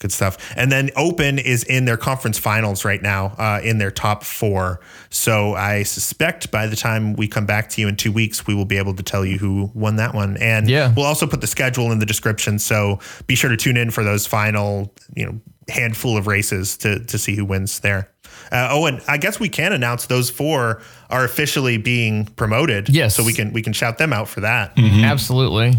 Good 0.00 0.12
stuff. 0.12 0.52
And 0.56 0.70
then 0.70 0.90
Open 0.94 1.40
is 1.40 1.64
in 1.64 1.84
their 1.84 1.96
conference 1.96 2.38
finals 2.38 2.84
right 2.84 3.02
now, 3.02 3.34
uh, 3.36 3.60
in 3.64 3.78
their 3.78 3.90
top 3.90 4.22
four. 4.22 4.78
So 5.10 5.54
I 5.54 5.82
suspect 5.82 6.52
by 6.52 6.68
the 6.68 6.76
time 6.76 7.14
we 7.14 7.26
come 7.26 7.46
back 7.46 7.68
to 7.70 7.80
you 7.80 7.88
in 7.88 7.96
two 7.96 8.12
weeks, 8.12 8.46
we 8.46 8.54
will 8.54 8.64
be 8.64 8.76
able 8.78 8.94
to 8.94 9.02
tell 9.02 9.24
you 9.24 9.38
who 9.38 9.72
won 9.74 9.96
that 9.96 10.14
one. 10.14 10.36
And 10.36 10.68
Yeah. 10.70 10.92
we'll 10.96 11.04
also 11.06 11.26
put 11.26 11.40
the 11.40 11.48
schedule 11.48 11.90
in 11.90 11.98
the 11.98 12.06
description. 12.06 12.60
So 12.60 13.00
be 13.26 13.34
sure 13.34 13.50
to 13.50 13.56
tune 13.56 13.76
in 13.76 13.90
for 13.90 14.04
those 14.04 14.24
final, 14.24 14.94
you 15.16 15.26
know, 15.26 15.40
handful 15.68 16.16
of 16.16 16.26
races 16.28 16.76
to 16.78 17.00
to 17.06 17.18
see 17.18 17.34
who 17.34 17.44
wins 17.44 17.80
there. 17.80 18.08
Uh, 18.52 18.68
oh, 18.70 18.86
and 18.86 19.02
I 19.08 19.18
guess 19.18 19.38
we 19.40 19.48
can 19.48 19.72
announce 19.72 20.06
those 20.06 20.30
four 20.30 20.80
are 21.10 21.24
officially 21.24 21.76
being 21.76 22.24
promoted. 22.36 22.88
Yes. 22.88 23.16
So 23.16 23.24
we 23.24 23.32
can 23.34 23.52
we 23.52 23.62
can 23.62 23.72
shout 23.72 23.98
them 23.98 24.12
out 24.12 24.28
for 24.28 24.40
that. 24.42 24.72
Absolutely. 24.78 25.76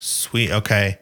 Sweet. 0.00 0.50
Okay. 0.50 0.98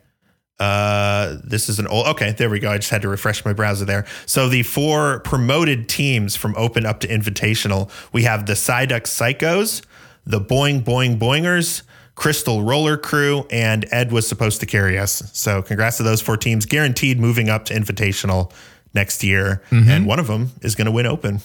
Uh, 0.60 1.36
this 1.42 1.68
is 1.68 1.78
an 1.78 1.86
old. 1.88 2.06
Okay, 2.08 2.32
there 2.32 2.48
we 2.48 2.60
go. 2.60 2.70
I 2.70 2.78
just 2.78 2.90
had 2.90 3.02
to 3.02 3.08
refresh 3.08 3.44
my 3.44 3.52
browser 3.52 3.84
there. 3.84 4.06
So 4.26 4.48
the 4.48 4.62
four 4.62 5.20
promoted 5.20 5.88
teams 5.88 6.36
from 6.36 6.54
Open 6.56 6.86
up 6.86 7.00
to 7.00 7.08
Invitational, 7.08 7.90
we 8.12 8.22
have 8.22 8.46
the 8.46 8.52
Psyduck 8.52 9.02
Psychos, 9.02 9.82
the 10.24 10.40
Boing 10.40 10.82
Boing 10.84 11.18
Boingers, 11.18 11.82
Crystal 12.14 12.62
Roller 12.62 12.96
Crew, 12.96 13.44
and 13.50 13.86
Ed 13.90 14.12
was 14.12 14.28
supposed 14.28 14.60
to 14.60 14.66
carry 14.66 14.96
us. 14.98 15.22
So 15.32 15.60
congrats 15.62 15.96
to 15.96 16.04
those 16.04 16.20
four 16.20 16.36
teams, 16.36 16.66
guaranteed 16.66 17.18
moving 17.18 17.48
up 17.48 17.64
to 17.66 17.74
Invitational 17.74 18.52
next 18.94 19.24
year, 19.24 19.60
and 19.72 20.06
one 20.06 20.20
of 20.20 20.28
them 20.28 20.52
is 20.62 20.76
going 20.76 20.86
to 20.86 20.92
win 20.92 21.06
Open. 21.06 21.40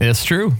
It's 0.00 0.24
true. 0.24 0.54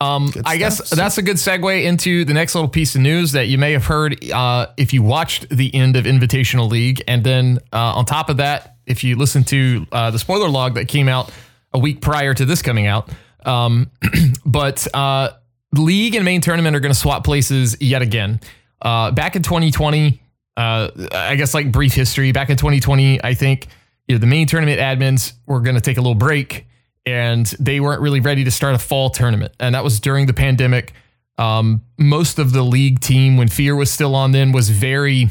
Um, 0.00 0.32
I 0.44 0.58
guess 0.58 0.90
that's 0.90 1.18
a 1.18 1.22
good 1.22 1.36
segue 1.36 1.84
into 1.84 2.24
the 2.24 2.32
next 2.32 2.54
little 2.54 2.70
piece 2.70 2.94
of 2.94 3.00
news 3.00 3.32
that 3.32 3.48
you 3.48 3.58
may 3.58 3.72
have 3.72 3.84
heard 3.84 4.24
uh, 4.32 4.68
if 4.76 4.92
you 4.92 5.02
watched 5.02 5.48
the 5.48 5.74
end 5.74 5.96
of 5.96 6.04
Invitational 6.04 6.70
League. 6.70 7.02
And 7.08 7.24
then 7.24 7.58
uh, 7.72 7.94
on 7.96 8.04
top 8.04 8.28
of 8.28 8.36
that, 8.36 8.76
if 8.86 9.02
you 9.02 9.16
listen 9.16 9.42
to 9.44 9.86
uh, 9.90 10.10
the 10.12 10.18
spoiler 10.18 10.48
log 10.48 10.74
that 10.74 10.86
came 10.86 11.08
out 11.08 11.32
a 11.72 11.78
week 11.78 12.00
prior 12.00 12.32
to 12.32 12.44
this 12.44 12.62
coming 12.62 12.86
out. 12.86 13.10
Um, 13.44 13.90
but 14.46 14.86
uh, 14.94 15.30
league 15.72 16.14
and 16.14 16.24
main 16.24 16.40
tournament 16.40 16.76
are 16.76 16.80
going 16.80 16.92
to 16.92 16.98
swap 16.98 17.24
places 17.24 17.76
yet 17.80 18.02
again. 18.02 18.40
Uh, 18.80 19.10
back 19.10 19.36
in 19.36 19.42
2020, 19.42 20.22
uh, 20.56 20.90
I 21.12 21.36
guess 21.36 21.54
like 21.54 21.72
brief 21.72 21.92
history, 21.92 22.32
back 22.32 22.50
in 22.50 22.56
2020, 22.56 23.22
I 23.22 23.34
think 23.34 23.66
you 24.06 24.14
know, 24.14 24.18
the 24.20 24.26
main 24.26 24.46
tournament 24.46 24.80
admins 24.80 25.32
were 25.46 25.60
going 25.60 25.74
to 25.74 25.80
take 25.80 25.98
a 25.98 26.00
little 26.00 26.14
break 26.14 26.66
and 27.12 27.46
they 27.58 27.80
weren't 27.80 28.00
really 28.00 28.20
ready 28.20 28.44
to 28.44 28.50
start 28.50 28.74
a 28.74 28.78
fall 28.78 29.10
tournament. 29.10 29.52
And 29.58 29.74
that 29.74 29.84
was 29.84 30.00
during 30.00 30.26
the 30.26 30.34
pandemic. 30.34 30.92
Um, 31.38 31.82
most 31.98 32.38
of 32.38 32.52
the 32.52 32.62
league 32.62 33.00
team, 33.00 33.36
when 33.36 33.48
Fear 33.48 33.76
was 33.76 33.90
still 33.90 34.14
on, 34.14 34.32
then 34.32 34.52
was 34.52 34.70
very 34.70 35.30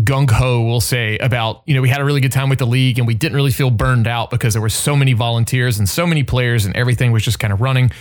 gung 0.00 0.28
ho, 0.28 0.62
we'll 0.62 0.80
say, 0.80 1.16
about, 1.18 1.62
you 1.66 1.74
know, 1.74 1.80
we 1.80 1.88
had 1.88 2.00
a 2.00 2.04
really 2.04 2.20
good 2.20 2.32
time 2.32 2.48
with 2.48 2.58
the 2.58 2.66
league 2.66 2.98
and 2.98 3.06
we 3.06 3.14
didn't 3.14 3.36
really 3.36 3.52
feel 3.52 3.70
burned 3.70 4.08
out 4.08 4.30
because 4.30 4.54
there 4.54 4.62
were 4.62 4.68
so 4.68 4.96
many 4.96 5.12
volunteers 5.12 5.78
and 5.78 5.88
so 5.88 6.06
many 6.06 6.24
players 6.24 6.64
and 6.64 6.74
everything 6.76 7.12
was 7.12 7.22
just 7.22 7.38
kind 7.38 7.52
of 7.52 7.60
running. 7.60 7.92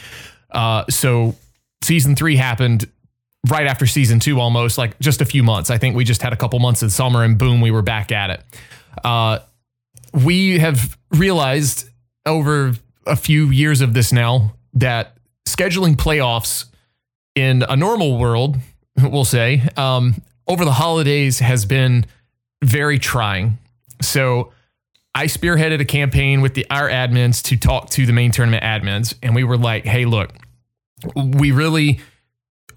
Uh, 0.50 0.84
so 0.90 1.36
season 1.84 2.16
three 2.16 2.36
happened 2.36 2.90
right 3.48 3.68
after 3.68 3.86
season 3.86 4.20
two, 4.20 4.40
almost 4.40 4.78
like 4.78 4.98
just 5.00 5.22
a 5.22 5.26
few 5.26 5.44
months. 5.44 5.70
I 5.70 5.78
think 5.78 5.96
we 5.96 6.04
just 6.04 6.22
had 6.22 6.34
a 6.34 6.38
couple 6.38 6.58
months 6.60 6.82
in 6.82 6.90
summer 6.90 7.24
and 7.24 7.38
boom, 7.38 7.62
we 7.62 7.72
were 7.72 7.82
back 7.84 8.12
at 8.12 8.30
it. 8.32 8.44
Uh, 9.04 9.40
we 10.14 10.60
have 10.60 10.98
realized 11.12 11.90
over 12.26 12.74
a 13.06 13.16
few 13.16 13.50
years 13.50 13.82
of 13.82 13.94
this 13.94 14.12
now 14.12 14.54
that 14.74 15.18
scheduling 15.46 15.96
playoffs 15.96 16.66
in 17.36 17.64
a 17.68 17.76
normal 17.76 18.18
world, 18.18 18.58
we'll 19.02 19.26
say, 19.26 19.68
um, 19.78 20.22
over 20.48 20.66
the 20.66 20.74
holidays 20.74 21.40
has 21.40 21.66
been 21.66 22.06
very 22.64 23.00
trying. 23.00 23.58
So 24.02 24.52
I 25.16 25.26
spearheaded 25.26 25.80
a 25.80 25.86
campaign 25.86 26.42
with 26.42 26.54
the 26.54 26.66
our 26.70 26.90
admins 26.90 27.42
to 27.44 27.58
talk 27.58 27.90
to 27.92 28.06
the 28.06 28.14
main 28.14 28.32
tournament 28.32 28.64
admins, 28.64 29.16
and 29.22 29.36
we 29.36 29.44
were 29.44 29.58
like, 29.58 29.86
"Hey, 29.86 30.06
look, 30.06 30.34
we 31.16 31.52
really 31.52 32.00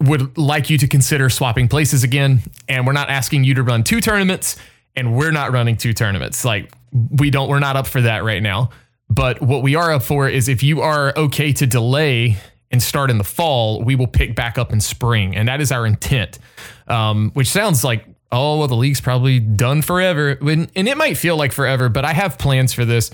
would 0.01 0.37
like 0.37 0.69
you 0.69 0.77
to 0.77 0.87
consider 0.87 1.29
swapping 1.29 1.67
places 1.67 2.03
again, 2.03 2.41
and 2.67 2.85
we're 2.85 2.93
not 2.93 3.09
asking 3.09 3.43
you 3.43 3.55
to 3.55 3.63
run 3.63 3.83
two 3.83 3.99
tournaments, 3.99 4.55
and 4.95 5.15
we're 5.15 5.31
not 5.31 5.51
running 5.51 5.75
two 5.75 5.93
tournaments. 5.93 6.45
Like 6.45 6.71
we 6.91 7.29
don't, 7.29 7.49
we're 7.49 7.59
not 7.59 7.75
up 7.75 7.87
for 7.87 8.01
that 8.01 8.23
right 8.23 8.41
now. 8.41 8.69
But 9.09 9.41
what 9.41 9.63
we 9.63 9.75
are 9.75 9.91
up 9.93 10.03
for 10.03 10.27
is 10.27 10.47
if 10.49 10.63
you 10.63 10.81
are 10.81 11.13
okay 11.17 11.53
to 11.53 11.65
delay 11.65 12.37
and 12.69 12.83
start 12.83 13.09
in 13.09 13.17
the 13.17 13.23
fall, 13.23 13.81
we 13.81 13.95
will 13.95 14.07
pick 14.07 14.35
back 14.35 14.57
up 14.57 14.73
in 14.73 14.81
spring, 14.81 15.35
and 15.35 15.47
that 15.47 15.61
is 15.61 15.71
our 15.71 15.85
intent. 15.85 16.39
Um, 16.87 17.31
which 17.33 17.47
sounds 17.47 17.83
like 17.83 18.05
oh 18.31 18.59
well, 18.59 18.67
the 18.67 18.75
league's 18.75 18.99
probably 18.99 19.39
done 19.39 19.81
forever, 19.81 20.37
When- 20.41 20.69
and 20.75 20.87
it 20.87 20.97
might 20.97 21.15
feel 21.17 21.37
like 21.37 21.53
forever. 21.53 21.87
But 21.89 22.03
I 22.03 22.11
have 22.13 22.37
plans 22.37 22.73
for 22.73 22.83
this, 22.83 23.09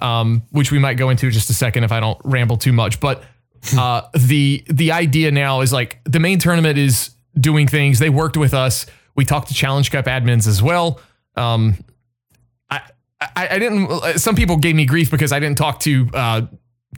um, 0.00 0.42
which 0.50 0.72
we 0.72 0.78
might 0.80 0.94
go 0.94 1.10
into 1.10 1.26
in 1.26 1.32
just 1.32 1.48
a 1.50 1.54
second 1.54 1.84
if 1.84 1.92
I 1.92 2.00
don't 2.00 2.18
ramble 2.24 2.56
too 2.56 2.72
much. 2.72 2.98
But 2.98 3.22
uh, 3.78 4.02
the 4.14 4.64
the 4.68 4.90
idea 4.92 5.30
now 5.30 5.60
is 5.60 5.72
like 5.72 6.00
the 6.04 6.18
main 6.20 6.38
tournament 6.40 6.78
is 6.78 7.10
doing 7.38 7.68
things. 7.68 7.98
They 8.00 8.10
worked 8.10 8.36
with 8.36 8.54
us. 8.54 8.86
We 9.14 9.24
talked 9.24 9.48
to 9.48 9.54
Challenge 9.54 9.90
Cup 9.90 10.06
admins 10.06 10.46
as 10.48 10.62
well. 10.62 11.00
Um, 11.36 11.76
I, 13.34 13.48
I 13.48 13.58
didn't. 13.58 14.18
Some 14.18 14.36
people 14.36 14.56
gave 14.56 14.76
me 14.76 14.86
grief 14.86 15.10
because 15.10 15.32
I 15.32 15.40
didn't 15.40 15.58
talk 15.58 15.80
to 15.80 16.08
uh, 16.12 16.42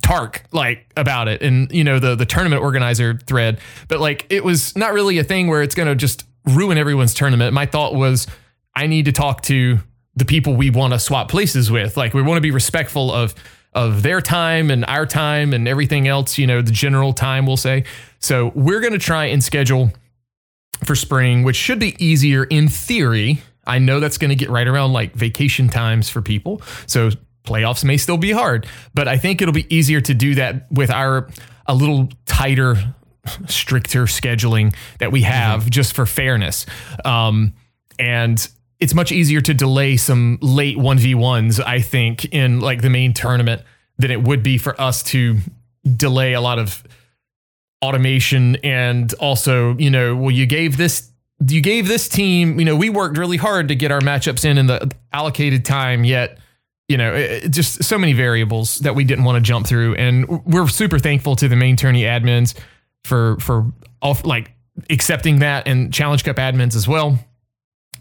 Tark 0.02 0.44
like 0.52 0.90
about 0.96 1.28
it, 1.28 1.42
and 1.42 1.70
you 1.72 1.84
know 1.84 1.98
the 1.98 2.14
the 2.14 2.26
tournament 2.26 2.62
organizer 2.62 3.14
thread. 3.26 3.60
But 3.88 4.00
like 4.00 4.26
it 4.30 4.44
was 4.44 4.76
not 4.76 4.92
really 4.92 5.18
a 5.18 5.24
thing 5.24 5.48
where 5.48 5.62
it's 5.62 5.74
going 5.74 5.88
to 5.88 5.94
just 5.94 6.24
ruin 6.44 6.78
everyone's 6.78 7.14
tournament. 7.14 7.52
My 7.52 7.66
thought 7.66 7.94
was 7.94 8.26
I 8.74 8.86
need 8.86 9.06
to 9.06 9.12
talk 9.12 9.42
to 9.42 9.78
the 10.14 10.24
people 10.24 10.54
we 10.54 10.70
want 10.70 10.92
to 10.92 10.98
swap 10.98 11.28
places 11.28 11.70
with. 11.70 11.96
Like 11.96 12.14
we 12.14 12.22
want 12.22 12.36
to 12.36 12.42
be 12.42 12.50
respectful 12.50 13.12
of 13.12 13.34
of 13.72 14.02
their 14.02 14.20
time 14.20 14.70
and 14.70 14.84
our 14.86 15.06
time 15.06 15.52
and 15.52 15.68
everything 15.68 16.08
else. 16.08 16.38
You 16.38 16.46
know 16.46 16.62
the 16.62 16.72
general 16.72 17.12
time 17.12 17.46
we'll 17.46 17.56
say. 17.56 17.84
So 18.20 18.52
we're 18.54 18.80
going 18.80 18.92
to 18.92 18.98
try 18.98 19.26
and 19.26 19.42
schedule 19.42 19.92
for 20.84 20.94
spring, 20.94 21.42
which 21.42 21.56
should 21.56 21.78
be 21.78 21.96
easier 22.04 22.44
in 22.44 22.68
theory. 22.68 23.42
I 23.68 23.78
know 23.78 24.00
that's 24.00 24.18
going 24.18 24.30
to 24.30 24.36
get 24.36 24.50
right 24.50 24.66
around 24.66 24.92
like 24.92 25.14
vacation 25.14 25.68
times 25.68 26.08
for 26.08 26.22
people. 26.22 26.62
So 26.86 27.10
playoffs 27.44 27.84
may 27.84 27.96
still 27.96 28.16
be 28.16 28.32
hard, 28.32 28.66
but 28.94 29.08
I 29.08 29.18
think 29.18 29.40
it'll 29.40 29.54
be 29.54 29.72
easier 29.74 30.00
to 30.00 30.14
do 30.14 30.34
that 30.36 30.70
with 30.72 30.90
our 30.90 31.28
a 31.66 31.74
little 31.74 32.08
tighter, 32.26 32.94
stricter 33.46 34.04
scheduling 34.04 34.74
that 34.98 35.12
we 35.12 35.22
have 35.22 35.68
just 35.68 35.92
for 35.92 36.06
fairness. 36.06 36.66
Um, 37.04 37.52
and 37.98 38.48
it's 38.80 38.94
much 38.94 39.12
easier 39.12 39.40
to 39.40 39.52
delay 39.52 39.96
some 39.96 40.38
late 40.40 40.78
1v1s, 40.78 41.62
I 41.64 41.80
think, 41.80 42.24
in 42.26 42.60
like 42.60 42.80
the 42.80 42.90
main 42.90 43.12
tournament 43.12 43.62
than 43.98 44.10
it 44.10 44.22
would 44.22 44.42
be 44.42 44.56
for 44.56 44.80
us 44.80 45.02
to 45.04 45.38
delay 45.96 46.32
a 46.32 46.40
lot 46.40 46.58
of 46.58 46.82
automation 47.82 48.56
and 48.64 49.14
also 49.14 49.76
you 49.76 49.88
know 49.88 50.16
well 50.16 50.32
you 50.32 50.46
gave 50.46 50.76
this 50.76 51.12
you 51.46 51.60
gave 51.60 51.86
this 51.86 52.08
team 52.08 52.58
you 52.58 52.64
know 52.64 52.76
we 52.76 52.90
worked 52.90 53.16
really 53.16 53.36
hard 53.36 53.68
to 53.68 53.74
get 53.74 53.92
our 53.92 54.00
matchups 54.00 54.44
in 54.44 54.58
in 54.58 54.66
the 54.66 54.90
allocated 55.12 55.64
time 55.64 56.04
yet 56.04 56.38
you 56.88 56.96
know, 56.96 57.14
it, 57.14 57.50
just 57.50 57.84
so 57.84 57.98
many 57.98 58.14
variables 58.14 58.78
that 58.78 58.94
we 58.94 59.04
didn't 59.04 59.24
want 59.24 59.36
to 59.36 59.46
jump 59.46 59.66
through. 59.66 59.94
And 59.96 60.26
we're 60.46 60.66
super 60.68 60.98
thankful 60.98 61.36
to 61.36 61.48
the 61.48 61.56
main 61.56 61.76
tourney 61.76 62.02
admins 62.02 62.58
for 63.04 63.38
for 63.40 63.70
off 64.02 64.24
like 64.24 64.52
accepting 64.90 65.40
that 65.40 65.68
and 65.68 65.92
Challenge 65.92 66.24
Cup 66.24 66.36
admins 66.36 66.74
as 66.74 66.88
well. 66.88 67.18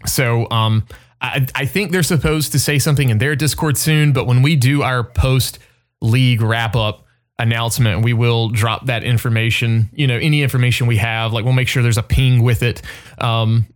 So 0.06 0.48
um, 0.50 0.86
I, 1.20 1.46
I 1.54 1.66
think 1.66 1.92
they're 1.92 2.02
supposed 2.02 2.52
to 2.52 2.58
say 2.58 2.78
something 2.78 3.10
in 3.10 3.18
their 3.18 3.36
Discord 3.36 3.76
soon, 3.76 4.12
but 4.12 4.26
when 4.26 4.42
we 4.42 4.56
do 4.56 4.82
our 4.82 5.04
post 5.04 5.58
league 6.00 6.40
wrap 6.40 6.74
up 6.74 7.04
announcement, 7.38 8.02
we 8.02 8.12
will 8.12 8.48
drop 8.48 8.86
that 8.86 9.04
information. 9.04 9.90
You 9.92 10.06
know, 10.06 10.16
any 10.16 10.42
information 10.42 10.86
we 10.86 10.96
have, 10.96 11.32
like 11.32 11.44
we'll 11.44 11.54
make 11.54 11.68
sure 11.68 11.82
there's 11.82 11.98
a 11.98 12.02
ping 12.02 12.42
with 12.42 12.62
it. 12.62 12.82
Um, 13.18 13.66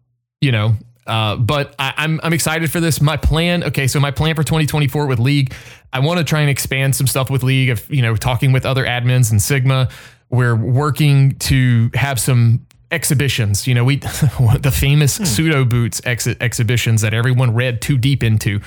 you 0.41 0.51
know, 0.53 0.75
uh, 1.07 1.37
but 1.37 1.75
I, 1.79 1.95
I'm 1.97 2.21
I'm 2.23 2.33
excited 2.33 2.71
for 2.71 2.81
this. 2.81 3.01
My 3.01 3.17
plan, 3.17 3.65
okay, 3.65 3.87
so 3.87 3.99
my 4.01 4.11
plan 4.11 4.35
for 4.35 4.43
2024 4.45 5.07
with 5.07 5.19
League, 5.19 5.53
I 5.93 6.01
want 6.01 6.19
to 6.19 6.25
try 6.25 6.41
and 6.41 6.51
expand 6.51 6.95
some 6.97 7.07
stuff 7.07 7.31
with 7.31 7.43
League. 7.43 7.71
Of 7.71 7.89
you 7.91 8.03
know, 8.03 8.17
talking 8.17 8.53
with 8.53 8.65
other 8.67 8.85
admins 8.85 9.31
and 9.31 9.41
Sigma, 9.43 9.89
we're 10.31 10.57
working 10.57 11.37
to 11.41 11.91
have 11.95 12.19
some 12.21 12.67
exhibitions. 12.91 13.67
You 13.67 13.75
know, 13.75 13.85
we 13.85 13.97
the 14.61 14.73
famous 14.75 15.17
Hmm. 15.19 15.25
pseudo 15.25 15.65
boots 15.65 16.01
ex- 16.05 16.27
exhibitions 16.27 17.03
that 17.03 17.15
everyone 17.15 17.55
read 17.55 17.81
too 17.83 17.99
deep 17.99 18.23
into. 18.23 18.61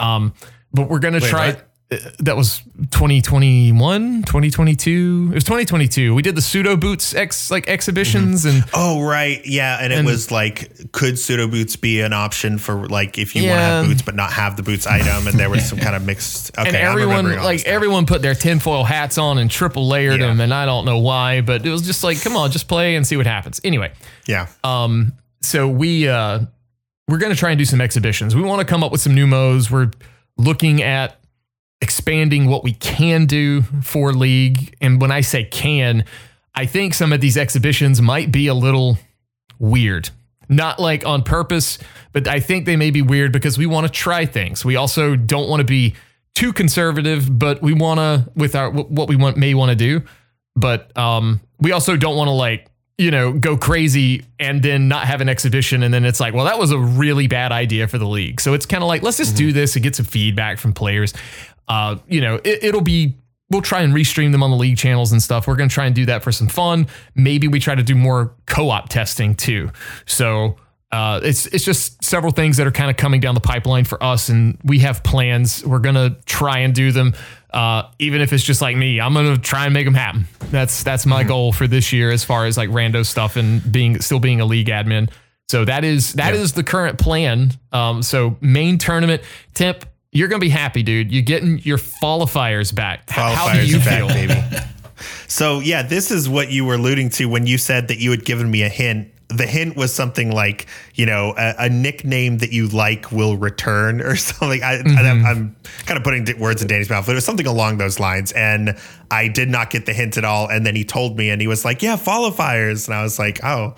Um, 0.00 0.34
but 0.72 0.88
we're 0.88 0.98
gonna 1.00 1.20
try. 1.20 1.52
what? 1.52 1.68
That 2.20 2.36
was 2.36 2.60
2021, 2.90 4.22
2022. 4.22 5.28
It 5.30 5.34
was 5.34 5.44
2022. 5.44 6.14
We 6.14 6.22
did 6.22 6.34
the 6.34 6.42
pseudo 6.42 6.76
boots 6.76 7.14
ex 7.14 7.50
like 7.50 7.68
exhibitions 7.68 8.44
and 8.44 8.64
Oh 8.74 9.02
right, 9.02 9.40
yeah, 9.44 9.78
and 9.80 9.92
it 9.92 10.04
was 10.04 10.30
like, 10.30 10.92
could 10.92 11.18
pseudo 11.18 11.48
boots 11.48 11.76
be 11.76 12.00
an 12.00 12.12
option 12.12 12.58
for 12.58 12.86
like 12.88 13.18
if 13.18 13.34
you 13.36 13.44
want 13.44 13.58
to 13.58 13.62
have 13.62 13.86
boots 13.86 14.02
but 14.02 14.14
not 14.14 14.32
have 14.32 14.56
the 14.56 14.62
boots 14.62 14.86
item? 14.86 15.26
And 15.26 15.38
there 15.38 15.50
was 15.50 15.68
some 15.68 15.78
kind 15.78 15.94
of 15.96 16.04
mixed. 16.04 16.56
Okay, 16.58 16.68
and 16.68 16.76
everyone 16.76 17.24
like 17.42 17.64
everyone 17.66 18.06
put 18.06 18.22
their 18.22 18.34
tinfoil 18.34 18.84
hats 18.84 19.18
on 19.18 19.38
and 19.38 19.50
triple 19.50 19.88
layered 19.88 20.20
Yeah. 20.20 20.26
them 20.28 20.40
and 20.40 20.52
i 20.52 20.66
don't 20.66 20.84
know 20.84 20.98
why 20.98 21.40
but 21.40 21.64
it 21.64 21.70
was 21.70 21.82
just 21.82 22.02
like 22.04 22.20
come 22.22 22.36
on 22.36 22.50
just 22.50 22.68
play 22.68 22.96
and 22.96 23.06
see 23.06 23.16
what 23.16 23.26
happens 23.26 23.60
anyway 23.64 23.92
Yeah, 24.26 24.48
um 24.64 25.12
so 25.40 25.68
we 25.68 26.08
uh 26.08 26.40
we're 27.08 27.18
gonna 27.18 27.34
try 27.34 27.50
and 27.50 27.58
do 27.58 27.64
some 27.64 27.80
exhibitions 27.80 28.34
we 28.34 28.42
want 28.42 28.60
to 28.60 28.66
come 28.66 28.82
up 28.84 28.92
with 28.92 29.00
some 29.00 29.14
new 29.14 29.26
modes 29.26 29.70
we're 29.70 29.90
looking 30.36 30.82
at 30.82 31.18
expanding 31.82 32.46
what 32.46 32.64
we 32.64 32.72
can 32.72 33.26
do 33.26 33.62
for 33.82 34.12
league 34.12 34.74
and 34.80 35.00
when 35.00 35.10
i 35.10 35.20
say 35.20 35.44
can 35.44 36.04
i 36.54 36.64
think 36.64 36.94
some 36.94 37.12
of 37.12 37.20
these 37.20 37.36
exhibitions 37.36 38.00
might 38.00 38.32
be 38.32 38.46
a 38.46 38.54
little 38.54 38.96
weird. 39.62 40.10
Not 40.48 40.78
like 40.78 41.06
on 41.06 41.22
purpose, 41.22 41.78
but 42.12 42.28
I 42.28 42.40
think 42.40 42.66
they 42.66 42.76
may 42.76 42.90
be 42.90 43.00
weird 43.00 43.32
because 43.32 43.56
we 43.56 43.64
want 43.64 43.86
to 43.86 43.92
try 43.92 44.26
things. 44.26 44.64
We 44.64 44.76
also 44.76 45.16
don't 45.16 45.48
want 45.48 45.60
to 45.60 45.64
be 45.64 45.94
too 46.34 46.52
conservative, 46.52 47.38
but 47.38 47.62
we 47.62 47.72
want 47.72 47.98
to 47.98 48.30
with 48.34 48.54
our 48.54 48.70
what 48.70 49.08
we 49.08 49.16
want 49.16 49.38
may 49.38 49.54
want 49.54 49.70
to 49.70 49.76
do, 49.76 50.02
but 50.56 50.94
um 50.98 51.40
we 51.60 51.72
also 51.72 51.96
don't 51.96 52.16
want 52.16 52.28
to 52.28 52.32
like 52.32 52.68
you 53.02 53.10
know 53.10 53.32
go 53.32 53.56
crazy 53.56 54.24
and 54.38 54.62
then 54.62 54.88
not 54.88 55.06
have 55.06 55.20
an 55.20 55.28
exhibition 55.28 55.82
and 55.82 55.92
then 55.92 56.04
it's 56.04 56.20
like 56.20 56.34
well 56.34 56.44
that 56.44 56.58
was 56.58 56.70
a 56.70 56.78
really 56.78 57.26
bad 57.26 57.52
idea 57.52 57.88
for 57.88 57.98
the 57.98 58.06
league. 58.06 58.40
So 58.40 58.54
it's 58.54 58.66
kind 58.66 58.82
of 58.82 58.88
like 58.88 59.02
let's 59.02 59.16
just 59.16 59.36
do 59.36 59.52
this 59.52 59.74
and 59.76 59.82
get 59.82 59.96
some 59.96 60.06
feedback 60.06 60.58
from 60.58 60.72
players. 60.72 61.12
Uh 61.68 61.96
you 62.08 62.20
know, 62.20 62.36
it, 62.36 62.64
it'll 62.64 62.80
be 62.80 63.16
we'll 63.50 63.62
try 63.62 63.82
and 63.82 63.92
restream 63.92 64.32
them 64.32 64.42
on 64.42 64.50
the 64.50 64.56
league 64.56 64.78
channels 64.78 65.12
and 65.12 65.22
stuff. 65.22 65.46
We're 65.46 65.56
going 65.56 65.68
to 65.68 65.74
try 65.74 65.84
and 65.84 65.94
do 65.94 66.06
that 66.06 66.22
for 66.22 66.32
some 66.32 66.48
fun. 66.48 66.86
Maybe 67.14 67.48
we 67.48 67.60
try 67.60 67.74
to 67.74 67.82
do 67.82 67.94
more 67.94 68.34
co-op 68.46 68.88
testing 68.88 69.34
too. 69.34 69.70
So 70.06 70.56
uh, 70.92 71.20
it's 71.22 71.46
it's 71.46 71.64
just 71.64 72.02
several 72.04 72.32
things 72.32 72.58
that 72.58 72.66
are 72.66 72.72
kind 72.72 72.90
of 72.90 72.96
coming 72.98 73.20
down 73.20 73.34
the 73.34 73.40
pipeline 73.40 73.84
for 73.84 74.02
us, 74.02 74.28
and 74.28 74.58
we 74.62 74.80
have 74.80 75.02
plans. 75.02 75.64
We're 75.64 75.78
gonna 75.78 76.18
try 76.26 76.58
and 76.58 76.74
do 76.74 76.92
them, 76.92 77.14
uh, 77.52 77.84
even 77.98 78.20
if 78.20 78.32
it's 78.32 78.44
just 78.44 78.60
like 78.62 78.76
me. 78.76 79.00
I'm 79.00 79.14
gonna 79.14 79.36
try 79.38 79.64
and 79.64 79.74
make 79.74 79.84
them 79.86 79.94
happen. 79.94 80.26
That's 80.50 80.82
that's 80.82 81.06
my 81.06 81.24
goal 81.24 81.52
for 81.52 81.66
this 81.66 81.92
year, 81.92 82.10
as 82.10 82.24
far 82.24 82.46
as 82.46 82.56
like 82.56 82.68
rando 82.70 83.04
stuff 83.04 83.36
and 83.36 83.70
being 83.72 84.00
still 84.00 84.20
being 84.20 84.40
a 84.40 84.44
league 84.44 84.68
admin. 84.68 85.10
So 85.48 85.64
that 85.66 85.84
is 85.84 86.14
that 86.14 86.34
is 86.34 86.52
the 86.54 86.64
current 86.64 86.98
plan. 86.98 87.52
Um, 87.72 88.02
so 88.02 88.36
main 88.40 88.78
tournament, 88.78 89.22
Timp, 89.54 89.84
you're 90.12 90.28
gonna 90.28 90.40
be 90.40 90.48
happy, 90.48 90.82
dude. 90.82 91.12
You're 91.12 91.22
getting 91.22 91.58
your 91.60 91.78
qualifiers 91.78 92.74
back. 92.74 93.04
H- 93.10 93.16
How 93.16 93.52
do 93.52 93.66
you 93.66 93.76
are 93.76 93.78
back, 93.80 93.98
feel? 93.98 94.08
baby. 94.08 94.34
So 95.26 95.60
yeah, 95.60 95.82
this 95.82 96.10
is 96.12 96.28
what 96.28 96.50
you 96.52 96.64
were 96.64 96.74
alluding 96.74 97.10
to 97.10 97.26
when 97.26 97.46
you 97.46 97.58
said 97.58 97.88
that 97.88 97.98
you 97.98 98.10
had 98.12 98.24
given 98.24 98.48
me 98.50 98.62
a 98.62 98.68
hint. 98.68 99.11
The 99.36 99.46
hint 99.46 99.76
was 99.76 99.94
something 99.94 100.30
like, 100.30 100.66
you 100.94 101.06
know, 101.06 101.34
a, 101.36 101.54
a 101.60 101.68
nickname 101.68 102.38
that 102.38 102.52
you 102.52 102.68
like 102.68 103.10
will 103.12 103.36
return 103.36 104.00
or 104.00 104.16
something. 104.28 104.62
I, 104.62 104.82
Mm-hmm. 104.82 105.26
I, 105.26 105.30
I'm 105.30 105.56
kind 105.86 105.96
of 105.98 106.04
putting 106.04 106.38
words 106.40 106.60
in 106.62 106.68
Danny's 106.68 106.90
mouth, 106.90 107.06
but 107.06 107.12
it 107.12 107.14
was 107.14 107.24
something 107.24 107.46
along 107.46 107.78
those 107.78 108.00
lines. 108.00 108.32
And 108.32 108.76
I 109.10 109.28
did 109.28 109.48
not 109.48 109.70
get 109.70 109.86
the 109.86 109.92
hint 109.92 110.16
at 110.16 110.24
all. 110.24 110.48
And 110.48 110.66
then 110.66 110.74
he 110.74 110.84
told 110.84 111.16
me, 111.16 111.30
and 111.30 111.40
he 111.40 111.46
was 111.46 111.64
like, 111.64 111.82
"Yeah, 111.82 111.96
follow 111.96 112.30
fires," 112.30 112.88
and 112.88 112.94
I 112.96 113.02
was 113.02 113.18
like, 113.18 113.40
"Oh, 113.44 113.74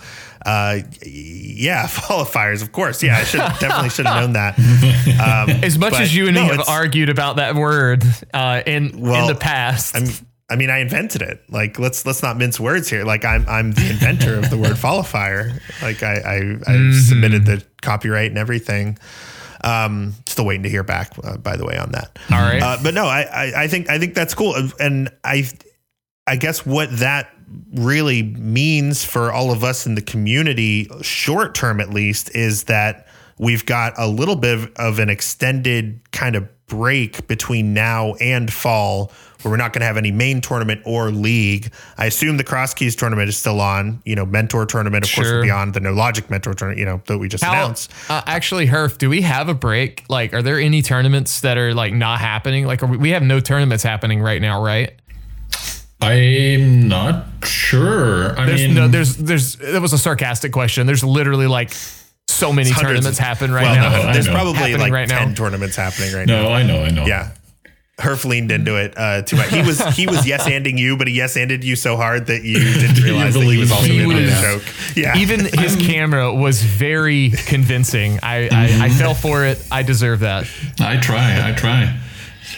uh, 0.46 0.78
yeah, 1.04 1.86
follow 1.88 2.24
fires, 2.24 2.62
of 2.62 2.72
course. 2.72 3.02
Yeah, 3.02 3.18
I 3.18 3.24
should 3.24 3.38
definitely 3.60 3.90
should 3.90 4.06
have 4.06 4.22
known 4.22 4.32
that." 4.34 4.58
Um, 4.58 5.50
As 5.64 5.78
much 5.78 5.94
as 5.94 6.14
you 6.14 6.26
and 6.26 6.34
no, 6.36 6.42
me 6.42 6.48
have 6.56 6.68
argued 6.68 7.08
about 7.08 7.36
that 7.36 7.54
word 7.54 8.04
uh, 8.32 8.62
in 8.66 8.90
in 8.90 9.26
the 9.26 9.36
past, 9.38 9.96
I'm, 9.96 10.06
I 10.54 10.56
mean, 10.56 10.70
I 10.70 10.78
invented 10.78 11.20
it. 11.20 11.42
Like, 11.50 11.80
let's 11.80 12.06
let's 12.06 12.22
not 12.22 12.38
mince 12.38 12.60
words 12.60 12.88
here. 12.88 13.04
Like, 13.04 13.24
I'm 13.24 13.44
I'm 13.48 13.72
the 13.72 13.90
inventor 13.90 14.38
of 14.38 14.50
the 14.50 14.56
word 14.56 14.78
follow 14.86 15.02
fire. 15.02 15.60
Like, 15.82 16.02
I 16.04 16.14
I, 16.14 16.34
I 16.36 16.40
Mm-hmm. 16.40 16.92
submitted 17.00 17.44
the 17.44 17.64
copyright 17.82 18.30
and 18.30 18.38
everything. 18.38 18.96
Um, 19.64 20.14
still 20.26 20.44
waiting 20.44 20.62
to 20.64 20.68
hear 20.68 20.82
back, 20.84 21.12
uh, 21.24 21.38
by 21.38 21.56
the 21.56 21.64
way, 21.64 21.76
on 21.76 21.90
that. 21.92 22.18
all 22.30 22.38
right. 22.38 22.62
Uh, 22.62 22.78
but 22.82 22.94
no, 22.94 23.06
I, 23.06 23.22
I 23.22 23.62
I 23.64 23.68
think 23.68 23.90
I 23.90 23.98
think 23.98 24.14
that's 24.14 24.34
cool, 24.34 24.54
and 24.78 25.08
I 25.24 25.48
I 26.26 26.36
guess 26.36 26.64
what 26.64 26.96
that 26.98 27.30
really 27.74 28.22
means 28.22 29.04
for 29.04 29.32
all 29.32 29.50
of 29.52 29.64
us 29.64 29.86
in 29.86 29.94
the 29.96 30.02
community, 30.02 30.88
short 31.02 31.54
term 31.54 31.80
at 31.80 31.90
least, 31.90 32.34
is 32.34 32.64
that 32.64 33.06
we've 33.38 33.66
got 33.66 33.92
a 33.98 34.06
little 34.06 34.36
bit 34.36 34.54
of, 34.58 34.72
of 34.76 34.98
an 34.98 35.10
extended 35.10 36.00
kind 36.12 36.36
of 36.36 36.48
break 36.66 37.26
between 37.26 37.74
now 37.74 38.14
and 38.14 38.50
fall 38.52 39.12
where 39.44 39.50
we're 39.50 39.56
not 39.58 39.72
going 39.72 39.80
to 39.80 39.86
have 39.86 39.96
any 39.96 40.10
main 40.10 40.40
tournament 40.40 40.80
or 40.84 41.10
league. 41.10 41.70
I 41.98 42.06
assume 42.06 42.36
the 42.38 42.44
Cross 42.44 42.74
Keys 42.74 42.96
tournament 42.96 43.28
is 43.28 43.36
still 43.36 43.60
on. 43.60 44.00
You 44.04 44.16
know, 44.16 44.24
mentor 44.24 44.64
tournament, 44.66 45.04
of 45.04 45.14
course, 45.14 45.26
Sure. 45.28 45.36
will 45.36 45.42
be 45.44 45.50
on 45.50 45.72
the 45.72 45.80
No 45.80 45.92
Logic 45.92 46.28
mentor 46.30 46.54
tournament. 46.54 46.78
You 46.80 46.86
know, 46.86 47.02
that 47.06 47.18
we 47.18 47.28
just 47.28 47.44
How, 47.44 47.52
announced. 47.52 47.92
uh, 48.08 48.22
actually, 48.26 48.66
Herf, 48.66 48.98
do 48.98 49.10
we 49.10 49.20
have 49.22 49.48
a 49.48 49.54
break? 49.54 50.04
Like, 50.08 50.32
are 50.34 50.42
there 50.42 50.58
any 50.58 50.82
tournaments 50.82 51.40
that 51.42 51.58
are 51.58 51.74
like 51.74 51.92
not 51.92 52.20
happening? 52.20 52.66
Like, 52.66 52.82
are 52.82 52.86
we, 52.86 52.96
we 52.96 53.10
have 53.10 53.22
no 53.22 53.38
tournaments 53.40 53.84
happening 53.84 54.20
right 54.22 54.40
now, 54.40 54.62
right? 54.64 54.92
I'm 56.00 56.88
not 56.88 57.24
sure. 57.44 58.38
I 58.38 58.44
There's 58.46 58.60
mean, 58.62 58.74
no, 58.74 58.88
there's, 58.88 59.16
there's. 59.16 59.56
That 59.56 59.80
was 59.80 59.92
a 59.92 59.98
sarcastic 59.98 60.52
question. 60.52 60.86
There's 60.86 61.02
literally 61.04 61.46
like 61.46 61.72
so 62.28 62.52
many 62.52 62.70
tournaments 62.70 63.18
of- 63.18 63.24
happen 63.24 63.52
right 63.52 63.62
well, 63.62 63.74
now. 63.74 64.06
no, 64.08 64.12
there's 64.12 64.28
probably 64.28 64.74
like 64.76 64.92
right 64.92 65.08
now. 65.08 65.32
tournaments 65.32 65.76
happening 65.76 66.12
right 66.14 66.26
now. 66.26 66.42
no, 66.42 66.52
I 66.52 66.62
know, 66.62 66.82
I 66.84 66.90
know. 66.90 67.06
Yeah. 67.06 67.30
Herf 67.98 68.24
leaned 68.24 68.50
into 68.50 68.76
it 68.76 68.92
uh, 68.96 69.22
too 69.22 69.36
much. 69.36 69.50
He 69.50 69.62
was 69.62 69.80
he 69.94 70.06
was 70.08 70.26
yes 70.26 70.48
anding 70.48 70.78
you, 70.78 70.96
but 70.96 71.06
he 71.06 71.14
yes 71.14 71.36
anded 71.36 71.62
you 71.62 71.76
so 71.76 71.96
hard 71.96 72.26
that 72.26 72.42
you 72.42 72.58
didn't 72.58 73.02
realize 73.04 73.34
that 73.34 73.44
he 73.44 73.58
was 73.58 73.70
also 73.70 73.84
he 73.86 74.00
in 74.02 74.10
on 74.10 74.16
the 74.16 74.38
joke. 74.42 74.96
Yeah, 74.96 75.16
Even 75.16 75.44
his 75.44 75.76
camera 75.80 76.34
was 76.34 76.62
very 76.62 77.30
convincing. 77.46 78.18
I, 78.22 78.48
I, 78.50 78.86
I 78.86 78.88
fell 78.90 79.14
for 79.14 79.44
it. 79.44 79.64
I 79.70 79.82
deserve 79.84 80.20
that. 80.20 80.48
I 80.80 80.96
try, 80.96 81.48
I 81.48 81.52
try. 81.52 81.96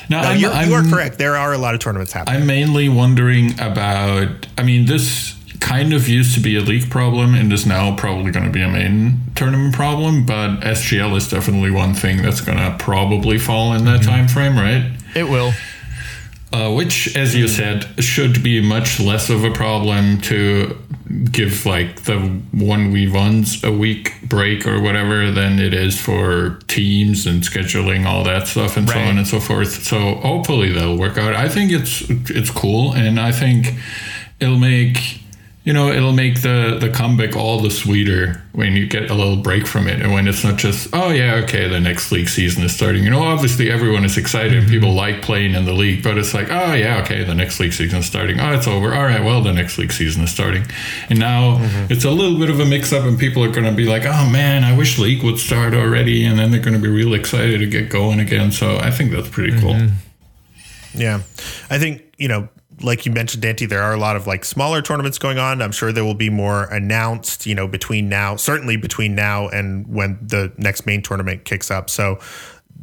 Now, 0.09 0.22
No, 0.22 0.28
I'm, 0.28 0.39
you're, 0.39 0.53
you 0.62 0.74
are 0.74 0.82
correct. 0.82 1.18
There 1.18 1.37
are 1.37 1.53
a 1.53 1.59
lot 1.59 1.74
of 1.74 1.80
tournaments 1.80 2.12
happening. 2.12 2.41
I'm 2.41 2.47
mainly 2.47 2.89
wondering 2.89 3.61
about. 3.61 4.47
I 4.57 4.62
mean, 4.62 4.87
this 4.87 5.34
kind 5.66 5.92
of 5.92 6.08
used 6.08 6.32
to 6.32 6.40
be 6.40 6.56
a 6.56 6.60
league 6.60 6.88
problem 6.88 7.34
and 7.34 7.52
is 7.52 7.66
now 7.66 7.96
probably 7.96 8.30
going 8.30 8.46
to 8.46 8.52
be 8.52 8.62
a 8.62 8.68
main 8.68 9.20
tournament 9.34 9.74
problem. 9.74 10.24
But 10.24 10.60
SGL 10.60 11.16
is 11.16 11.28
definitely 11.28 11.72
one 11.72 11.92
thing 11.92 12.22
that's 12.22 12.40
going 12.40 12.58
to 12.58 12.76
probably 12.78 13.36
fall 13.36 13.72
in 13.72 13.84
that 13.84 14.04
time 14.04 14.28
frame, 14.28 14.56
right? 14.56 14.92
It 15.16 15.24
will. 15.24 15.52
Uh, 16.52 16.72
which, 16.72 17.16
as 17.16 17.34
you 17.34 17.48
said, 17.48 17.84
should 18.02 18.44
be 18.44 18.62
much 18.62 19.00
less 19.00 19.28
of 19.28 19.42
a 19.42 19.50
problem 19.50 20.20
to 20.20 20.78
give 21.32 21.66
like 21.66 22.02
the 22.04 22.18
one 22.52 22.92
we 22.92 23.10
once 23.10 23.64
a 23.64 23.72
week 23.72 24.12
break 24.22 24.66
or 24.66 24.80
whatever 24.80 25.32
than 25.32 25.58
it 25.58 25.74
is 25.74 26.00
for 26.00 26.60
teams 26.68 27.26
and 27.26 27.42
scheduling 27.42 28.06
all 28.06 28.22
that 28.22 28.46
stuff 28.46 28.76
and 28.76 28.88
so 28.88 28.98
on 28.98 29.18
and 29.18 29.26
so 29.26 29.40
forth. 29.40 29.82
So 29.82 30.14
hopefully 30.16 30.70
that'll 30.70 30.96
work 30.96 31.18
out. 31.18 31.34
I 31.34 31.48
think 31.48 31.72
it's 31.72 32.08
it's 32.08 32.50
cool, 32.50 32.92
and 32.92 33.18
I 33.18 33.32
think 33.32 33.74
it'll 34.38 34.58
make 34.58 35.25
you 35.66 35.72
know, 35.72 35.88
it'll 35.88 36.12
make 36.12 36.42
the 36.42 36.78
the 36.80 36.88
comeback 36.88 37.34
all 37.34 37.58
the 37.58 37.72
sweeter 37.72 38.40
when 38.52 38.74
you 38.76 38.86
get 38.86 39.10
a 39.10 39.14
little 39.14 39.36
break 39.36 39.66
from 39.66 39.88
it, 39.88 40.00
and 40.00 40.12
when 40.12 40.28
it's 40.28 40.44
not 40.44 40.56
just, 40.56 40.88
oh 40.92 41.10
yeah, 41.10 41.34
okay, 41.42 41.66
the 41.68 41.80
next 41.80 42.12
league 42.12 42.28
season 42.28 42.62
is 42.62 42.72
starting. 42.72 43.02
You 43.02 43.10
know, 43.10 43.20
obviously 43.20 43.68
everyone 43.68 44.04
is 44.04 44.16
excited, 44.16 44.54
and 44.54 44.68
people 44.68 44.94
like 44.94 45.22
playing 45.22 45.54
in 45.54 45.64
the 45.64 45.72
league, 45.72 46.04
but 46.04 46.18
it's 46.18 46.32
like, 46.32 46.52
oh 46.52 46.72
yeah, 46.72 47.02
okay, 47.02 47.24
the 47.24 47.34
next 47.34 47.58
league 47.58 47.72
season 47.72 47.98
is 47.98 48.06
starting. 48.06 48.38
Oh, 48.38 48.52
it's 48.52 48.68
over. 48.68 48.94
All 48.94 49.02
right, 49.02 49.24
well, 49.24 49.42
the 49.42 49.52
next 49.52 49.76
league 49.76 49.90
season 49.90 50.22
is 50.22 50.30
starting, 50.30 50.64
and 51.10 51.18
now 51.18 51.58
mm-hmm. 51.58 51.92
it's 51.92 52.04
a 52.04 52.12
little 52.12 52.38
bit 52.38 52.48
of 52.48 52.60
a 52.60 52.64
mix 52.64 52.92
up, 52.92 53.04
and 53.04 53.18
people 53.18 53.42
are 53.42 53.50
going 53.50 53.66
to 53.66 53.72
be 53.72 53.86
like, 53.86 54.04
oh 54.06 54.30
man, 54.30 54.62
I 54.62 54.78
wish 54.78 55.00
league 55.00 55.24
would 55.24 55.40
start 55.40 55.74
already, 55.74 56.24
and 56.24 56.38
then 56.38 56.52
they're 56.52 56.60
going 56.60 56.76
to 56.76 56.82
be 56.82 56.88
real 56.88 57.12
excited 57.12 57.58
to 57.58 57.66
get 57.66 57.90
going 57.90 58.20
again. 58.20 58.52
So 58.52 58.78
I 58.78 58.92
think 58.92 59.10
that's 59.10 59.28
pretty 59.28 59.58
cool. 59.58 59.74
Mm-hmm. 59.74 61.00
Yeah. 61.00 61.22
I 61.68 61.78
think, 61.80 62.04
you 62.18 62.28
know, 62.28 62.48
like 62.82 63.06
you 63.06 63.12
mentioned, 63.12 63.42
Dante, 63.42 63.66
there 63.66 63.82
are 63.82 63.92
a 63.92 63.98
lot 63.98 64.16
of 64.16 64.26
like 64.26 64.44
smaller 64.44 64.82
tournaments 64.82 65.18
going 65.18 65.38
on. 65.38 65.62
I'm 65.62 65.72
sure 65.72 65.92
there 65.92 66.04
will 66.04 66.14
be 66.14 66.30
more 66.30 66.64
announced, 66.64 67.46
you 67.46 67.54
know, 67.54 67.66
between 67.66 68.08
now, 68.08 68.36
certainly 68.36 68.76
between 68.76 69.14
now 69.14 69.48
and 69.48 69.86
when 69.86 70.18
the 70.20 70.52
next 70.58 70.86
main 70.86 71.02
tournament 71.02 71.44
kicks 71.44 71.70
up. 71.70 71.88
So 71.88 72.18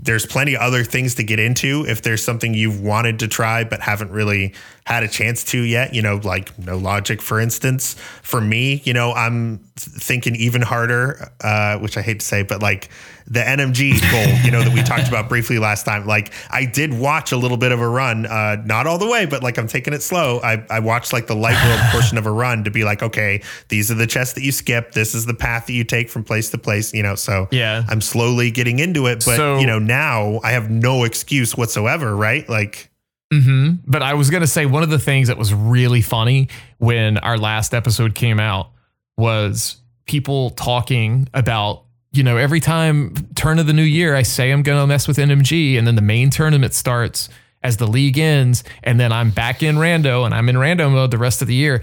there's 0.02 0.26
plenty 0.26 0.56
of 0.56 0.62
other 0.62 0.84
things 0.84 1.16
to 1.16 1.24
get 1.24 1.40
into 1.40 1.86
if 1.88 2.02
there's 2.02 2.24
something 2.24 2.54
you've 2.54 2.82
wanted 2.82 3.20
to 3.20 3.28
try 3.28 3.64
but 3.64 3.80
haven't 3.80 4.12
really 4.12 4.54
had 4.86 5.04
a 5.04 5.08
chance 5.08 5.44
to 5.44 5.62
yet 5.62 5.94
you 5.94 6.02
know 6.02 6.20
like 6.24 6.58
no 6.60 6.78
logic 6.78 7.22
for 7.22 7.40
instance 7.40 7.94
for 8.22 8.42
me 8.42 8.82
you 8.84 8.94
know 8.94 9.14
i'm 9.14 9.64
thinking 9.86 10.36
even 10.36 10.62
harder 10.62 11.32
uh, 11.42 11.78
which 11.80 11.98
i 11.98 12.02
hate 12.02 12.20
to 12.20 12.26
say 12.26 12.44
but 12.44 12.62
like 12.62 12.90
the 13.28 13.40
nmg 13.40 14.00
goal 14.12 14.46
you 14.46 14.52
know 14.52 14.62
that 14.64 14.74
we 14.74 14.82
talked 14.84 15.08
about 15.08 15.30
briefly 15.30 15.58
last 15.60 15.86
time 15.86 16.06
like 16.06 16.34
i 16.50 16.66
did 16.66 16.94
watch 16.94 17.32
a 17.32 17.38
little 17.38 17.56
bit 17.58 17.72
of 17.72 17.80
a 17.80 17.88
run 17.88 18.26
uh, 18.26 18.58
not 18.66 18.86
all 18.88 18.98
the 18.98 19.08
way 19.08 19.26
but 19.26 19.42
like 19.44 19.58
i'm 19.58 19.68
taking 19.68 19.94
it 19.94 20.02
slow. 20.04 20.40
I, 20.44 20.64
I 20.70 20.80
watched 20.80 21.14
like 21.14 21.28
the 21.28 21.36
light 21.36 21.62
world 21.66 21.80
portion 21.92 22.18
of 22.18 22.26
a 22.26 22.32
run 22.32 22.64
to 22.66 22.72
be 22.72 22.84
like 22.84 23.02
okay 23.02 23.42
these 23.70 23.90
are 23.92 23.96
the 23.96 24.08
chests 24.08 24.34
that 24.34 24.44
you 24.44 24.52
skip. 24.52 24.92
This 24.92 25.16
is 25.16 25.26
the 25.26 25.34
path 25.34 25.68
that 25.68 25.74
you 25.74 25.84
take 25.84 26.10
from 26.10 26.24
place 26.24 26.50
to 26.52 26.58
place 26.58 26.94
you 26.94 27.04
know 27.04 27.16
so 27.16 27.48
Yeah. 27.52 27.84
i'm 27.88 28.02
slowly 28.02 28.52
getting 28.52 28.80
into 28.80 29.08
it 29.08 29.24
but 29.26 29.38
So- 29.38 29.60
you 29.60 29.68
know 29.68 29.80
now 29.80 30.40
i 30.44 30.52
have 30.52 30.70
no 30.70 31.04
excuse 31.06 31.56
whatsoever 31.58 32.16
right? 32.16 32.48
Like 32.50 32.90
hmm 33.32 33.72
But 33.88 34.04
I 34.04 34.14
was 34.16 34.30
gonna 34.30 34.46
say 34.48 34.66
one 34.66 34.84
of 34.84 34.90
the 34.90 35.00
things 35.00 35.28
that 35.30 35.38
was 35.38 35.54
really 35.54 36.02
funny 36.02 36.50
when 36.78 37.18
our 37.18 37.38
last 37.38 37.74
episode 37.74 38.14
came 38.14 38.40
out 38.40 38.70
was 39.18 39.78
people 40.06 40.50
talking 40.52 41.28
about 41.34 41.84
you 42.12 42.24
know 42.24 42.38
every 42.38 42.60
time 42.60 43.14
turn 43.36 43.60
of 43.60 43.68
the 43.68 43.74
new 43.74 43.84
year 43.84 44.16
I 44.16 44.24
say 44.24 44.52
I'm 44.52 44.64
gonna 44.64 44.86
mess 44.88 45.08
with 45.08 45.18
NMG 45.18 45.78
and 45.78 45.88
then 45.88 45.96
the 45.96 46.02
main 46.02 46.30
tournament 46.30 46.74
starts 46.74 47.30
as 47.64 47.78
the 47.78 47.88
league 47.88 48.18
ends 48.18 48.64
and 48.84 49.00
then 49.00 49.12
I'm 49.14 49.30
back 49.32 49.64
in 49.64 49.76
rando 49.78 50.26
and 50.26 50.34
I'm 50.34 50.50
in 50.50 50.56
rando 50.58 50.92
mode 50.92 51.12
the 51.12 51.18
rest 51.18 51.42
of 51.42 51.48
the 51.48 51.56
year. 51.56 51.82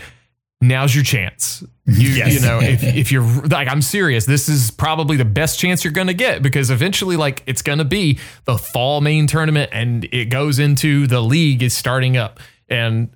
Now's 0.60 0.94
your 0.94 1.04
chance. 1.04 1.64
You, 1.86 2.10
Yes. 2.16 2.34
you 2.34 2.40
know, 2.46 2.60
if, 2.60 2.84
if 2.84 3.10
you're 3.10 3.22
like, 3.46 3.66
I'm 3.66 3.80
serious, 3.80 4.26
this 4.26 4.46
is 4.50 4.70
probably 4.70 5.16
the 5.16 5.24
best 5.24 5.58
chance 5.58 5.82
you're 5.82 5.92
going 5.94 6.08
to 6.08 6.12
get 6.14 6.42
because 6.42 6.70
eventually, 6.70 7.16
like, 7.16 7.42
it's 7.46 7.62
going 7.62 7.78
to 7.78 7.84
be 7.86 8.18
the 8.44 8.58
fall 8.58 9.00
main 9.00 9.26
tournament 9.26 9.70
and 9.72 10.04
it 10.12 10.26
goes 10.26 10.58
into 10.58 11.06
the 11.06 11.22
league 11.22 11.62
is 11.62 11.74
starting 11.74 12.18
up. 12.18 12.40
And, 12.68 13.08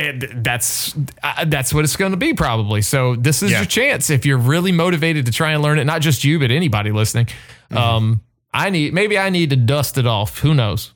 and 0.00 0.44
that's 0.44 0.94
uh, 1.22 1.44
that's 1.46 1.72
what 1.74 1.84
it's 1.84 1.96
going 1.96 2.12
to 2.12 2.16
be 2.16 2.34
probably. 2.34 2.82
So 2.82 3.16
this 3.16 3.42
is 3.42 3.50
Yeah. 3.50 3.58
your 3.58 3.66
chance 3.66 4.10
if 4.10 4.24
you're 4.26 4.38
really 4.38 4.72
motivated 4.72 5.26
to 5.26 5.32
try 5.32 5.52
and 5.52 5.62
learn 5.62 5.78
it. 5.78 5.84
Not 5.84 6.00
just 6.00 6.24
you, 6.24 6.38
but 6.38 6.50
anybody 6.50 6.90
listening. 6.92 7.28
Um, 7.70 8.20
I 8.52 8.70
need 8.70 8.92
maybe 8.94 9.18
I 9.18 9.30
need 9.30 9.50
to 9.50 9.56
dust 9.56 9.98
it 9.98 10.06
off. 10.06 10.38
Who 10.40 10.54
knows? 10.54 10.92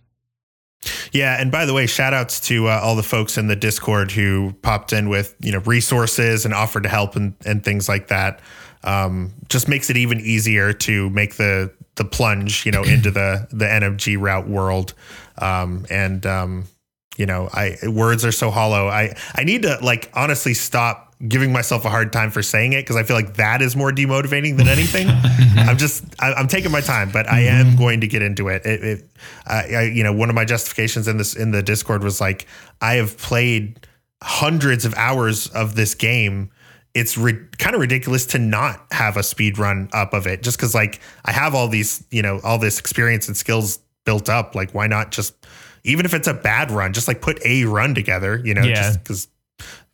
Yeah, 1.13 1.41
and 1.41 1.51
by 1.51 1.65
the 1.65 1.73
way, 1.73 1.87
shout 1.87 2.13
outs 2.13 2.41
to 2.49 2.67
uh, 2.69 2.81
all 2.83 2.95
the 2.97 3.03
folks 3.03 3.39
in 3.39 3.47
the 3.47 3.57
Discord 3.57 4.11
who 4.11 4.53
popped 4.63 4.93
in 4.93 5.09
with 5.09 5.35
you 5.41 5.53
know 5.53 5.61
resources 5.61 6.45
and 6.45 6.53
offered 6.53 6.83
to 6.83 6.89
help 6.89 7.17
and, 7.17 7.35
and 7.47 7.65
things 7.65 7.89
like 7.89 8.09
that. 8.09 8.41
Um, 8.83 9.33
just 9.49 9.67
makes 9.67 9.89
it 9.89 9.97
even 9.97 10.21
easier 10.21 10.73
to 10.75 11.09
make 11.11 11.37
the 11.37 11.73
the 11.95 12.05
plunge, 12.05 12.67
you 12.67 12.73
know, 12.73 12.83
into 12.83 13.11
the 13.11 13.47
the 13.51 13.65
NMG 13.65 14.21
route 14.21 14.49
world. 14.49 14.93
Um, 15.39 15.87
and 15.91 16.27
um, 16.27 16.65
you 17.17 17.27
know, 17.27 17.49
I 17.53 17.77
words 17.87 18.25
are 18.25 18.33
so 18.33 18.51
hollow. 18.51 18.89
I 18.89 19.15
I 19.35 19.45
need 19.45 19.63
to 19.63 19.79
like 19.83 20.11
honestly 20.15 20.55
stop 20.55 21.15
giving 21.29 21.53
myself 21.53 21.85
a 21.85 21.91
hard 21.91 22.13
time 22.13 22.31
for 22.31 22.43
saying 22.43 22.73
it 22.73 22.83
because 22.83 22.97
I 22.97 23.03
feel 23.03 23.17
like 23.17 23.35
that 23.35 23.63
is 23.63 23.77
more 23.77 23.91
demotivating 23.91 24.57
than 24.57 24.69
anything. 24.69 25.09
I'm 25.57 25.79
just 25.79 26.05
I, 26.21 26.33
I'm 26.35 26.49
taking 26.49 26.71
my 26.71 26.81
time, 26.81 27.11
but 27.11 27.29
I 27.31 27.41
am 27.41 27.67
mm-hmm. 27.67 27.79
going 27.79 28.01
to 28.01 28.09
get 28.09 28.23
into 28.23 28.49
it. 28.49 28.67
It, 28.67 28.85
it 28.85 29.11
I, 29.47 29.75
I 29.75 29.83
you 29.83 30.03
know 30.03 30.13
one 30.13 30.29
of 30.29 30.35
my 30.35 30.45
justifications 30.45 31.09
in 31.09 31.17
this 31.17 31.35
in 31.35 31.53
the 31.53 31.63
Discord 31.63 32.03
was 32.03 32.21
like 32.21 32.47
I 32.81 32.95
have 32.95 33.17
played 33.17 33.87
hundreds 34.23 34.85
of 34.85 34.95
hours 34.95 35.49
of 35.49 35.77
this 35.77 35.95
game. 35.95 36.51
It's 36.95 37.17
kind 37.17 37.75
of 37.75 37.81
ridiculous 37.81 38.27
to 38.27 38.39
not 38.39 38.87
have 38.93 39.17
a 39.17 39.23
speed 39.23 39.59
run 39.59 39.89
up 39.93 40.15
of 40.15 40.27
it 40.27 40.43
just 40.43 40.57
because 40.59 40.75
like 40.75 41.01
I 41.25 41.33
have 41.33 41.55
all 41.55 41.69
these 41.69 42.05
you 42.11 42.23
know 42.23 42.41
all 42.43 42.59
this 42.59 42.79
experience 42.79 43.29
and 43.29 43.37
skills 43.37 43.79
built 44.05 44.29
up. 44.29 44.55
Like 44.55 44.73
why 44.73 44.89
not 44.89 45.13
just 45.13 45.35
even 45.85 46.05
if 46.07 46.15
it's 46.15 46.27
a 46.29 46.35
bad 46.35 46.71
run, 46.71 46.93
just 46.93 47.07
like 47.09 47.21
put 47.21 47.39
a 47.45 47.65
run 47.65 47.95
together. 47.95 48.41
You 48.45 48.55
know, 48.55 48.63
Yeah. 48.63 48.75
just 48.75 49.03
because 49.05 49.29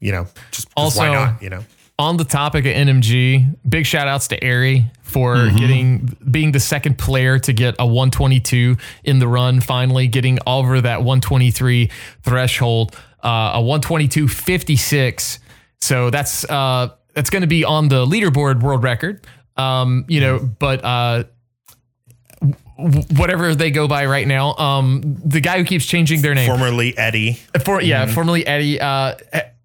you 0.00 0.12
know 0.12 0.26
just 0.52 0.68
Also- 0.76 1.00
why 1.00 1.12
not? 1.12 1.42
You 1.42 1.50
know. 1.50 1.64
on 1.98 2.16
the 2.16 2.24
topic 2.24 2.64
of 2.64 2.72
NMG, 2.72 3.46
big 3.68 3.84
shout 3.84 4.08
outs 4.08 4.28
to 4.28 4.42
Eri 4.42 4.86
for 5.02 5.50
getting 5.50 6.16
being 6.30 6.52
the 6.52 6.60
second 6.60 6.96
player 6.96 7.38
to 7.40 7.52
get 7.52 7.74
a 7.78 7.86
122 7.86 8.76
in 9.04 9.18
the 9.18 9.28
run, 9.28 9.60
finally 9.60 10.06
getting 10.08 10.38
over 10.46 10.80
that 10.80 11.02
123 11.02 11.90
threshold, 12.22 12.96
uh, 13.22 13.52
a 13.56 13.60
122.56. 13.60 15.38
So 15.80 16.10
that's 16.10 16.44
uh, 16.44 16.88
that's 17.14 17.30
going 17.30 17.42
to 17.42 17.48
be 17.48 17.64
on 17.64 17.88
the 17.88 18.06
leaderboard 18.06 18.60
world 18.62 18.82
record. 18.82 19.26
Um, 19.56 20.04
you 20.08 20.20
know, 20.20 20.38
but 20.38 20.84
uh, 20.84 21.14
w- 21.18 21.28
whatever 23.16 23.54
they 23.54 23.70
go 23.70 23.86
by 23.88 24.06
right 24.06 24.26
now, 24.26 24.54
um, 24.56 25.02
the 25.24 25.40
guy 25.40 25.58
who 25.58 25.64
keeps 25.64 25.86
changing 25.86 26.22
their 26.22 26.34
name, 26.34 26.48
Formerly 26.48 26.96
Eddie. 26.96 27.34
for 27.64 27.80
yeah, 27.80 28.06
formerly 28.06 28.46
Eddie. 28.46 28.80
Uh, 28.80 29.14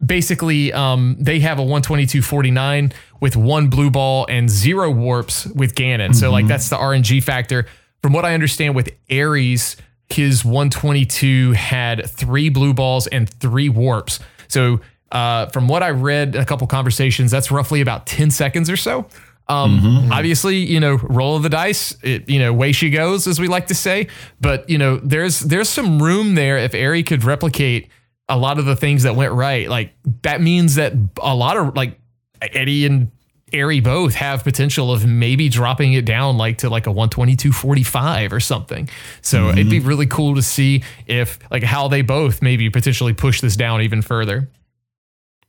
basically, 0.05 0.71
um, 0.73 1.15
they 1.19 1.39
have 1.39 1.59
a 1.59 1.63
122.49 1.63 2.93
with 3.19 3.35
one 3.35 3.69
blue 3.69 3.89
ball 3.89 4.25
and 4.29 4.49
zero 4.49 4.91
warps 4.91 5.45
with 5.47 5.75
Ganon. 5.75 6.13
So 6.15 6.31
like 6.31 6.47
that's 6.47 6.69
the 6.69 6.77
RNG 6.77 7.23
factor. 7.23 7.65
From 8.01 8.13
what 8.13 8.25
I 8.25 8.33
understand, 8.33 8.75
with 8.75 8.89
Eri's, 9.09 9.77
his 10.09 10.45
122 10.45 11.53
had 11.53 12.07
three 12.09 12.49
blue 12.49 12.73
balls 12.73 13.07
and 13.07 13.27
three 13.27 13.69
warps. 13.69 14.19
So 14.47 14.81
uh, 15.11 15.47
from 15.47 15.67
what 15.67 15.81
I 15.81 15.89
read, 15.89 16.35
a 16.35 16.45
couple 16.45 16.67
conversations, 16.67 17.31
that's 17.31 17.49
roughly 17.49 17.81
about 17.81 18.05
10 18.05 18.31
seconds 18.31 18.69
or 18.69 18.77
so. 18.77 19.07
Um, 19.47 19.77
mm-hmm. 19.77 19.87
Mm-hmm. 19.87 20.11
obviously, 20.11 20.57
you 20.57 20.79
know, 20.79 20.95
roll 20.95 21.35
of 21.35 21.43
the 21.43 21.49
dice, 21.49 21.95
it, 22.01 22.27
you 22.27 22.39
know, 22.39 22.51
way 22.51 22.71
she 22.71 22.89
goes, 22.89 23.27
as 23.27 23.39
we 23.39 23.47
like 23.47 23.67
to 23.67 23.75
say. 23.75 24.07
But 24.41 24.69
you 24.69 24.77
know, 24.77 24.97
there's 24.97 25.39
there's 25.41 25.69
some 25.69 26.01
room 26.01 26.35
there 26.35 26.57
if 26.57 26.73
Eri 26.73 27.03
could 27.03 27.23
replicate 27.23 27.89
a 28.27 28.37
lot 28.37 28.57
of 28.57 28.65
the 28.65 28.75
things 28.75 29.03
that 29.03 29.15
went 29.15 29.33
right. 29.33 29.69
Like 29.69 29.93
that 30.23 30.41
means 30.41 30.75
that 30.75 30.93
a 31.21 31.35
lot 31.35 31.57
of 31.57 31.75
like 31.75 31.99
Eddie 32.41 32.85
and 32.85 33.11
Eri 33.53 33.79
both 33.79 34.15
have 34.15 34.43
potential 34.43 34.91
of 34.91 35.05
maybe 35.05 35.49
dropping 35.49 35.93
it 35.93 36.05
down 36.05 36.37
like 36.37 36.59
to 36.59 36.69
like 36.69 36.87
a 36.87 36.89
122.45 36.89 38.31
or 38.31 38.39
something. 38.39 38.89
So 39.21 39.49
it'd 39.49 39.69
be 39.69 39.77
mm-hmm. 39.77 39.87
really 39.87 40.07
cool 40.07 40.35
to 40.35 40.41
see 40.41 40.83
if 41.05 41.37
like 41.51 41.63
how 41.63 41.87
they 41.87 42.01
both 42.01 42.41
maybe 42.41 42.69
potentially 42.69 43.13
push 43.13 43.41
this 43.41 43.55
down 43.55 43.81
even 43.81 44.01
further. 44.01 44.49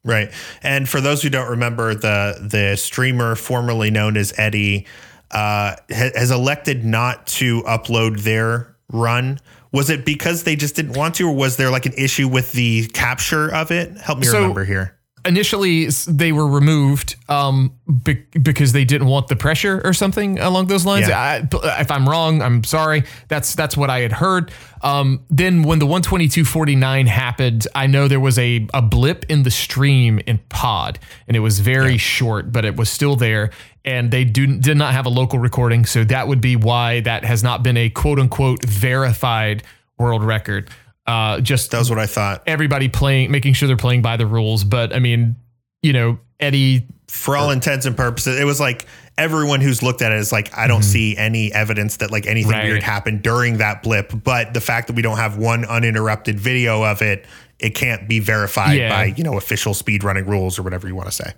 Right. 0.06 0.30
And 0.62 0.88
for 0.88 1.00
those 1.02 1.22
who 1.22 1.28
don't 1.28 1.50
remember, 1.50 1.94
the 1.94 2.38
the 2.40 2.76
streamer 2.76 3.34
formerly 3.34 3.90
known 3.90 4.16
as 4.16 4.32
Eddie 4.38 4.86
uh, 5.32 5.74
ha- 5.90 6.10
has 6.14 6.30
elected 6.30 6.84
not 6.84 7.26
to 7.26 7.62
upload 7.64 8.20
their 8.22 8.74
run. 8.90 9.40
Was 9.72 9.90
it 9.90 10.06
because 10.06 10.44
they 10.44 10.54
just 10.56 10.76
didn't 10.76 10.96
want 10.96 11.16
to, 11.16 11.28
or 11.28 11.34
was 11.34 11.56
there 11.56 11.70
like 11.70 11.84
an 11.86 11.92
issue 11.98 12.28
with 12.28 12.52
the 12.52 12.86
capture 12.94 13.52
of 13.52 13.70
it? 13.72 13.96
Help 13.98 14.20
me 14.20 14.26
So- 14.26 14.38
remember 14.38 14.64
here. 14.64 14.95
Initially 15.26 15.86
they 16.08 16.32
were 16.32 16.46
removed 16.46 17.16
um, 17.28 17.76
be- 18.04 18.24
because 18.40 18.72
they 18.72 18.84
didn't 18.84 19.08
want 19.08 19.28
the 19.28 19.36
pressure 19.36 19.80
or 19.84 19.92
something 19.92 20.38
along 20.38 20.66
those 20.66 20.86
lines. 20.86 21.08
Yeah. 21.08 21.18
I, 21.52 21.80
if 21.80 21.90
I'm 21.90 22.08
wrong, 22.08 22.42
I'm 22.42 22.64
sorry. 22.64 23.04
That's 23.28 23.54
that's 23.54 23.76
what 23.76 23.90
I 23.90 24.00
had 24.00 24.12
heard. 24.12 24.52
Um, 24.82 25.24
then 25.30 25.62
when 25.62 25.78
the 25.78 25.86
122.49 25.86 27.06
happened, 27.06 27.66
I 27.74 27.86
know 27.86 28.08
there 28.08 28.20
was 28.20 28.38
a, 28.38 28.66
a 28.72 28.82
blip 28.82 29.24
in 29.28 29.42
the 29.42 29.50
stream 29.50 30.20
in 30.26 30.38
Pod, 30.48 30.98
and 31.26 31.36
it 31.36 31.40
was 31.40 31.60
very 31.60 31.98
short, 31.98 32.52
but 32.52 32.64
it 32.64 32.76
was 32.76 32.88
still 32.88 33.16
there. 33.16 33.50
And 33.84 34.10
they 34.10 34.24
do, 34.24 34.58
did 34.58 34.76
not 34.76 34.92
have 34.94 35.06
a 35.06 35.08
local 35.08 35.38
recording, 35.38 35.86
so 35.86 36.04
that 36.04 36.28
would 36.28 36.40
be 36.40 36.56
why 36.56 37.00
that 37.00 37.24
has 37.24 37.42
not 37.42 37.62
been 37.62 37.76
a 37.76 37.88
quote 37.90 38.18
unquote 38.18 38.64
verified 38.64 39.62
world 39.98 40.22
record. 40.22 40.70
Uh, 41.06 41.40
just 41.40 41.70
That 41.70 41.78
was 41.78 41.90
what 41.90 41.98
I 41.98 42.06
thought. 42.06 42.42
everybody 42.46 42.88
playing, 42.88 43.30
making 43.30 43.54
sure 43.54 43.66
they're 43.68 43.76
playing 43.76 44.02
by 44.02 44.16
the 44.16 44.26
rules. 44.26 44.64
But 44.64 44.92
I 44.92 44.98
mean, 44.98 45.36
you 45.82 45.92
know, 45.92 46.18
Eddie, 46.40 46.86
For 47.08 47.36
all 47.36 47.50
intents 47.50 47.86
and 47.86 47.96
purposes, 47.96 48.38
it 48.40 48.44
was 48.44 48.58
like 48.60 48.84
everyone 49.16 49.60
who's 49.60 49.82
looked 49.82 50.02
at 50.02 50.12
it 50.12 50.18
is 50.18 50.32
like, 50.32 50.56
I 50.58 50.66
don't 50.66 50.82
see 50.82 51.16
any 51.16 51.52
evidence 51.52 51.98
that 51.98 52.10
like 52.10 52.26
anything 52.26 52.50
Mm-hmm. 52.52 52.60
Right. 52.60 52.68
weird 52.68 52.82
happened 52.82 53.22
during 53.22 53.58
that 53.58 53.82
blip. 53.82 54.12
But 54.24 54.52
the 54.52 54.60
fact 54.60 54.88
that 54.88 54.96
we 54.96 55.02
don't 55.02 55.16
have 55.16 55.38
one 55.38 55.64
uninterrupted 55.64 56.38
video 56.40 56.82
of 56.82 57.00
it 57.02 57.24
it 57.58 57.70
can't 57.74 58.06
be 58.06 58.18
verified 58.18 58.76
Yeah. 58.76 58.90
by 58.90 59.04
you 59.16 59.24
know 59.24 59.38
official 59.38 59.72
speed 59.72 60.04
running 60.04 60.26
rules 60.26 60.58
or 60.58 60.62
whatever 60.62 60.86
you 60.88 60.94
want 60.94 61.08
to 61.08 61.14
say. 61.14 61.32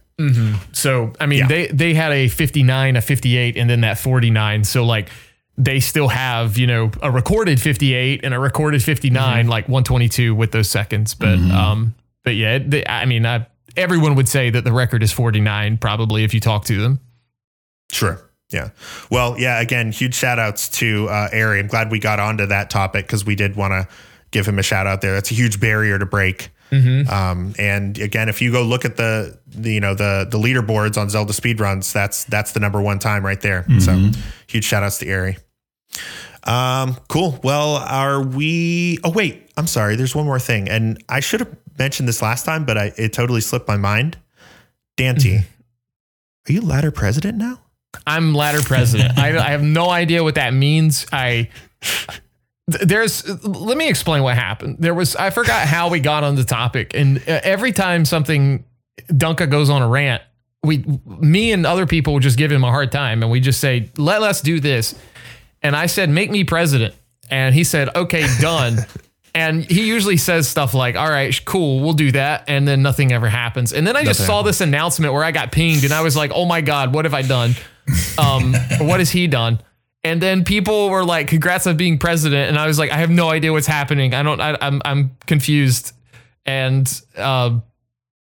So 0.72 1.12
I 1.20 1.26
mean, 1.26 1.40
Yeah. 1.40 1.46
they 1.46 1.66
they 1.68 1.94
had 1.94 2.10
a 2.12 2.26
59, 2.28 2.96
a 2.96 3.00
58, 3.00 3.56
and 3.56 3.68
then 3.70 3.82
that 3.82 3.98
49. 3.98 4.64
So 4.64 4.84
like 4.84 5.10
they 5.60 5.80
still 5.80 6.08
have 6.08 6.56
you 6.56 6.66
know 6.68 6.90
a 7.02 7.10
recorded 7.10 7.60
58 7.60 8.24
and 8.24 8.32
a 8.32 8.38
recorded 8.38 8.82
59, 8.82 9.40
Mm-hmm. 9.42 9.50
like 9.50 9.64
122 9.68 10.34
with 10.34 10.52
those 10.52 10.70
seconds. 10.70 11.14
But 11.14 11.38
um, 11.50 11.94
but 12.24 12.36
yeah, 12.36 12.58
they, 12.58 12.86
I 12.86 13.04
mean, 13.04 13.26
I, 13.26 13.46
everyone 13.76 14.14
would 14.14 14.28
say 14.28 14.50
that 14.50 14.64
the 14.64 14.72
record 14.72 15.02
is 15.02 15.12
49 15.12 15.78
probably 15.78 16.24
if 16.24 16.32
you 16.32 16.40
talk 16.40 16.64
to 16.66 16.80
them. 16.80 17.00
Sure. 17.90 18.20
Yeah. 18.50 18.70
Well, 19.10 19.38
yeah, 19.38 19.60
again, 19.60 19.92
huge 19.92 20.14
shout 20.14 20.38
outs 20.38 20.68
to 20.78 21.06
uh, 21.10 21.28
Eri. 21.32 21.58
I'm 21.58 21.66
glad 21.66 21.90
we 21.90 21.98
got 21.98 22.18
onto 22.18 22.46
that 22.46 22.70
topic 22.70 23.06
because 23.06 23.24
we 23.24 23.34
did 23.34 23.56
want 23.56 23.72
to 23.72 23.86
give 24.30 24.46
him 24.46 24.58
a 24.58 24.62
shout 24.62 24.86
out 24.86 25.00
there. 25.02 25.12
That's 25.12 25.30
a 25.30 25.34
huge 25.34 25.60
barrier 25.60 25.98
to 25.98 26.06
break. 26.06 26.50
Um, 26.70 27.54
and 27.58 27.98
again, 27.98 28.28
if 28.28 28.40
you 28.42 28.52
go 28.52 28.62
look 28.62 28.84
at 28.84 28.96
the, 28.96 29.38
the 29.46 29.72
you 29.72 29.80
know 29.80 29.94
the 29.94 30.26
the 30.30 30.36
leaderboards 30.38 30.98
on 30.98 31.08
Zelda 31.08 31.32
speedruns, 31.32 31.92
that's 31.94 32.24
that's 32.24 32.52
the 32.52 32.60
number 32.60 32.80
one 32.80 32.98
time 32.98 33.24
right 33.24 33.40
there. 33.40 33.64
So 33.80 34.10
huge 34.46 34.64
shout 34.64 34.82
outs 34.82 34.98
to 34.98 35.06
Eri. 35.06 35.38
Um, 36.44 36.96
cool. 37.08 37.38
Well, 37.42 37.76
are 37.76 38.22
we? 38.22 38.98
Oh 39.04 39.10
wait, 39.10 39.50
I'm 39.56 39.66
sorry. 39.66 39.96
There's 39.96 40.14
one 40.14 40.24
more 40.24 40.38
thing, 40.38 40.68
and 40.68 41.02
I 41.08 41.20
should 41.20 41.40
have 41.40 41.56
mentioned 41.78 42.08
this 42.08 42.22
last 42.22 42.44
time, 42.44 42.64
but 42.64 42.78
I 42.78 42.92
it 42.96 43.12
totally 43.12 43.40
slipped 43.40 43.68
my 43.68 43.76
mind. 43.76 44.16
Dante, 44.96 45.44
are 46.48 46.52
you 46.52 46.60
ladder 46.60 46.90
president 46.90 47.38
now? 47.38 47.60
I'm 48.06 48.34
ladder 48.34 48.62
president. 48.62 49.18
I, 49.18 49.36
I 49.36 49.50
have 49.50 49.62
no 49.62 49.90
idea 49.90 50.22
what 50.24 50.36
that 50.36 50.54
means. 50.54 51.06
I 51.12 51.48
there's 52.66 53.28
let 53.44 53.76
me 53.76 53.88
explain 53.88 54.22
what 54.22 54.34
happened. 54.34 54.76
There 54.78 54.94
was 54.94 55.16
I 55.16 55.30
forgot 55.30 55.66
how 55.66 55.88
we 55.88 56.00
got 56.00 56.24
on 56.24 56.34
the 56.34 56.44
topic, 56.44 56.92
and 56.94 57.18
uh, 57.18 57.40
every 57.42 57.72
time 57.72 58.04
something 58.04 58.64
Dunka 59.10 59.50
goes 59.50 59.70
on 59.70 59.82
a 59.82 59.88
rant, 59.88 60.22
we 60.62 60.84
me 61.04 61.52
and 61.52 61.66
other 61.66 61.86
people 61.86 62.12
will 62.14 62.20
just 62.20 62.38
give 62.38 62.52
him 62.52 62.64
a 62.64 62.70
hard 62.70 62.92
time, 62.92 63.22
and 63.22 63.30
we 63.32 63.40
just 63.40 63.60
say 63.60 63.90
let 63.96 64.22
us 64.22 64.40
do 64.40 64.60
this. 64.60 64.94
And 65.62 65.74
I 65.76 65.86
said 65.86 66.08
make 66.10 66.30
me 66.30 66.44
president, 66.44 66.94
and 67.30 67.54
he 67.54 67.64
said 67.64 67.94
okay 67.96 68.26
done. 68.40 68.78
And 69.34 69.62
he 69.70 69.86
usually 69.86 70.16
says 70.16 70.48
stuff 70.48 70.74
like, 70.74 70.96
all 70.96 71.08
right, 71.08 71.38
cool, 71.44 71.80
we'll 71.80 71.92
do 71.92 72.10
that. 72.12 72.44
And 72.48 72.66
then 72.66 72.82
nothing 72.82 73.12
ever 73.12 73.28
happens. 73.28 73.72
And 73.72 73.86
then 73.86 73.94
I 73.94 74.02
just 74.02 74.18
Nothing 74.20 74.26
saw 74.26 74.42
this 74.42 74.60
announcement 74.60 75.12
where 75.12 75.22
I 75.22 75.30
got 75.30 75.52
pinged 75.52 75.84
and 75.84 75.92
I 75.92 76.00
was 76.00 76.16
like, 76.16 76.32
oh 76.34 76.44
my 76.44 76.60
God, 76.60 76.92
what 76.92 77.04
have 77.04 77.14
I 77.14 77.22
done? 77.22 77.54
Um, 78.18 78.54
what 78.80 78.98
has 78.98 79.10
he 79.10 79.28
done? 79.28 79.60
And 80.02 80.20
then 80.20 80.44
people 80.44 80.88
were 80.90 81.04
like, 81.04 81.28
congrats 81.28 81.68
on 81.68 81.76
being 81.76 81.98
president. 81.98 82.48
And 82.48 82.58
I 82.58 82.66
was 82.66 82.80
like, 82.80 82.90
I 82.90 82.96
have 82.96 83.10
no 83.10 83.28
idea 83.28 83.52
what's 83.52 83.66
happening. 83.68 84.12
I 84.12 84.24
don't, 84.24 84.40
I, 84.40 84.56
I'm, 84.60 84.80
I'm 84.84 85.16
confused. 85.26 85.92
And 86.44 86.90
uh, 87.16 87.60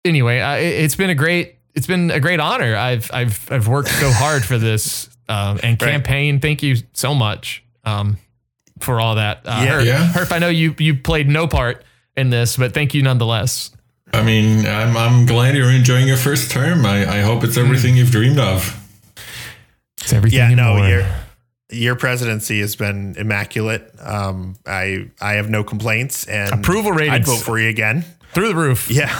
anyway, 0.05 0.39
I, 0.39 0.57
it- 0.59 0.83
it's 0.85 0.95
been 0.95 1.09
a 1.11 1.15
great, 1.15 1.55
it's 1.75 1.87
been 1.87 2.09
a 2.09 2.21
great 2.21 2.39
honor. 2.39 2.75
I've, 2.75 3.11
I've, 3.13 3.51
I've 3.51 3.67
worked 3.67 3.89
so 3.89 4.09
hard 4.11 4.43
for 4.43 4.57
this 4.57 5.09
um, 5.29 5.59
and 5.63 5.81
Right. 5.81 5.91
campaign. 5.91 6.39
Thank 6.39 6.63
you 6.63 6.77
so 6.93 7.13
much. 7.15 7.63
Um, 7.83 8.17
for 8.79 8.99
all 8.99 9.15
that. 9.15 9.41
Uh, 9.45 9.61
Yeah. 9.65 9.71
Herf, 9.79 9.85
Yeah. 9.85 10.07
Herf, 10.13 10.31
I 10.31 10.39
know 10.39 10.49
you 10.49 10.75
you 10.79 10.95
played 10.95 11.27
no 11.29 11.47
part 11.47 11.83
in 12.17 12.29
this, 12.29 12.57
but 12.57 12.73
thank 12.73 12.93
you 12.93 13.01
nonetheless. 13.03 13.71
I 14.13 14.21
mean, 14.21 14.65
I'm, 14.65 14.95
I'm 14.95 15.25
glad 15.25 15.55
you're 15.55 15.71
enjoying 15.71 16.07
your 16.07 16.17
first 16.17 16.51
term. 16.51 16.85
I, 16.85 17.17
I 17.17 17.21
hope 17.21 17.43
it's 17.43 17.57
everything 17.57 17.97
you've 17.97 18.11
dreamed 18.11 18.39
of. 18.39 18.79
It's 20.01 20.13
everything. 20.13 20.37
Yeah, 20.39 20.47
and 20.47 20.55
no, 20.57 20.75
more. 20.75 20.87
your 20.87 21.05
your 21.71 21.95
presidency 21.95 22.59
has 22.59 22.75
been 22.75 23.15
immaculate. 23.17 23.91
Um, 23.99 24.55
I 24.65 25.07
I 25.19 25.33
have 25.33 25.49
no 25.49 25.63
complaints 25.63 26.25
and 26.27 26.53
Approval 26.53 26.93
I'd 27.01 27.25
vote 27.25 27.37
for 27.41 27.57
you 27.59 27.69
again. 27.69 28.05
through 28.33 28.49
the 28.49 28.55
roof. 28.55 28.89
Yeah. 28.91 29.13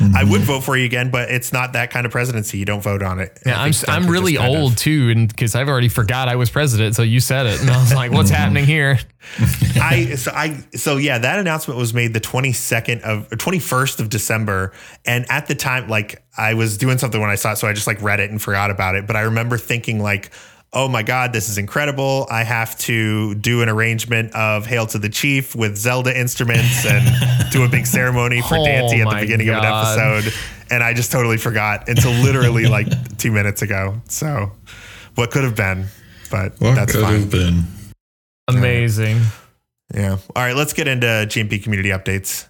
I 0.00 0.24
would 0.24 0.40
mm-hmm. 0.40 0.46
vote 0.46 0.64
for 0.64 0.76
you 0.76 0.84
again, 0.84 1.10
but 1.10 1.30
it's 1.30 1.52
not 1.52 1.74
that 1.74 1.90
kind 1.90 2.04
of 2.06 2.12
presidency. 2.12 2.58
You 2.58 2.64
don't 2.64 2.82
vote 2.82 3.02
on 3.02 3.20
it. 3.20 3.38
Yeah, 3.46 3.60
I 3.60 3.66
I'm 3.66 3.72
I'm 3.88 4.06
really 4.10 4.32
just 4.32 4.42
kind 4.42 4.54
of- 4.54 4.62
old 4.62 4.76
too, 4.76 5.10
and 5.10 5.28
because 5.28 5.54
I've 5.54 5.68
already 5.68 5.88
forgot 5.88 6.28
I 6.28 6.36
was 6.36 6.50
president, 6.50 6.96
so 6.96 7.02
you 7.02 7.20
said 7.20 7.46
it, 7.46 7.60
and 7.60 7.70
I 7.70 7.78
was 7.78 7.94
like, 7.94 8.10
"What's 8.12 8.30
mm-hmm. 8.30 8.40
happening 8.40 8.64
here?" 8.64 8.98
I 9.80 10.14
so 10.16 10.32
I 10.32 10.64
so 10.74 10.96
yeah, 10.96 11.18
that 11.18 11.38
announcement 11.38 11.78
was 11.78 11.94
made 11.94 12.12
the 12.12 12.20
22nd 12.20 13.02
of 13.02 13.28
21st 13.30 14.00
of 14.00 14.08
December, 14.08 14.72
and 15.04 15.26
at 15.30 15.46
the 15.46 15.54
time, 15.54 15.88
like 15.88 16.22
I 16.36 16.54
was 16.54 16.76
doing 16.76 16.98
something 16.98 17.20
when 17.20 17.30
I 17.30 17.36
saw 17.36 17.52
it, 17.52 17.56
so 17.56 17.68
I 17.68 17.72
just 17.72 17.86
like 17.86 18.02
read 18.02 18.20
it 18.20 18.30
and 18.30 18.40
forgot 18.40 18.70
about 18.70 18.96
it. 18.96 19.06
But 19.06 19.16
I 19.16 19.22
remember 19.22 19.58
thinking 19.58 20.00
like, 20.00 20.30
oh 20.74 20.88
my 20.88 21.02
god, 21.02 21.32
this 21.32 21.48
is 21.48 21.56
incredible! 21.56 22.26
I 22.30 22.42
have 22.42 22.76
to 22.80 23.34
do 23.36 23.62
an 23.62 23.68
arrangement 23.68 24.34
of 24.34 24.66
"Hail 24.66 24.86
to 24.88 24.98
the 24.98 25.08
Chief" 25.08 25.54
with 25.54 25.76
Zelda 25.76 26.18
instruments 26.18 26.84
and 26.84 27.50
do 27.52 27.64
a 27.64 27.68
big 27.68 27.86
ceremony 27.86 28.42
for 28.42 28.58
Oh 28.58 28.64
Dante 28.64 29.00
at 29.00 29.04
the 29.04 29.04
my 29.04 29.20
beginning 29.20 29.48
of 29.48 29.56
an 29.58 29.64
episode, 29.64 30.32
and 30.70 30.82
I 30.82 30.92
just 30.92 31.10
totally 31.12 31.38
forgot 31.38 31.88
until 31.88 32.10
literally 32.12 32.66
like 32.76 33.16
two 33.18 33.32
minutes 33.32 33.62
ago. 33.62 34.00
So, 34.08 34.52
what 35.14 35.30
could 35.30 35.44
have 35.44 35.56
been, 35.56 35.86
but 36.30 36.60
What 36.60 36.74
that's 36.74 36.92
could 36.92 37.02
fine. 37.02 37.20
have 37.20 37.30
been? 37.30 37.64
Amazing. 38.48 39.20
Yeah. 39.94 40.18
All 40.34 40.42
right, 40.42 40.56
let's 40.56 40.72
get 40.72 40.88
into 40.88 41.06
GMP 41.06 41.62
community 41.62 41.90
updates. 41.90 42.46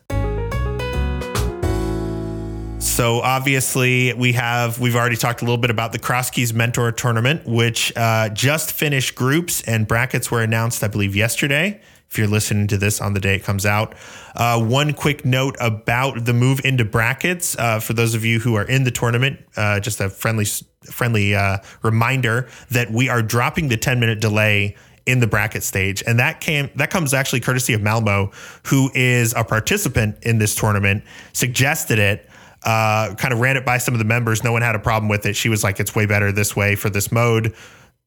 So 2.84 3.22
obviously 3.22 4.12
we 4.12 4.34
have 4.34 4.78
we've 4.78 4.94
already 4.94 5.16
talked 5.16 5.40
a 5.40 5.44
little 5.44 5.58
bit 5.58 5.70
about 5.70 5.92
the 5.92 5.98
Cross 5.98 6.30
Keys 6.30 6.52
Mentor 6.52 6.92
Tournament, 6.92 7.44
which 7.46 7.92
uh, 7.96 8.28
just 8.28 8.72
finished 8.72 9.14
groups 9.14 9.62
and 9.62 9.88
brackets 9.88 10.30
were 10.30 10.42
announced, 10.42 10.84
I 10.84 10.88
believe, 10.88 11.16
yesterday. 11.16 11.80
If 12.10 12.18
you're 12.18 12.28
listening 12.28 12.68
to 12.68 12.76
this 12.76 13.00
on 13.00 13.14
the 13.14 13.20
day 13.20 13.36
it 13.36 13.42
comes 13.42 13.64
out, 13.64 13.94
uh, 14.36 14.62
one 14.62 14.92
quick 14.92 15.24
note 15.24 15.56
about 15.60 16.26
the 16.26 16.34
move 16.34 16.60
into 16.62 16.84
brackets 16.84 17.56
uh, 17.58 17.80
for 17.80 17.94
those 17.94 18.14
of 18.14 18.24
you 18.24 18.38
who 18.38 18.54
are 18.54 18.64
in 18.64 18.84
the 18.84 18.92
tournament. 18.92 19.40
Uh, 19.56 19.80
just 19.80 20.00
a 20.00 20.10
friendly 20.10 20.44
friendly 20.84 21.34
uh, 21.34 21.58
reminder 21.82 22.48
that 22.70 22.92
we 22.92 23.08
are 23.08 23.22
dropping 23.22 23.68
the 23.68 23.78
10 23.78 23.98
minute 23.98 24.20
delay 24.20 24.76
in 25.06 25.20
the 25.20 25.26
bracket 25.26 25.62
stage, 25.62 26.02
and 26.06 26.18
that 26.18 26.40
came 26.40 26.70
that 26.76 26.90
comes 26.90 27.14
actually 27.14 27.40
courtesy 27.40 27.72
of 27.72 27.80
Malmo, 27.80 28.30
who 28.66 28.90
is 28.94 29.34
a 29.34 29.42
participant 29.42 30.16
in 30.22 30.38
this 30.38 30.54
tournament, 30.54 31.02
suggested 31.32 31.98
it. 31.98 32.28
Uh, 32.64 33.14
kind 33.16 33.34
of 33.34 33.40
ran 33.40 33.56
it 33.56 33.64
by 33.64 33.78
some 33.78 33.94
of 33.94 33.98
the 33.98 34.04
members. 34.04 34.42
No 34.42 34.52
one 34.52 34.62
had 34.62 34.74
a 34.74 34.78
problem 34.78 35.08
with 35.08 35.26
it. 35.26 35.36
She 35.36 35.48
was 35.48 35.62
like, 35.62 35.80
"It's 35.80 35.94
way 35.94 36.06
better 36.06 36.32
this 36.32 36.56
way 36.56 36.76
for 36.76 36.90
this 36.90 37.12
mode. 37.12 37.54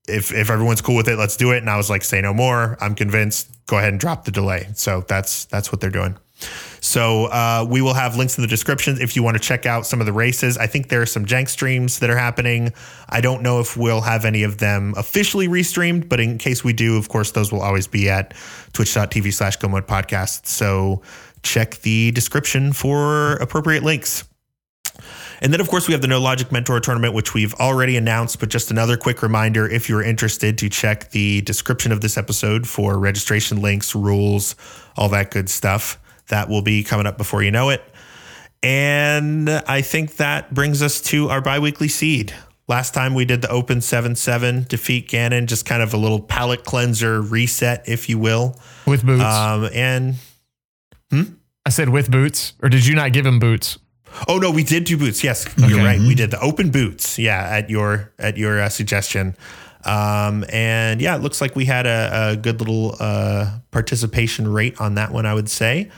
If 0.08 0.34
if 0.34 0.50
everyone's 0.50 0.82
cool 0.82 0.96
with 0.96 1.08
it, 1.08 1.18
let's 1.18 1.38
do 1.38 1.52
it." 1.52 1.58
And 1.58 1.70
I 1.70 1.78
was 1.78 1.90
like, 1.90 2.04
"Say 2.04 2.22
no 2.22 2.34
more. 2.34 2.78
I'm 2.82 2.96
convinced. 2.96 3.50
Go 3.68 3.78
ahead 3.78 3.90
and 3.90 4.00
drop 4.00 4.26
the 4.26 4.32
delay." 4.32 4.68
So 4.74 5.04
that's 5.08 5.46
that's 5.46 5.72
what 5.72 5.80
they're 5.82 5.90
doing. 5.90 6.18
So 6.80 7.26
uh, 7.26 7.66
we 7.68 7.82
will 7.82 7.94
have 7.94 8.16
links 8.16 8.38
in 8.38 8.44
the 8.44 8.48
description 8.48 8.98
if 9.02 9.16
you 9.16 9.24
want 9.24 9.36
to 9.36 9.44
check 9.44 9.66
out 9.66 9.86
some 9.86 10.00
of 10.00 10.06
the 10.06 10.14
races. 10.14 10.58
I 10.58 10.68
think 10.68 10.90
there 10.90 11.02
are 11.02 11.08
some 11.08 11.26
jank 11.26 11.50
streams 11.50 12.00
that 12.00 12.10
are 12.10 12.18
happening. 12.18 12.74
I 13.10 13.22
don't 13.22 13.42
know 13.42 13.60
if 13.60 13.76
we'll 13.76 14.02
have 14.02 14.26
any 14.26 14.44
of 14.44 14.60
them 14.60 14.94
officially 14.98 15.48
restreamed, 15.48 16.08
but 16.08 16.20
in 16.20 16.38
case 16.38 16.64
we 16.64 16.74
do, 16.74 16.98
of 16.98 17.10
course, 17.10 17.32
those 17.32 17.52
will 17.52 17.62
always 17.62 17.88
be 17.88 18.10
at 18.10 18.34
twitch.tv 18.74 19.34
slash 19.34 19.58
go 19.58 19.68
mode 19.68 19.88
podcast. 19.88 20.46
So 20.46 21.02
check 21.44 21.78
the 21.82 22.12
description 22.12 22.72
for 22.72 23.34
appropriate 23.38 23.84
links. 23.84 24.24
And 25.42 25.54
then, 25.54 25.62
of 25.62 25.68
course, 25.68 25.88
we 25.88 25.92
have 25.94 26.02
the 26.02 26.08
No 26.08 26.20
Logic 26.20 26.52
Mentor 26.52 26.80
Tournament, 26.80 27.14
which 27.14 27.34
we've 27.34 27.54
already 27.56 27.98
announced. 27.98 28.40
But 28.40 28.50
just 28.50 28.72
another 28.72 28.98
quick 28.98 29.22
reminder 29.22 29.68
if 29.68 29.88
you're 29.88 30.04
interested 30.04 30.58
to 30.60 30.70
check 30.70 31.12
the 31.12 31.42
description 31.42 31.92
of 31.92 32.02
this 32.02 32.18
episode 32.18 32.68
for 32.68 32.98
registration 32.98 33.62
links, 33.62 33.94
rules, 33.96 34.56
all 34.96 35.10
that 35.10 35.32
good 35.32 35.50
stuff. 35.50 36.00
That 36.30 36.50
will 36.50 36.62
be 36.62 36.84
coming 36.84 37.06
up 37.06 37.18
before 37.18 37.44
you 37.44 37.52
know 37.52 37.70
it. 37.70 37.84
And 38.64 39.50
I 39.50 39.82
think 39.82 40.18
that 40.18 40.54
brings 40.54 40.82
us 40.82 41.00
to 41.04 41.30
our 41.30 41.42
bi 41.42 41.60
weekly 41.60 41.88
seed. 41.88 42.34
Last 42.68 42.94
time 42.94 43.14
we 43.14 43.24
did 43.24 43.42
the 43.42 43.50
open 43.50 43.80
7 43.80 44.16
7 44.16 44.66
defeat 44.68 45.08
Ganon, 45.08 45.46
just 45.46 45.66
kind 45.66 45.82
of 45.82 45.94
a 45.94 45.98
little 45.98 46.20
palate 46.20 46.66
cleanser 46.66 47.22
reset, 47.22 47.88
if 47.88 48.10
you 48.10 48.20
will. 48.20 48.60
With 48.86 49.06
boots. 49.06 49.24
Um, 49.24 49.70
and 49.74 50.16
hmm? 51.10 51.22
I 51.66 51.70
said 51.70 51.90
with 51.90 52.12
boots, 52.12 52.54
or 52.62 52.68
did 52.68 52.86
you 52.86 52.94
not 52.96 53.14
give 53.14 53.26
him 53.26 53.40
boots? 53.40 53.78
Oh 54.28 54.38
no, 54.38 54.52
we 54.52 54.64
did 54.64 54.84
do 54.86 54.98
boots. 54.98 55.24
Yes, 55.24 55.46
you're 55.58 55.78
right. 55.84 56.00
We 56.00 56.16
did 56.16 56.32
the 56.32 56.40
open 56.42 56.72
boots. 56.72 57.18
Yeah, 57.20 57.40
at 57.42 57.70
your 57.70 58.12
at 58.20 58.38
your 58.38 58.60
uh, 58.62 58.70
suggestion. 58.70 59.36
Um, 59.86 60.44
and 60.52 61.00
yeah, 61.00 61.16
it 61.16 61.22
looks 61.22 61.40
like 61.40 61.56
we 61.56 61.66
had 61.66 61.86
a, 61.86 62.32
a 62.32 62.36
good 62.36 62.60
little 62.60 62.96
uh, 63.00 63.60
participation 63.72 64.48
rate 64.52 64.80
on 64.82 64.96
that 64.96 65.12
one. 65.12 65.26
I 65.26 65.34
would 65.34 65.50
say. 65.50 65.90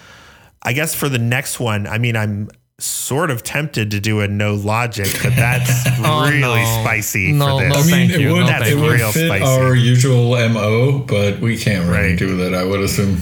I 0.61 0.73
guess 0.73 0.93
for 0.93 1.07
the 1.07 1.17
next 1.17 1.59
one, 1.59 1.87
I 1.87 1.97
mean, 1.97 2.17
I'm 2.17 2.49
sort 2.79 3.31
of 3.31 3.43
tempted 3.43 3.91
to 3.91 3.99
do 4.01 4.19
a 4.19 4.27
no 4.27 4.55
logic, 4.55 5.07
but 5.23 5.33
that's 5.35 5.71
Oh, 6.03 6.29
really 6.29 6.61
no. 6.61 6.81
spicy 6.83 7.31
No, 7.31 7.57
for 7.59 7.63
this. 7.63 7.73
no, 7.73 7.79
I 7.79 7.81
mean, 7.83 7.89
thank 7.91 8.11
it 8.11 8.19
you. 8.21 8.33
would, 8.33 8.39
No, 8.41 8.45
That's 8.47 8.67
it 8.69 8.75
thank 8.75 8.81
would 8.81 8.99
fit 9.13 9.27
spicy. 9.27 9.43
our 9.45 9.75
usual 9.75 10.49
MO, 10.49 10.99
but 10.99 11.39
we 11.39 11.57
can't 11.57 11.87
really 11.89 12.09
Right. 12.09 12.19
do 12.19 12.35
that, 12.37 12.53
I 12.53 12.65
would 12.65 12.81
assume. 12.81 13.21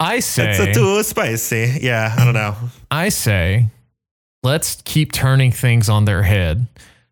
I 0.00 0.16
It's 0.16 0.26
say, 0.26 0.70
a 0.70 0.74
too 0.74 1.02
spicy. 1.02 1.78
Yeah, 1.80 2.14
I 2.16 2.24
don't 2.26 2.34
know. 2.34 2.54
I 2.90 3.08
say, 3.08 3.68
let's 4.44 4.82
keep 4.82 5.12
turning 5.12 5.50
things 5.50 5.88
on 5.88 6.04
their 6.04 6.22
head. 6.22 6.66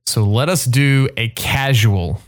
So 0.07 0.24
let 0.24 0.49
us 0.49 0.64
do 0.64 1.09
a 1.16 1.28
casual, 1.30 2.20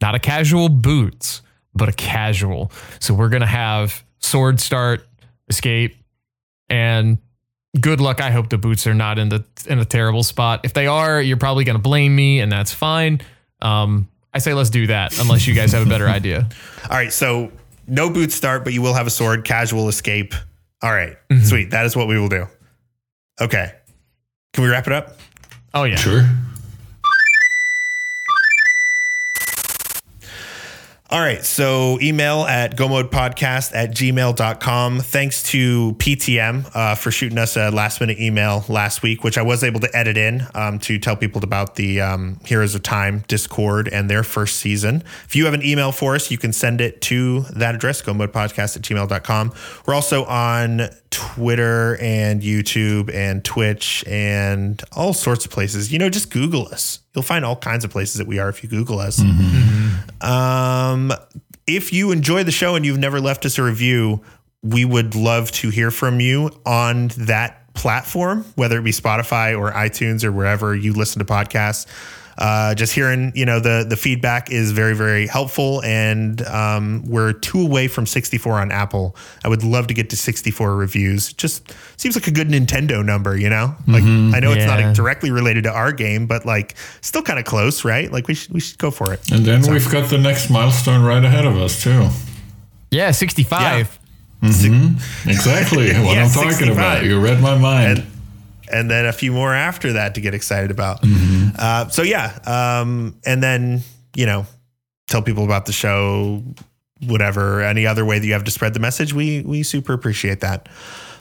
not 0.00 0.14
a 0.14 0.18
casual 0.18 0.68
boots, 0.68 1.42
but 1.74 1.88
a 1.88 1.92
casual. 1.92 2.72
So 3.00 3.14
we're 3.14 3.28
gonna 3.28 3.46
have 3.46 4.04
sword 4.18 4.60
start, 4.60 5.06
escape, 5.48 5.96
and 6.68 7.18
good 7.80 8.00
luck. 8.00 8.20
I 8.20 8.30
hope 8.30 8.48
the 8.48 8.58
boots 8.58 8.86
are 8.86 8.94
not 8.94 9.18
in 9.18 9.28
the 9.28 9.44
in 9.66 9.78
a 9.78 9.84
terrible 9.84 10.22
spot. 10.22 10.60
If 10.64 10.72
they 10.72 10.86
are, 10.86 11.20
you're 11.20 11.36
probably 11.36 11.64
going 11.64 11.76
to 11.76 11.82
blame 11.82 12.14
me, 12.14 12.40
and 12.40 12.50
that's 12.50 12.72
fine. 12.72 13.20
Um, 13.60 14.08
I 14.32 14.38
say 14.38 14.54
let's 14.54 14.70
do 14.70 14.86
that, 14.88 15.18
unless 15.18 15.46
you 15.46 15.54
guys 15.54 15.72
have 15.72 15.86
a 15.86 15.90
better 15.90 16.08
idea. 16.08 16.48
All 16.90 16.96
right, 16.96 17.12
so 17.12 17.50
no 17.86 18.10
boots 18.10 18.34
start, 18.34 18.64
but 18.64 18.72
you 18.72 18.82
will 18.82 18.94
have 18.94 19.06
a 19.06 19.10
sword. 19.10 19.44
Casual 19.44 19.88
escape. 19.88 20.34
All 20.82 20.92
right, 20.92 21.16
sweet. 21.42 21.70
That 21.70 21.86
is 21.86 21.96
what 21.96 22.06
we 22.08 22.18
will 22.18 22.28
do. 22.28 22.46
Okay, 23.40 23.72
can 24.52 24.64
we 24.64 24.70
wrap 24.70 24.86
it 24.86 24.92
up? 24.92 25.18
Oh 25.74 25.84
yeah, 25.84 25.96
Sure. 25.96 26.28
All 31.10 31.20
right. 31.20 31.42
So 31.42 31.98
email 32.02 32.42
at 32.42 32.76
gomodepodcast 32.76 33.70
at 33.74 33.92
gmail.com. 33.92 35.00
Thanks 35.00 35.42
to 35.44 35.94
PTM 35.94 36.70
uh, 36.74 36.96
for 36.96 37.10
shooting 37.10 37.38
us 37.38 37.56
a 37.56 37.70
last 37.70 38.02
minute 38.02 38.18
email 38.20 38.66
last 38.68 39.02
week, 39.02 39.24
which 39.24 39.38
I 39.38 39.42
was 39.42 39.64
able 39.64 39.80
to 39.80 39.96
edit 39.96 40.18
in 40.18 40.46
um, 40.54 40.78
to 40.80 40.98
tell 40.98 41.16
people 41.16 41.42
about 41.42 41.76
the 41.76 42.02
um, 42.02 42.38
Heroes 42.44 42.74
of 42.74 42.82
Time 42.82 43.24
Discord 43.26 43.88
and 43.88 44.10
their 44.10 44.22
first 44.22 44.56
season. 44.56 45.02
If 45.24 45.34
you 45.34 45.46
have 45.46 45.54
an 45.54 45.64
email 45.64 45.92
for 45.92 46.14
us, 46.14 46.30
you 46.30 46.36
can 46.36 46.52
send 46.52 46.82
it 46.82 47.00
to 47.02 47.40
that 47.56 47.74
address, 47.74 48.02
gomodepodcast 48.02 48.76
at 48.76 48.82
gmail.com. 48.82 49.52
We're 49.86 49.94
also 49.94 50.26
on 50.26 50.90
Twitter 51.08 51.96
and 52.02 52.42
YouTube 52.42 53.10
and 53.14 53.42
Twitch 53.42 54.04
and 54.06 54.82
all 54.92 55.14
sorts 55.14 55.46
of 55.46 55.50
places. 55.50 55.90
You 55.90 55.98
know, 55.98 56.10
just 56.10 56.30
Google 56.30 56.68
us. 56.68 56.98
You'll 57.14 57.22
find 57.22 57.46
all 57.46 57.56
kinds 57.56 57.84
of 57.84 57.90
places 57.90 58.18
that 58.18 58.26
we 58.26 58.38
are 58.38 58.50
if 58.50 58.62
you 58.62 58.68
Google 58.68 58.98
us. 58.98 59.22
Um, 60.20 61.12
if 61.66 61.92
you 61.92 62.12
enjoy 62.12 62.44
the 62.44 62.52
show 62.52 62.74
and 62.74 62.84
you've 62.84 62.98
never 62.98 63.20
left 63.20 63.44
us 63.44 63.58
a 63.58 63.62
review, 63.62 64.22
we 64.62 64.84
would 64.84 65.14
love 65.14 65.50
to 65.52 65.70
hear 65.70 65.90
from 65.90 66.20
you 66.20 66.50
on 66.66 67.08
that 67.18 67.72
platform, 67.74 68.44
whether 68.56 68.78
it 68.78 68.82
be 68.82 68.90
Spotify 68.90 69.56
or 69.56 69.70
iTunes 69.72 70.24
or 70.24 70.32
wherever 70.32 70.74
you 70.74 70.92
listen 70.92 71.20
to 71.20 71.24
podcasts. 71.24 71.86
Uh, 72.38 72.72
just 72.72 72.92
hearing, 72.92 73.32
you 73.34 73.44
know, 73.44 73.58
the 73.58 73.84
the 73.88 73.96
feedback 73.96 74.48
is 74.52 74.70
very 74.70 74.94
very 74.94 75.26
helpful, 75.26 75.82
and 75.82 76.40
um, 76.46 77.02
we're 77.04 77.32
two 77.32 77.60
away 77.60 77.88
from 77.88 78.06
64 78.06 78.60
on 78.60 78.70
Apple. 78.70 79.16
I 79.44 79.48
would 79.48 79.64
love 79.64 79.88
to 79.88 79.94
get 79.94 80.08
to 80.10 80.16
64 80.16 80.76
reviews. 80.76 81.32
Just 81.32 81.72
seems 81.96 82.14
like 82.14 82.28
a 82.28 82.30
good 82.30 82.48
Nintendo 82.48 83.04
number, 83.04 83.36
you 83.36 83.50
know. 83.50 83.74
Like 83.88 84.04
I 84.04 84.38
know 84.38 84.52
it's 84.52 84.66
not 84.66 84.94
directly 84.94 85.32
related 85.32 85.64
to 85.64 85.72
our 85.72 85.90
game, 85.92 86.26
but 86.28 86.46
like 86.46 86.76
still 87.00 87.22
kind 87.22 87.40
of 87.40 87.44
close, 87.44 87.84
right? 87.84 88.10
Like 88.12 88.28
we 88.28 88.34
should 88.34 88.52
we 88.54 88.60
should 88.60 88.78
go 88.78 88.92
for 88.92 89.12
it. 89.12 89.32
And 89.32 89.44
then 89.44 89.62
we've 89.70 89.90
got 89.90 90.08
the 90.08 90.18
next 90.18 90.48
milestone 90.48 91.02
right 91.02 91.24
ahead 91.24 91.44
of 91.44 91.56
us 91.56 91.82
too. 91.82 92.08
yeah, 92.92 93.10
sixty 93.10 93.42
five. 93.42 93.98
Exactly 95.26 95.92
what 95.92 96.14
Yeah, 96.14 96.24
I'm 96.24 96.30
talking 96.30 96.50
65. 96.52 96.70
about. 96.76 97.04
You 97.04 97.20
read 97.20 97.40
my 97.40 97.58
mind. 97.58 97.98
and 97.98 98.06
then 98.90 99.06
a 99.06 99.12
few 99.12 99.32
more 99.32 99.54
after 99.54 99.94
that 99.94 100.14
to 100.14 100.20
get 100.20 100.34
excited 100.34 100.70
about. 100.70 101.02
Mm-hmm. 101.02 101.56
Uh, 101.58 101.88
so 101.88 102.02
yeah, 102.02 102.38
um, 102.46 103.16
and 103.24 103.42
then 103.42 103.82
you 104.14 104.26
know, 104.26 104.46
tell 105.08 105.22
people 105.22 105.44
about 105.44 105.66
the 105.66 105.72
show, 105.72 106.42
whatever, 107.06 107.62
any 107.62 107.86
other 107.86 108.04
way 108.04 108.18
that 108.18 108.26
you 108.26 108.32
have 108.32 108.44
to 108.44 108.50
spread 108.50 108.74
the 108.74 108.80
message. 108.80 109.12
We 109.12 109.42
we 109.42 109.62
super 109.62 109.92
appreciate 109.92 110.40
that. 110.40 110.68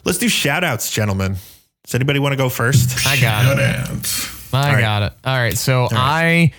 Let's 0.05 0.17
do 0.17 0.29
shout 0.29 0.63
outs, 0.63 0.91
gentlemen. 0.91 1.37
Does 1.83 1.95
anybody 1.95 2.19
want 2.19 2.33
to 2.33 2.37
go 2.37 2.49
first? 2.49 3.07
I 3.07 3.19
got 3.19 3.57
it. 3.57 3.61
Shoutouts. 3.61 4.53
I 4.53 4.73
right. 4.73 4.81
got 4.81 5.03
it. 5.03 5.13
All 5.23 5.37
right. 5.37 5.57
So 5.57 5.87
I 5.91 6.51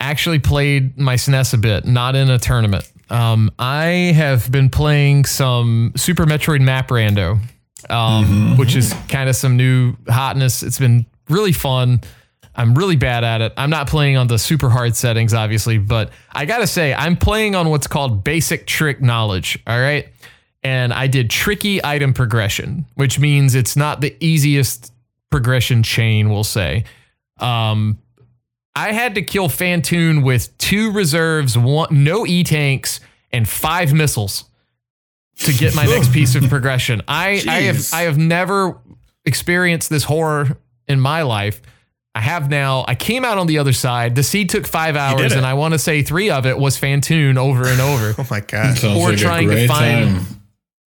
actually 0.00 0.38
played 0.38 0.98
my 0.98 1.16
SNES 1.16 1.54
a 1.54 1.58
bit, 1.58 1.86
not 1.86 2.16
in 2.16 2.30
a 2.30 2.38
tournament. 2.38 2.90
Um, 3.10 3.50
I 3.58 4.12
have 4.14 4.50
been 4.50 4.70
playing 4.70 5.26
some 5.26 5.92
Super 5.96 6.24
Metroid 6.24 6.60
Map 6.60 6.88
Rando, 6.88 7.40
um, 7.90 8.56
which 8.56 8.74
is 8.74 8.94
kind 9.08 9.28
of 9.28 9.36
some 9.36 9.56
new 9.56 9.94
hotness. 10.08 10.62
It's 10.62 10.78
been 10.78 11.06
really 11.28 11.52
fun. 11.52 12.00
I'm 12.54 12.74
really 12.74 12.96
bad 12.96 13.24
at 13.24 13.40
it. 13.40 13.52
I'm 13.56 13.70
not 13.70 13.88
playing 13.88 14.16
on 14.16 14.26
the 14.26 14.38
super 14.38 14.68
hard 14.68 14.94
settings, 14.94 15.32
obviously, 15.32 15.78
but 15.78 16.10
I 16.32 16.44
gotta 16.44 16.66
say, 16.66 16.92
I'm 16.92 17.16
playing 17.16 17.54
on 17.54 17.70
what's 17.70 17.86
called 17.86 18.24
basic 18.24 18.66
trick 18.66 19.00
knowledge. 19.00 19.58
All 19.66 19.80
right. 19.80 20.08
And 20.62 20.92
I 20.92 21.06
did 21.06 21.30
tricky 21.30 21.84
item 21.84 22.12
progression, 22.12 22.86
which 22.94 23.18
means 23.18 23.54
it's 23.54 23.76
not 23.76 24.00
the 24.00 24.14
easiest 24.20 24.92
progression 25.30 25.82
chain, 25.82 26.30
we'll 26.30 26.44
say. 26.44 26.84
Um, 27.40 27.98
I 28.76 28.92
had 28.92 29.16
to 29.16 29.22
kill 29.22 29.48
Fantoon 29.48 30.22
with 30.22 30.56
two 30.58 30.92
reserves, 30.92 31.58
one 31.58 32.04
no 32.04 32.26
E 32.26 32.44
tanks, 32.44 33.00
and 33.32 33.48
five 33.48 33.92
missiles 33.92 34.44
to 35.38 35.52
get 35.52 35.74
my 35.74 35.86
next 35.86 36.12
piece 36.12 36.34
of 36.34 36.48
progression. 36.48 37.02
I 37.08 37.42
I 37.48 37.60
have 37.62 37.88
I 37.92 38.02
have 38.02 38.18
never 38.18 38.78
experienced 39.24 39.90
this 39.90 40.04
horror 40.04 40.56
in 40.88 41.00
my 41.00 41.22
life. 41.22 41.60
I 42.14 42.20
have 42.20 42.50
now. 42.50 42.84
I 42.86 42.94
came 42.94 43.24
out 43.24 43.38
on 43.38 43.46
the 43.46 43.58
other 43.58 43.72
side. 43.72 44.14
The 44.16 44.22
seed 44.22 44.50
took 44.50 44.66
five 44.66 44.96
hours, 44.96 45.32
and 45.32 45.46
I 45.46 45.54
want 45.54 45.72
to 45.72 45.78
say 45.78 46.02
three 46.02 46.28
of 46.28 46.44
it 46.44 46.58
was 46.58 46.78
Fantoon 46.78 47.38
over 47.38 47.66
and 47.66 47.80
over 47.80 48.14
Oh 48.20 48.26
my 48.30 48.40
god! 48.40 48.76
Sounds 48.76 48.98
Or 49.00 49.10
like 49.10 49.18
trying 49.18 49.48
to 49.48 49.66
find- 49.66 50.16
time. 50.18 50.26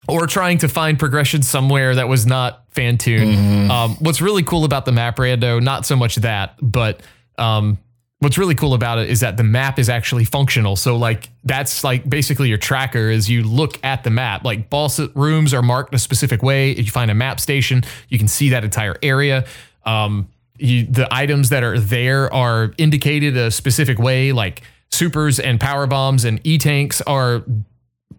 or 0.07 0.25
trying 0.25 0.57
to 0.59 0.67
find 0.67 0.97
progression 0.97 1.43
somewhere 1.43 1.93
that 1.95 2.07
was 2.07 2.25
not 2.25 2.67
Fantoon. 2.71 3.69
Um, 3.69 3.95
what's 3.99 4.21
really 4.21 4.41
cool 4.41 4.65
about 4.65 4.85
the 4.85 4.91
map 4.91 5.17
rando, 5.17 5.61
not 5.61 5.85
so 5.85 5.95
much 5.95 6.15
that, 6.15 6.55
but 6.59 7.01
um, 7.37 7.77
what's 8.23 8.37
really 8.37 8.55
cool 8.55 8.73
about 8.73 8.97
it 8.97 9.09
is 9.09 9.19
that 9.19 9.37
the 9.37 9.43
map 9.43 9.77
is 9.77 9.89
actually 9.89 10.23
functional. 10.23 10.75
So 10.75 10.95
like 10.95 11.29
that's 11.43 11.83
like 11.83 12.09
basically 12.09 12.49
your 12.49 12.57
tracker 12.57 13.09
is 13.09 13.29
you 13.29 13.43
look 13.43 13.83
at 13.83 14.03
the 14.03 14.09
map. 14.09 14.43
Like 14.43 14.69
boss 14.69 14.99
rooms 15.13 15.53
are 15.53 15.61
marked 15.61 15.93
a 15.93 15.99
specific 15.99 16.41
way. 16.41 16.71
If 16.71 16.85
you 16.85 16.91
find 16.91 17.11
a 17.11 17.15
map 17.15 17.39
station, 17.39 17.83
you 18.09 18.17
can 18.17 18.27
see 18.27 18.49
that 18.49 18.63
entire 18.63 18.95
area. 19.03 19.45
Um, 19.85 20.29
you, 20.57 20.85
the 20.85 21.07
items 21.11 21.49
that 21.49 21.63
are 21.63 21.79
there 21.79 22.33
are 22.33 22.73
indicated 22.77 23.35
a 23.35 23.51
specific 23.51 23.99
way, 23.99 24.31
like 24.31 24.61
supers 24.91 25.39
and 25.39 25.59
power 25.59 25.87
bombs 25.87 26.23
and 26.23 26.39
e 26.43 26.57
tanks 26.57 27.01
are 27.01 27.43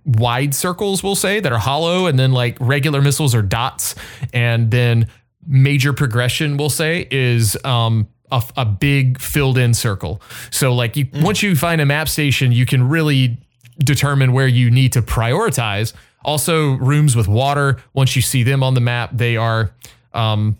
wide 0.04 0.54
circles, 0.54 1.02
we'll 1.02 1.14
say, 1.14 1.40
that 1.40 1.52
are 1.52 1.58
hollow, 1.58 2.06
and 2.06 2.18
then 2.18 2.32
like 2.32 2.58
regular 2.60 3.00
missiles 3.00 3.34
are 3.34 3.42
dots, 3.42 3.94
and 4.32 4.70
then 4.70 5.08
major 5.46 5.92
progression, 5.92 6.56
we'll 6.56 6.68
say, 6.68 7.06
is 7.10 7.56
um 7.64 8.08
a, 8.30 8.42
a 8.56 8.64
big 8.64 9.20
filled 9.20 9.58
in 9.58 9.74
circle. 9.74 10.20
So 10.50 10.74
like 10.74 10.96
you 10.96 11.08
once 11.14 11.42
you 11.42 11.56
find 11.56 11.80
a 11.80 11.86
map 11.86 12.08
station, 12.08 12.52
you 12.52 12.66
can 12.66 12.88
really 12.88 13.38
determine 13.78 14.32
where 14.32 14.48
you 14.48 14.70
need 14.70 14.92
to 14.92 15.02
prioritize. 15.02 15.92
Also, 16.24 16.72
rooms 16.74 17.16
with 17.16 17.28
water, 17.28 17.78
once 17.92 18.16
you 18.16 18.22
see 18.22 18.42
them 18.42 18.62
on 18.62 18.74
the 18.74 18.80
map, 18.80 19.10
they 19.12 19.36
are 19.36 19.72
um 20.12 20.56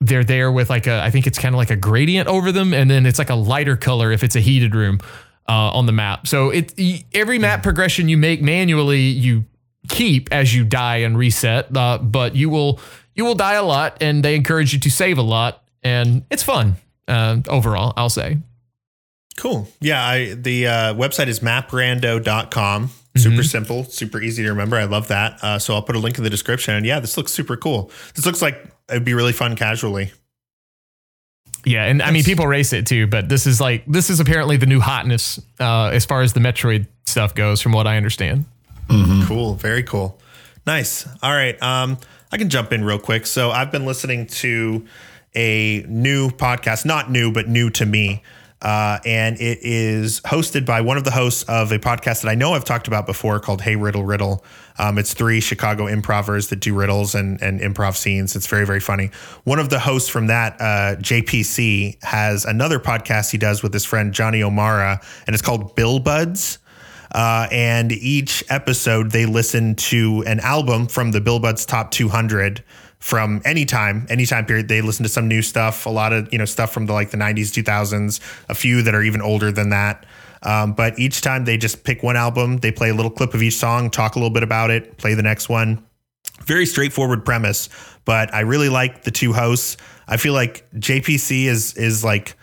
they're 0.00 0.24
there 0.24 0.52
with 0.52 0.68
like 0.68 0.86
a 0.86 1.02
I 1.02 1.10
think 1.10 1.26
it's 1.26 1.38
kind 1.38 1.54
of 1.54 1.58
like 1.58 1.70
a 1.70 1.76
gradient 1.76 2.28
over 2.28 2.52
them, 2.52 2.74
and 2.74 2.90
then 2.90 3.06
it's 3.06 3.18
like 3.18 3.30
a 3.30 3.34
lighter 3.34 3.76
color 3.76 4.12
if 4.12 4.22
it's 4.22 4.36
a 4.36 4.40
heated 4.40 4.74
room 4.74 5.00
uh, 5.48 5.70
on 5.70 5.86
the 5.86 5.92
map. 5.92 6.26
So 6.26 6.50
it 6.50 6.74
every 7.14 7.38
map 7.38 7.62
progression 7.62 8.08
you 8.08 8.16
make 8.16 8.42
manually, 8.42 9.00
you 9.00 9.44
keep 9.88 10.32
as 10.32 10.54
you 10.54 10.64
die 10.64 10.98
and 10.98 11.16
reset. 11.16 11.74
Uh, 11.74 11.98
but 11.98 12.34
you 12.34 12.50
will 12.50 12.80
you 13.14 13.24
will 13.24 13.36
die 13.36 13.54
a 13.54 13.62
lot, 13.62 13.96
and 14.02 14.22
they 14.22 14.34
encourage 14.34 14.74
you 14.74 14.80
to 14.80 14.90
save 14.90 15.18
a 15.18 15.22
lot, 15.22 15.62
and 15.82 16.24
it's 16.30 16.42
fun 16.42 16.76
uh, 17.08 17.38
overall. 17.48 17.92
I'll 17.96 18.10
say. 18.10 18.38
Cool. 19.36 19.68
Yeah, 19.80 20.04
I 20.04 20.34
the 20.34 20.66
uh, 20.66 20.94
website 20.94 21.28
is 21.28 21.40
maprando.com. 21.40 22.90
Super 23.16 23.42
simple, 23.42 23.84
super 23.84 24.20
easy 24.20 24.42
to 24.42 24.50
remember. 24.50 24.76
I 24.76 24.84
love 24.84 25.08
that. 25.08 25.42
Uh, 25.42 25.58
so 25.58 25.74
I'll 25.74 25.82
put 25.82 25.96
a 25.96 25.98
link 25.98 26.18
in 26.18 26.24
the 26.24 26.28
description. 26.28 26.74
And 26.74 26.84
yeah, 26.84 27.00
this 27.00 27.16
looks 27.16 27.32
super 27.32 27.56
cool. 27.56 27.90
This 28.14 28.26
looks 28.26 28.42
like 28.42 28.62
it'd 28.90 29.06
be 29.06 29.14
really 29.14 29.32
fun 29.32 29.56
casually. 29.56 30.12
Yeah, 31.64 31.84
and 31.84 32.02
I 32.02 32.10
mean 32.10 32.24
people 32.24 32.46
race 32.46 32.72
it 32.72 32.86
too, 32.86 33.06
but 33.06 33.28
this 33.28 33.46
is 33.46 33.60
like 33.60 33.84
this 33.86 34.10
is 34.10 34.20
apparently 34.20 34.56
the 34.56 34.66
new 34.66 34.80
hotness 34.80 35.40
uh, 35.58 35.90
as 35.92 36.04
far 36.04 36.22
as 36.22 36.34
the 36.34 36.40
Metroid 36.40 36.86
stuff 37.06 37.34
goes, 37.34 37.60
from 37.62 37.72
what 37.72 37.86
I 37.86 37.96
understand. 37.96 38.44
Cool. 39.26 39.54
Very 39.54 39.82
cool. 39.82 40.20
Nice. 40.66 41.08
All 41.22 41.32
right. 41.32 41.60
Um, 41.62 41.98
I 42.30 42.38
can 42.38 42.50
jump 42.50 42.72
in 42.72 42.84
real 42.84 42.98
quick. 42.98 43.26
So 43.26 43.50
I've 43.50 43.72
been 43.72 43.84
listening 43.86 44.26
to 44.26 44.86
a 45.34 45.84
new 45.88 46.30
podcast, 46.30 46.84
not 46.84 47.10
new, 47.10 47.32
but 47.32 47.48
new 47.48 47.70
to 47.70 47.86
me. 47.86 48.22
Uh, 48.62 48.98
and 49.04 49.36
it 49.38 49.58
is 49.60 50.20
hosted 50.22 50.64
by 50.64 50.80
one 50.80 50.96
of 50.96 51.04
the 51.04 51.10
hosts 51.10 51.42
of 51.44 51.72
a 51.72 51.78
podcast 51.78 52.22
that 52.22 52.28
I 52.28 52.34
know 52.34 52.54
I've 52.54 52.64
talked 52.64 52.88
about 52.88 53.04
before 53.04 53.38
called 53.38 53.60
Hey 53.60 53.76
Riddle 53.76 54.04
Riddle. 54.04 54.42
Um, 54.78 54.96
it's 54.98 55.12
three 55.12 55.40
Chicago 55.40 55.86
improvers 55.86 56.48
that 56.48 56.60
do 56.60 56.74
riddles 56.74 57.14
and, 57.14 57.40
and 57.42 57.60
improv 57.60 57.96
scenes. 57.96 58.34
It's 58.34 58.46
very, 58.46 58.64
very 58.64 58.80
funny. 58.80 59.10
One 59.44 59.58
of 59.58 59.68
the 59.68 59.78
hosts 59.78 60.08
from 60.08 60.28
that, 60.28 60.54
uh, 60.54 60.96
JPC, 61.00 62.02
has 62.02 62.46
another 62.46 62.78
podcast 62.78 63.30
he 63.30 63.38
does 63.38 63.62
with 63.62 63.74
his 63.74 63.84
friend 63.84 64.12
Johnny 64.12 64.42
O'Mara, 64.42 65.00
and 65.26 65.34
it's 65.34 65.42
called 65.42 65.76
Billbuds. 65.76 66.58
Uh, 67.12 67.48
and 67.50 67.92
each 67.92 68.42
episode, 68.48 69.10
they 69.10 69.26
listen 69.26 69.74
to 69.76 70.24
an 70.26 70.40
album 70.40 70.86
from 70.86 71.12
the 71.12 71.20
Billboard 71.20 71.56
Top 71.58 71.90
200 71.90 72.64
from 73.06 73.40
any 73.44 73.64
time, 73.64 74.04
any 74.10 74.26
time 74.26 74.44
period. 74.44 74.66
They 74.66 74.80
listen 74.80 75.04
to 75.04 75.08
some 75.08 75.28
new 75.28 75.40
stuff, 75.40 75.86
a 75.86 75.90
lot 75.90 76.12
of 76.12 76.28
you 76.32 76.38
know 76.38 76.44
stuff 76.44 76.72
from 76.72 76.86
the 76.86 76.92
like 76.92 77.12
the 77.12 77.16
90s, 77.16 77.52
2000s, 77.52 78.18
a 78.48 78.54
few 78.54 78.82
that 78.82 78.96
are 78.96 79.02
even 79.02 79.22
older 79.22 79.52
than 79.52 79.68
that. 79.68 80.04
Um, 80.42 80.72
but 80.72 80.98
each 80.98 81.20
time 81.20 81.44
they 81.44 81.56
just 81.56 81.84
pick 81.84 82.02
one 82.02 82.16
album, 82.16 82.56
they 82.56 82.72
play 82.72 82.88
a 82.88 82.94
little 82.94 83.12
clip 83.12 83.32
of 83.32 83.44
each 83.44 83.54
song, 83.54 83.90
talk 83.90 84.16
a 84.16 84.18
little 84.18 84.34
bit 84.34 84.42
about 84.42 84.72
it, 84.72 84.98
play 84.98 85.14
the 85.14 85.22
next 85.22 85.48
one. 85.48 85.86
very 86.46 86.66
straightforward 86.66 87.24
premise, 87.24 87.68
but 88.04 88.34
I 88.34 88.40
really 88.40 88.68
like 88.68 89.04
the 89.04 89.12
two 89.12 89.32
hosts. 89.32 89.76
I 90.08 90.16
feel 90.16 90.32
like 90.32 90.68
JPC 90.72 91.44
is 91.44 91.76
is 91.76 92.02
like 92.02 92.36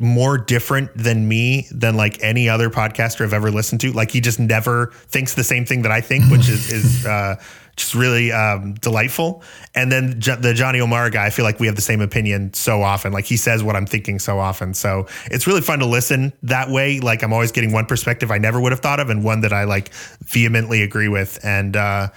more 0.00 0.36
different 0.36 0.90
than 0.96 1.28
me 1.28 1.68
than 1.70 1.96
like 1.96 2.20
any 2.24 2.48
other 2.48 2.70
podcaster 2.70 3.24
I've 3.24 3.32
ever 3.32 3.52
listened 3.52 3.82
to. 3.82 3.92
Like 3.92 4.10
he 4.10 4.20
just 4.20 4.40
never 4.40 4.90
thinks 5.06 5.34
the 5.34 5.44
same 5.44 5.64
thing 5.64 5.82
that 5.82 5.92
I 5.92 6.00
think, 6.00 6.28
which 6.28 6.48
is 6.48 6.72
is 6.72 7.06
uh, 7.14 7.36
just 7.76 7.94
really 7.94 8.32
um, 8.32 8.74
delightful. 8.74 9.42
And 9.74 9.92
then 9.92 10.18
the 10.18 10.52
Johnny 10.54 10.80
O'Mara 10.80 11.10
guy, 11.10 11.26
I 11.26 11.30
feel 11.30 11.44
like 11.44 11.60
we 11.60 11.66
have 11.66 11.76
the 11.76 11.82
same 11.82 12.00
opinion 12.00 12.54
so 12.54 12.82
often. 12.82 13.12
Like 13.12 13.26
he 13.26 13.36
says 13.36 13.62
what 13.62 13.76
I'm 13.76 13.86
thinking 13.86 14.18
so 14.18 14.38
often. 14.38 14.72
So 14.72 15.06
it's 15.26 15.46
really 15.46 15.60
fun 15.60 15.80
to 15.80 15.86
listen 15.86 16.32
that 16.42 16.70
way. 16.70 17.00
Like 17.00 17.22
I'm 17.22 17.32
always 17.32 17.52
getting 17.52 17.72
one 17.72 17.84
perspective 17.84 18.30
I 18.30 18.38
never 18.38 18.58
would 18.60 18.72
have 18.72 18.80
thought 18.80 18.98
of, 18.98 19.10
and 19.10 19.22
one 19.22 19.42
that 19.42 19.52
I 19.52 19.64
like 19.64 19.92
vehemently 20.24 20.82
agree 20.82 21.08
with. 21.08 21.38
And 21.44 21.76
uh, 21.76 22.08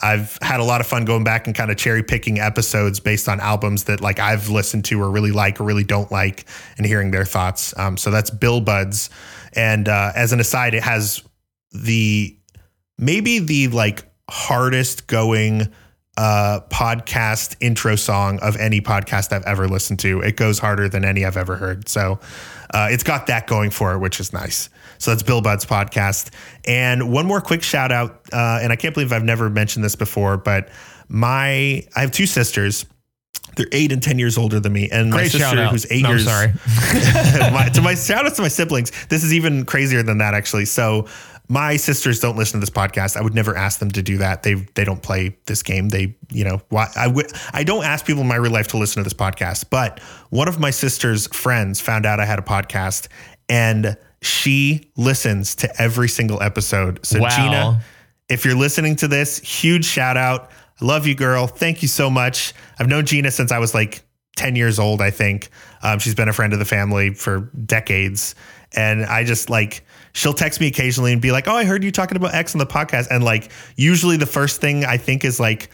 I've 0.00 0.38
had 0.40 0.60
a 0.60 0.64
lot 0.64 0.80
of 0.80 0.86
fun 0.86 1.04
going 1.04 1.24
back 1.24 1.46
and 1.46 1.56
kind 1.56 1.70
of 1.70 1.76
cherry 1.76 2.04
picking 2.04 2.38
episodes 2.38 3.00
based 3.00 3.28
on 3.28 3.40
albums 3.40 3.84
that 3.84 4.00
like 4.00 4.20
I've 4.20 4.48
listened 4.48 4.84
to 4.86 5.02
or 5.02 5.10
really 5.10 5.32
like 5.32 5.60
or 5.60 5.64
really 5.64 5.84
don't 5.84 6.10
like 6.12 6.46
and 6.76 6.86
hearing 6.86 7.10
their 7.10 7.24
thoughts. 7.24 7.76
Um, 7.76 7.96
so 7.96 8.12
that's 8.12 8.30
Billbuds. 8.30 9.10
And 9.54 9.88
uh, 9.88 10.12
as 10.14 10.32
an 10.32 10.38
aside, 10.38 10.74
it 10.74 10.84
has 10.84 11.22
the 11.72 12.38
maybe 12.98 13.40
the 13.40 13.68
like 13.68 14.04
hardest 14.28 15.06
going 15.06 15.72
uh, 16.16 16.60
podcast 16.70 17.56
intro 17.60 17.94
song 17.96 18.38
of 18.40 18.56
any 18.56 18.80
podcast 18.80 19.32
I've 19.32 19.44
ever 19.44 19.68
listened 19.68 20.00
to. 20.00 20.20
It 20.20 20.36
goes 20.36 20.58
harder 20.58 20.88
than 20.88 21.04
any 21.04 21.24
I've 21.24 21.36
ever 21.36 21.56
heard. 21.56 21.88
So 21.88 22.18
uh, 22.74 22.88
it's 22.90 23.04
got 23.04 23.28
that 23.28 23.46
going 23.46 23.70
for 23.70 23.92
it, 23.94 23.98
which 23.98 24.18
is 24.18 24.32
nice. 24.32 24.68
So 24.98 25.12
that's 25.12 25.22
Billbuds 25.22 25.64
podcast. 25.64 26.30
And 26.66 27.12
one 27.12 27.26
more 27.26 27.40
quick 27.40 27.62
shout 27.62 27.92
out, 27.92 28.20
uh, 28.32 28.58
and 28.60 28.72
I 28.72 28.76
can't 28.76 28.94
believe 28.94 29.12
I've 29.12 29.22
never 29.22 29.48
mentioned 29.48 29.84
this 29.84 29.94
before, 29.94 30.36
but 30.36 30.68
my 31.08 31.86
I 31.94 32.00
have 32.00 32.10
two 32.10 32.26
sisters. 32.26 32.84
They're 33.56 33.66
eight 33.72 33.92
and 33.92 34.02
ten 34.02 34.18
years 34.18 34.36
older 34.38 34.60
than 34.60 34.72
me, 34.72 34.88
and 34.90 35.10
my 35.10 35.18
Great 35.18 35.32
shout 35.32 35.52
sister, 35.56 35.66
who's 35.68 35.90
eight 35.90 36.02
No, 36.02 36.10
I'm 36.10 36.16
years. 36.16 36.24
sorry. 36.26 36.48
my, 37.52 37.68
to 37.74 37.80
my 37.80 37.94
shout 37.94 38.26
out 38.26 38.34
to 38.36 38.42
my 38.42 38.48
siblings. 38.48 38.92
This 39.06 39.24
is 39.24 39.32
even 39.32 39.64
crazier 39.64 40.02
than 40.02 40.18
that, 40.18 40.34
actually. 40.34 40.64
So 40.66 41.06
my 41.48 41.76
sisters 41.76 42.20
don't 42.20 42.36
listen 42.36 42.60
to 42.60 42.60
this 42.60 42.70
podcast. 42.70 43.16
I 43.16 43.22
would 43.22 43.34
never 43.34 43.56
ask 43.56 43.78
them 43.78 43.90
to 43.92 44.02
do 44.02 44.18
that. 44.18 44.42
They 44.42 44.54
they 44.54 44.84
don't 44.84 45.02
play 45.02 45.36
this 45.46 45.62
game. 45.62 45.88
They 45.88 46.16
you 46.30 46.44
know 46.44 46.60
why 46.68 46.88
I 46.94 47.06
would 47.06 47.32
I 47.52 47.64
don't 47.64 47.84
ask 47.84 48.04
people 48.04 48.22
in 48.22 48.28
my 48.28 48.36
real 48.36 48.52
life 48.52 48.68
to 48.68 48.78
listen 48.78 49.02
to 49.02 49.04
this 49.04 49.14
podcast. 49.14 49.66
But 49.70 50.00
one 50.30 50.48
of 50.48 50.60
my 50.60 50.70
sister's 50.70 51.26
friends 51.28 51.80
found 51.80 52.06
out 52.06 52.20
I 52.20 52.26
had 52.26 52.38
a 52.38 52.42
podcast, 52.42 53.08
and 53.48 53.96
she 54.20 54.90
listens 54.96 55.54
to 55.56 55.80
every 55.80 56.08
single 56.08 56.42
episode. 56.42 57.04
So 57.06 57.20
Wow. 57.20 57.28
Gina, 57.28 57.82
if 58.28 58.44
you're 58.44 58.56
listening 58.56 58.96
to 58.96 59.08
this, 59.08 59.38
huge 59.38 59.84
shout 59.84 60.16
out. 60.16 60.50
I 60.80 60.84
love 60.84 61.06
you, 61.06 61.14
girl. 61.14 61.46
Thank 61.46 61.82
you 61.82 61.88
so 61.88 62.10
much. 62.10 62.52
I've 62.78 62.88
known 62.88 63.06
Gina 63.06 63.30
since 63.30 63.50
I 63.50 63.58
was 63.58 63.74
like 63.74 64.02
10 64.36 64.54
years 64.54 64.78
old, 64.78 65.00
I 65.00 65.10
think. 65.10 65.48
Um, 65.82 65.98
she's 65.98 66.14
been 66.14 66.28
a 66.28 66.32
friend 66.32 66.52
of 66.52 66.58
the 66.58 66.64
family 66.64 67.14
for 67.14 67.50
decades. 67.64 68.34
And 68.72 69.04
I 69.04 69.24
just 69.24 69.50
like, 69.50 69.84
she'll 70.18 70.34
text 70.34 70.60
me 70.60 70.66
occasionally 70.66 71.12
and 71.12 71.22
be 71.22 71.30
like, 71.30 71.46
Oh, 71.46 71.54
I 71.54 71.64
heard 71.64 71.84
you 71.84 71.92
talking 71.92 72.16
about 72.16 72.34
X 72.34 72.54
on 72.54 72.58
the 72.58 72.66
podcast. 72.66 73.06
And 73.10 73.22
like, 73.22 73.50
usually 73.76 74.16
the 74.16 74.26
first 74.26 74.60
thing 74.60 74.84
I 74.84 74.96
think 74.96 75.24
is 75.24 75.38
like, 75.38 75.70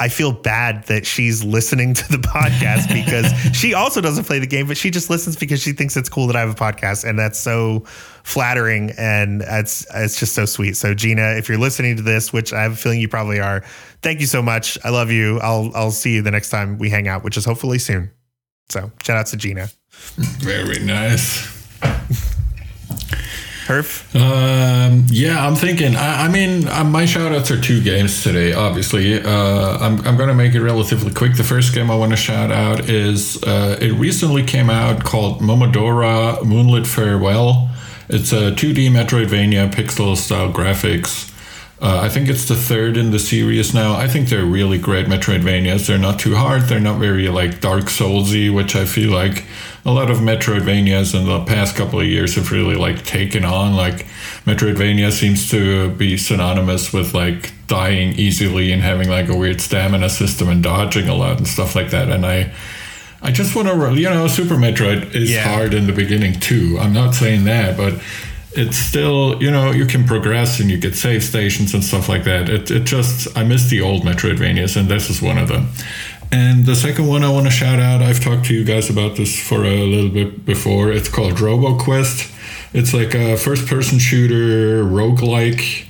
I 0.00 0.08
feel 0.08 0.32
bad 0.32 0.84
that 0.84 1.06
she's 1.06 1.44
listening 1.44 1.94
to 1.94 2.08
the 2.10 2.18
podcast 2.34 2.88
because 2.88 3.30
she 3.56 3.74
also 3.74 4.00
doesn't 4.00 4.24
play 4.24 4.40
the 4.40 4.46
game, 4.46 4.66
but 4.66 4.76
she 4.76 4.90
just 4.90 5.10
listens 5.10 5.36
because 5.36 5.60
she 5.60 5.72
thinks 5.72 5.96
it's 5.96 6.08
cool 6.08 6.26
that 6.26 6.34
I 6.34 6.40
have 6.40 6.50
a 6.50 6.54
podcast, 6.54 7.08
and 7.08 7.16
that's 7.16 7.38
so 7.38 7.84
flattering 8.24 8.92
and 8.98 9.42
it's 9.46 9.86
it's 9.94 10.18
just 10.18 10.34
so 10.34 10.44
sweet. 10.44 10.76
So 10.76 10.94
Gina, 10.94 11.34
if 11.36 11.48
you're 11.48 11.58
listening 11.58 11.96
to 11.96 12.02
this, 12.02 12.32
which 12.32 12.52
I 12.52 12.62
have 12.62 12.72
a 12.72 12.76
feeling 12.76 13.00
you 13.00 13.08
probably 13.08 13.38
are, 13.40 13.62
thank 14.00 14.20
you 14.20 14.26
so 14.26 14.42
much. 14.42 14.76
I 14.82 14.88
love 14.88 15.10
you. 15.10 15.38
I'll 15.40 15.70
I'll 15.74 15.92
see 15.92 16.14
you 16.14 16.22
the 16.22 16.32
next 16.32 16.50
time 16.50 16.78
we 16.78 16.90
hang 16.90 17.06
out, 17.06 17.22
which 17.22 17.36
is 17.36 17.44
hopefully 17.44 17.78
soon. 17.78 18.10
So 18.70 18.90
shout 19.04 19.18
out 19.18 19.26
to 19.26 19.36
Gina. 19.36 19.68
Very 20.16 20.80
nice. 20.80 21.46
Um, 24.14 25.06
yeah, 25.08 25.46
I'm 25.46 25.54
thinking. 25.54 25.96
I, 25.96 26.26
I 26.26 26.28
mean, 26.28 26.68
uh, 26.68 26.84
my 26.84 27.06
shout 27.06 27.32
outs 27.32 27.50
are 27.50 27.60
two 27.60 27.82
games 27.82 28.22
today, 28.22 28.52
obviously. 28.52 29.20
Uh, 29.20 29.78
I'm, 29.78 29.98
I'm 30.06 30.16
going 30.16 30.28
to 30.28 30.34
make 30.34 30.54
it 30.54 30.62
relatively 30.62 31.12
quick. 31.12 31.36
The 31.36 31.44
first 31.44 31.74
game 31.74 31.90
I 31.90 31.96
want 31.96 32.10
to 32.12 32.16
shout 32.16 32.52
out 32.52 32.88
is 32.88 33.42
uh, 33.44 33.78
it 33.80 33.92
recently 33.92 34.44
came 34.44 34.70
out 34.70 35.04
called 35.04 35.40
Momodora 35.40 36.44
Moonlit 36.44 36.86
Farewell. 36.86 37.70
It's 38.08 38.32
a 38.32 38.52
2D 38.52 38.90
Metroidvania 38.90 39.72
pixel 39.72 40.16
style 40.16 40.52
graphics. 40.52 41.31
Uh, 41.82 41.98
I 42.04 42.08
think 42.08 42.28
it's 42.28 42.46
the 42.46 42.54
third 42.54 42.96
in 42.96 43.10
the 43.10 43.18
series 43.18 43.74
now. 43.74 43.94
I 43.94 44.06
think 44.06 44.28
they're 44.28 44.44
really 44.44 44.78
great 44.78 45.06
Metroidvanias. 45.06 45.88
They're 45.88 45.98
not 45.98 46.20
too 46.20 46.36
hard. 46.36 46.62
They're 46.62 46.78
not 46.78 47.00
very 47.00 47.26
like 47.28 47.60
Dark 47.60 47.86
Soulsy, 47.86 48.54
which 48.54 48.76
I 48.76 48.84
feel 48.84 49.10
like 49.10 49.44
a 49.84 49.90
lot 49.90 50.08
of 50.08 50.18
Metroidvanias 50.18 51.12
in 51.18 51.26
the 51.26 51.44
past 51.44 51.74
couple 51.74 51.98
of 51.98 52.06
years 52.06 52.36
have 52.36 52.52
really 52.52 52.76
like 52.76 53.04
taken 53.04 53.44
on. 53.44 53.74
Like 53.74 54.06
Metroidvania 54.44 55.10
seems 55.10 55.50
to 55.50 55.90
be 55.90 56.16
synonymous 56.16 56.92
with 56.92 57.14
like 57.14 57.50
dying 57.66 58.12
easily 58.12 58.70
and 58.70 58.80
having 58.80 59.08
like 59.08 59.28
a 59.28 59.36
weird 59.36 59.60
stamina 59.60 60.08
system 60.08 60.48
and 60.50 60.62
dodging 60.62 61.08
a 61.08 61.14
lot 61.16 61.38
and 61.38 61.48
stuff 61.48 61.74
like 61.74 61.90
that. 61.90 62.10
And 62.10 62.24
I, 62.24 62.52
I 63.22 63.32
just 63.32 63.56
want 63.56 63.66
to, 63.66 64.00
you 64.00 64.08
know, 64.08 64.28
Super 64.28 64.54
Metroid 64.54 65.16
is 65.16 65.32
Yeah. 65.32 65.42
hard 65.48 65.74
in 65.74 65.88
the 65.88 65.92
beginning 65.92 66.38
too. 66.38 66.78
I'm 66.80 66.92
not 66.92 67.16
saying 67.16 67.42
that, 67.46 67.76
but 67.76 67.94
it's 68.54 68.76
still, 68.76 69.42
you 69.42 69.50
know, 69.50 69.70
you 69.70 69.86
can 69.86 70.04
progress 70.04 70.60
and 70.60 70.70
you 70.70 70.78
get 70.78 70.94
save 70.94 71.22
stations 71.22 71.74
and 71.74 71.82
stuff 71.82 72.08
like 72.08 72.24
that. 72.24 72.48
It, 72.48 72.70
it 72.70 72.84
just, 72.84 73.36
I 73.36 73.44
miss 73.44 73.68
the 73.70 73.80
old 73.80 74.02
Metroidvanias, 74.02 74.76
and 74.76 74.88
this 74.88 75.08
is 75.10 75.22
one 75.22 75.38
of 75.38 75.48
them. 75.48 75.68
And 76.30 76.64
the 76.64 76.74
second 76.74 77.06
one 77.08 77.22
I 77.22 77.30
want 77.30 77.46
to 77.46 77.52
shout 77.52 77.78
out, 77.78 78.02
I've 78.02 78.20
talked 78.20 78.46
to 78.46 78.54
you 78.54 78.64
guys 78.64 78.88
about 78.88 79.16
this 79.16 79.38
for 79.38 79.64
a 79.64 79.84
little 79.84 80.10
bit 80.10 80.44
before. 80.44 80.90
It's 80.90 81.08
called 81.08 81.34
RoboQuest. 81.34 82.30
It's 82.74 82.94
like 82.94 83.14
a 83.14 83.36
first 83.36 83.66
person 83.66 83.98
shooter, 83.98 84.82
roguelike 84.82 85.86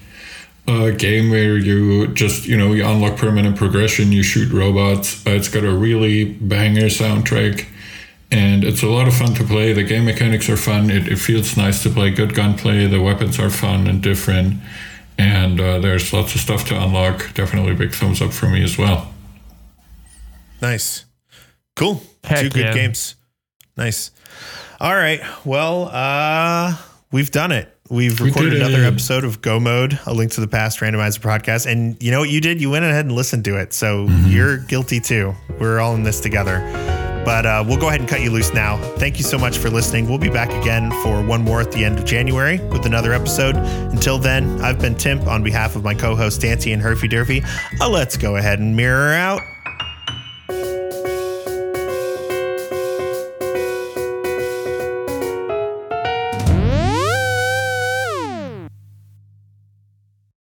uh, 0.66 0.90
game 0.90 1.30
where 1.30 1.56
you 1.56 2.08
just, 2.08 2.46
you 2.46 2.56
know, 2.56 2.72
you 2.72 2.84
unlock 2.84 3.16
permanent 3.16 3.56
progression, 3.56 4.10
you 4.12 4.22
shoot 4.22 4.52
robots. 4.52 5.24
It's 5.26 5.48
got 5.48 5.64
a 5.64 5.72
really 5.72 6.24
banger 6.24 6.86
soundtrack 6.86 7.66
and 8.32 8.64
it's 8.64 8.82
a 8.82 8.88
lot 8.88 9.06
of 9.06 9.14
fun 9.14 9.34
to 9.34 9.44
play. 9.44 9.72
The 9.72 9.84
game 9.84 10.06
mechanics 10.06 10.48
are 10.48 10.56
fun. 10.56 10.90
It, 10.90 11.06
it 11.06 11.16
feels 11.16 11.56
nice 11.56 11.82
to 11.84 11.90
play. 11.90 12.10
Good 12.10 12.34
gunplay. 12.34 12.86
The 12.86 13.00
weapons 13.00 13.38
are 13.38 13.50
fun 13.50 13.86
and 13.86 14.02
different, 14.02 14.54
and 15.18 15.60
uh, 15.60 15.78
there's 15.78 16.12
lots 16.12 16.34
of 16.34 16.40
stuff 16.40 16.66
to 16.68 16.82
unlock. 16.82 17.32
Definitely 17.34 17.74
big 17.74 17.92
thumbs 17.94 18.20
up 18.22 18.32
for 18.32 18.46
me 18.48 18.64
as 18.64 18.76
well. 18.78 19.12
Nice. 20.60 21.04
Cool. 21.76 22.02
Heck 22.24 22.40
Two 22.40 22.50
good 22.50 22.64
yeah. 22.66 22.74
games. 22.74 23.16
Nice. 23.76 24.10
All 24.80 24.94
right. 24.94 25.20
Well, 25.44 25.88
uh, 25.92 26.76
we've 27.10 27.30
done 27.30 27.52
it. 27.52 27.68
We've 27.90 28.20
recorded 28.20 28.50
did 28.50 28.62
another 28.62 28.84
episode 28.84 29.24
of 29.24 29.42
Go 29.42 29.60
Mode, 29.60 29.98
a 30.06 30.14
link 30.14 30.32
to 30.32 30.40
the 30.40 30.48
past 30.48 30.80
randomizer 30.80 31.18
podcast. 31.20 31.70
And 31.70 32.00
you 32.02 32.10
know 32.10 32.20
what 32.20 32.30
you 32.30 32.40
did? 32.40 32.60
You 32.60 32.70
went 32.70 32.84
ahead 32.84 33.04
and 33.04 33.14
listened 33.14 33.44
to 33.46 33.58
it. 33.58 33.72
So 33.74 34.06
Mm-hmm. 34.06 34.28
you're 34.30 34.58
guilty 34.58 34.98
too. 35.00 35.34
We're 35.60 35.78
all 35.80 35.94
in 35.94 36.02
this 36.02 36.20
together. 36.20 36.60
But 37.24 37.46
uh, 37.46 37.64
we'll 37.66 37.78
go 37.78 37.88
ahead 37.88 38.00
and 38.00 38.08
cut 38.08 38.20
you 38.20 38.30
loose 38.30 38.52
now. 38.52 38.78
Thank 38.96 39.18
you 39.18 39.24
so 39.24 39.38
much 39.38 39.58
for 39.58 39.70
listening. 39.70 40.08
We'll 40.08 40.18
be 40.18 40.30
back 40.30 40.50
again 40.50 40.90
for 41.02 41.22
one 41.22 41.42
more 41.42 41.60
at 41.60 41.72
the 41.72 41.84
end 41.84 41.98
of 41.98 42.04
January 42.04 42.58
with 42.58 42.86
another 42.86 43.12
episode. 43.12 43.56
Until 43.56 44.18
then, 44.18 44.60
I've 44.60 44.80
been 44.80 44.94
Timp 44.94 45.26
on 45.26 45.42
behalf 45.42 45.76
of 45.76 45.84
my 45.84 45.94
co 45.94 46.16
host, 46.16 46.40
Dancy 46.40 46.72
and 46.72 46.82
Herfy 46.82 47.08
Derfy. 47.08 47.44
Uh, 47.80 47.88
let's 47.88 48.16
go 48.16 48.36
ahead 48.36 48.58
and 48.58 48.76
mirror 48.76 49.12
out. 49.12 49.51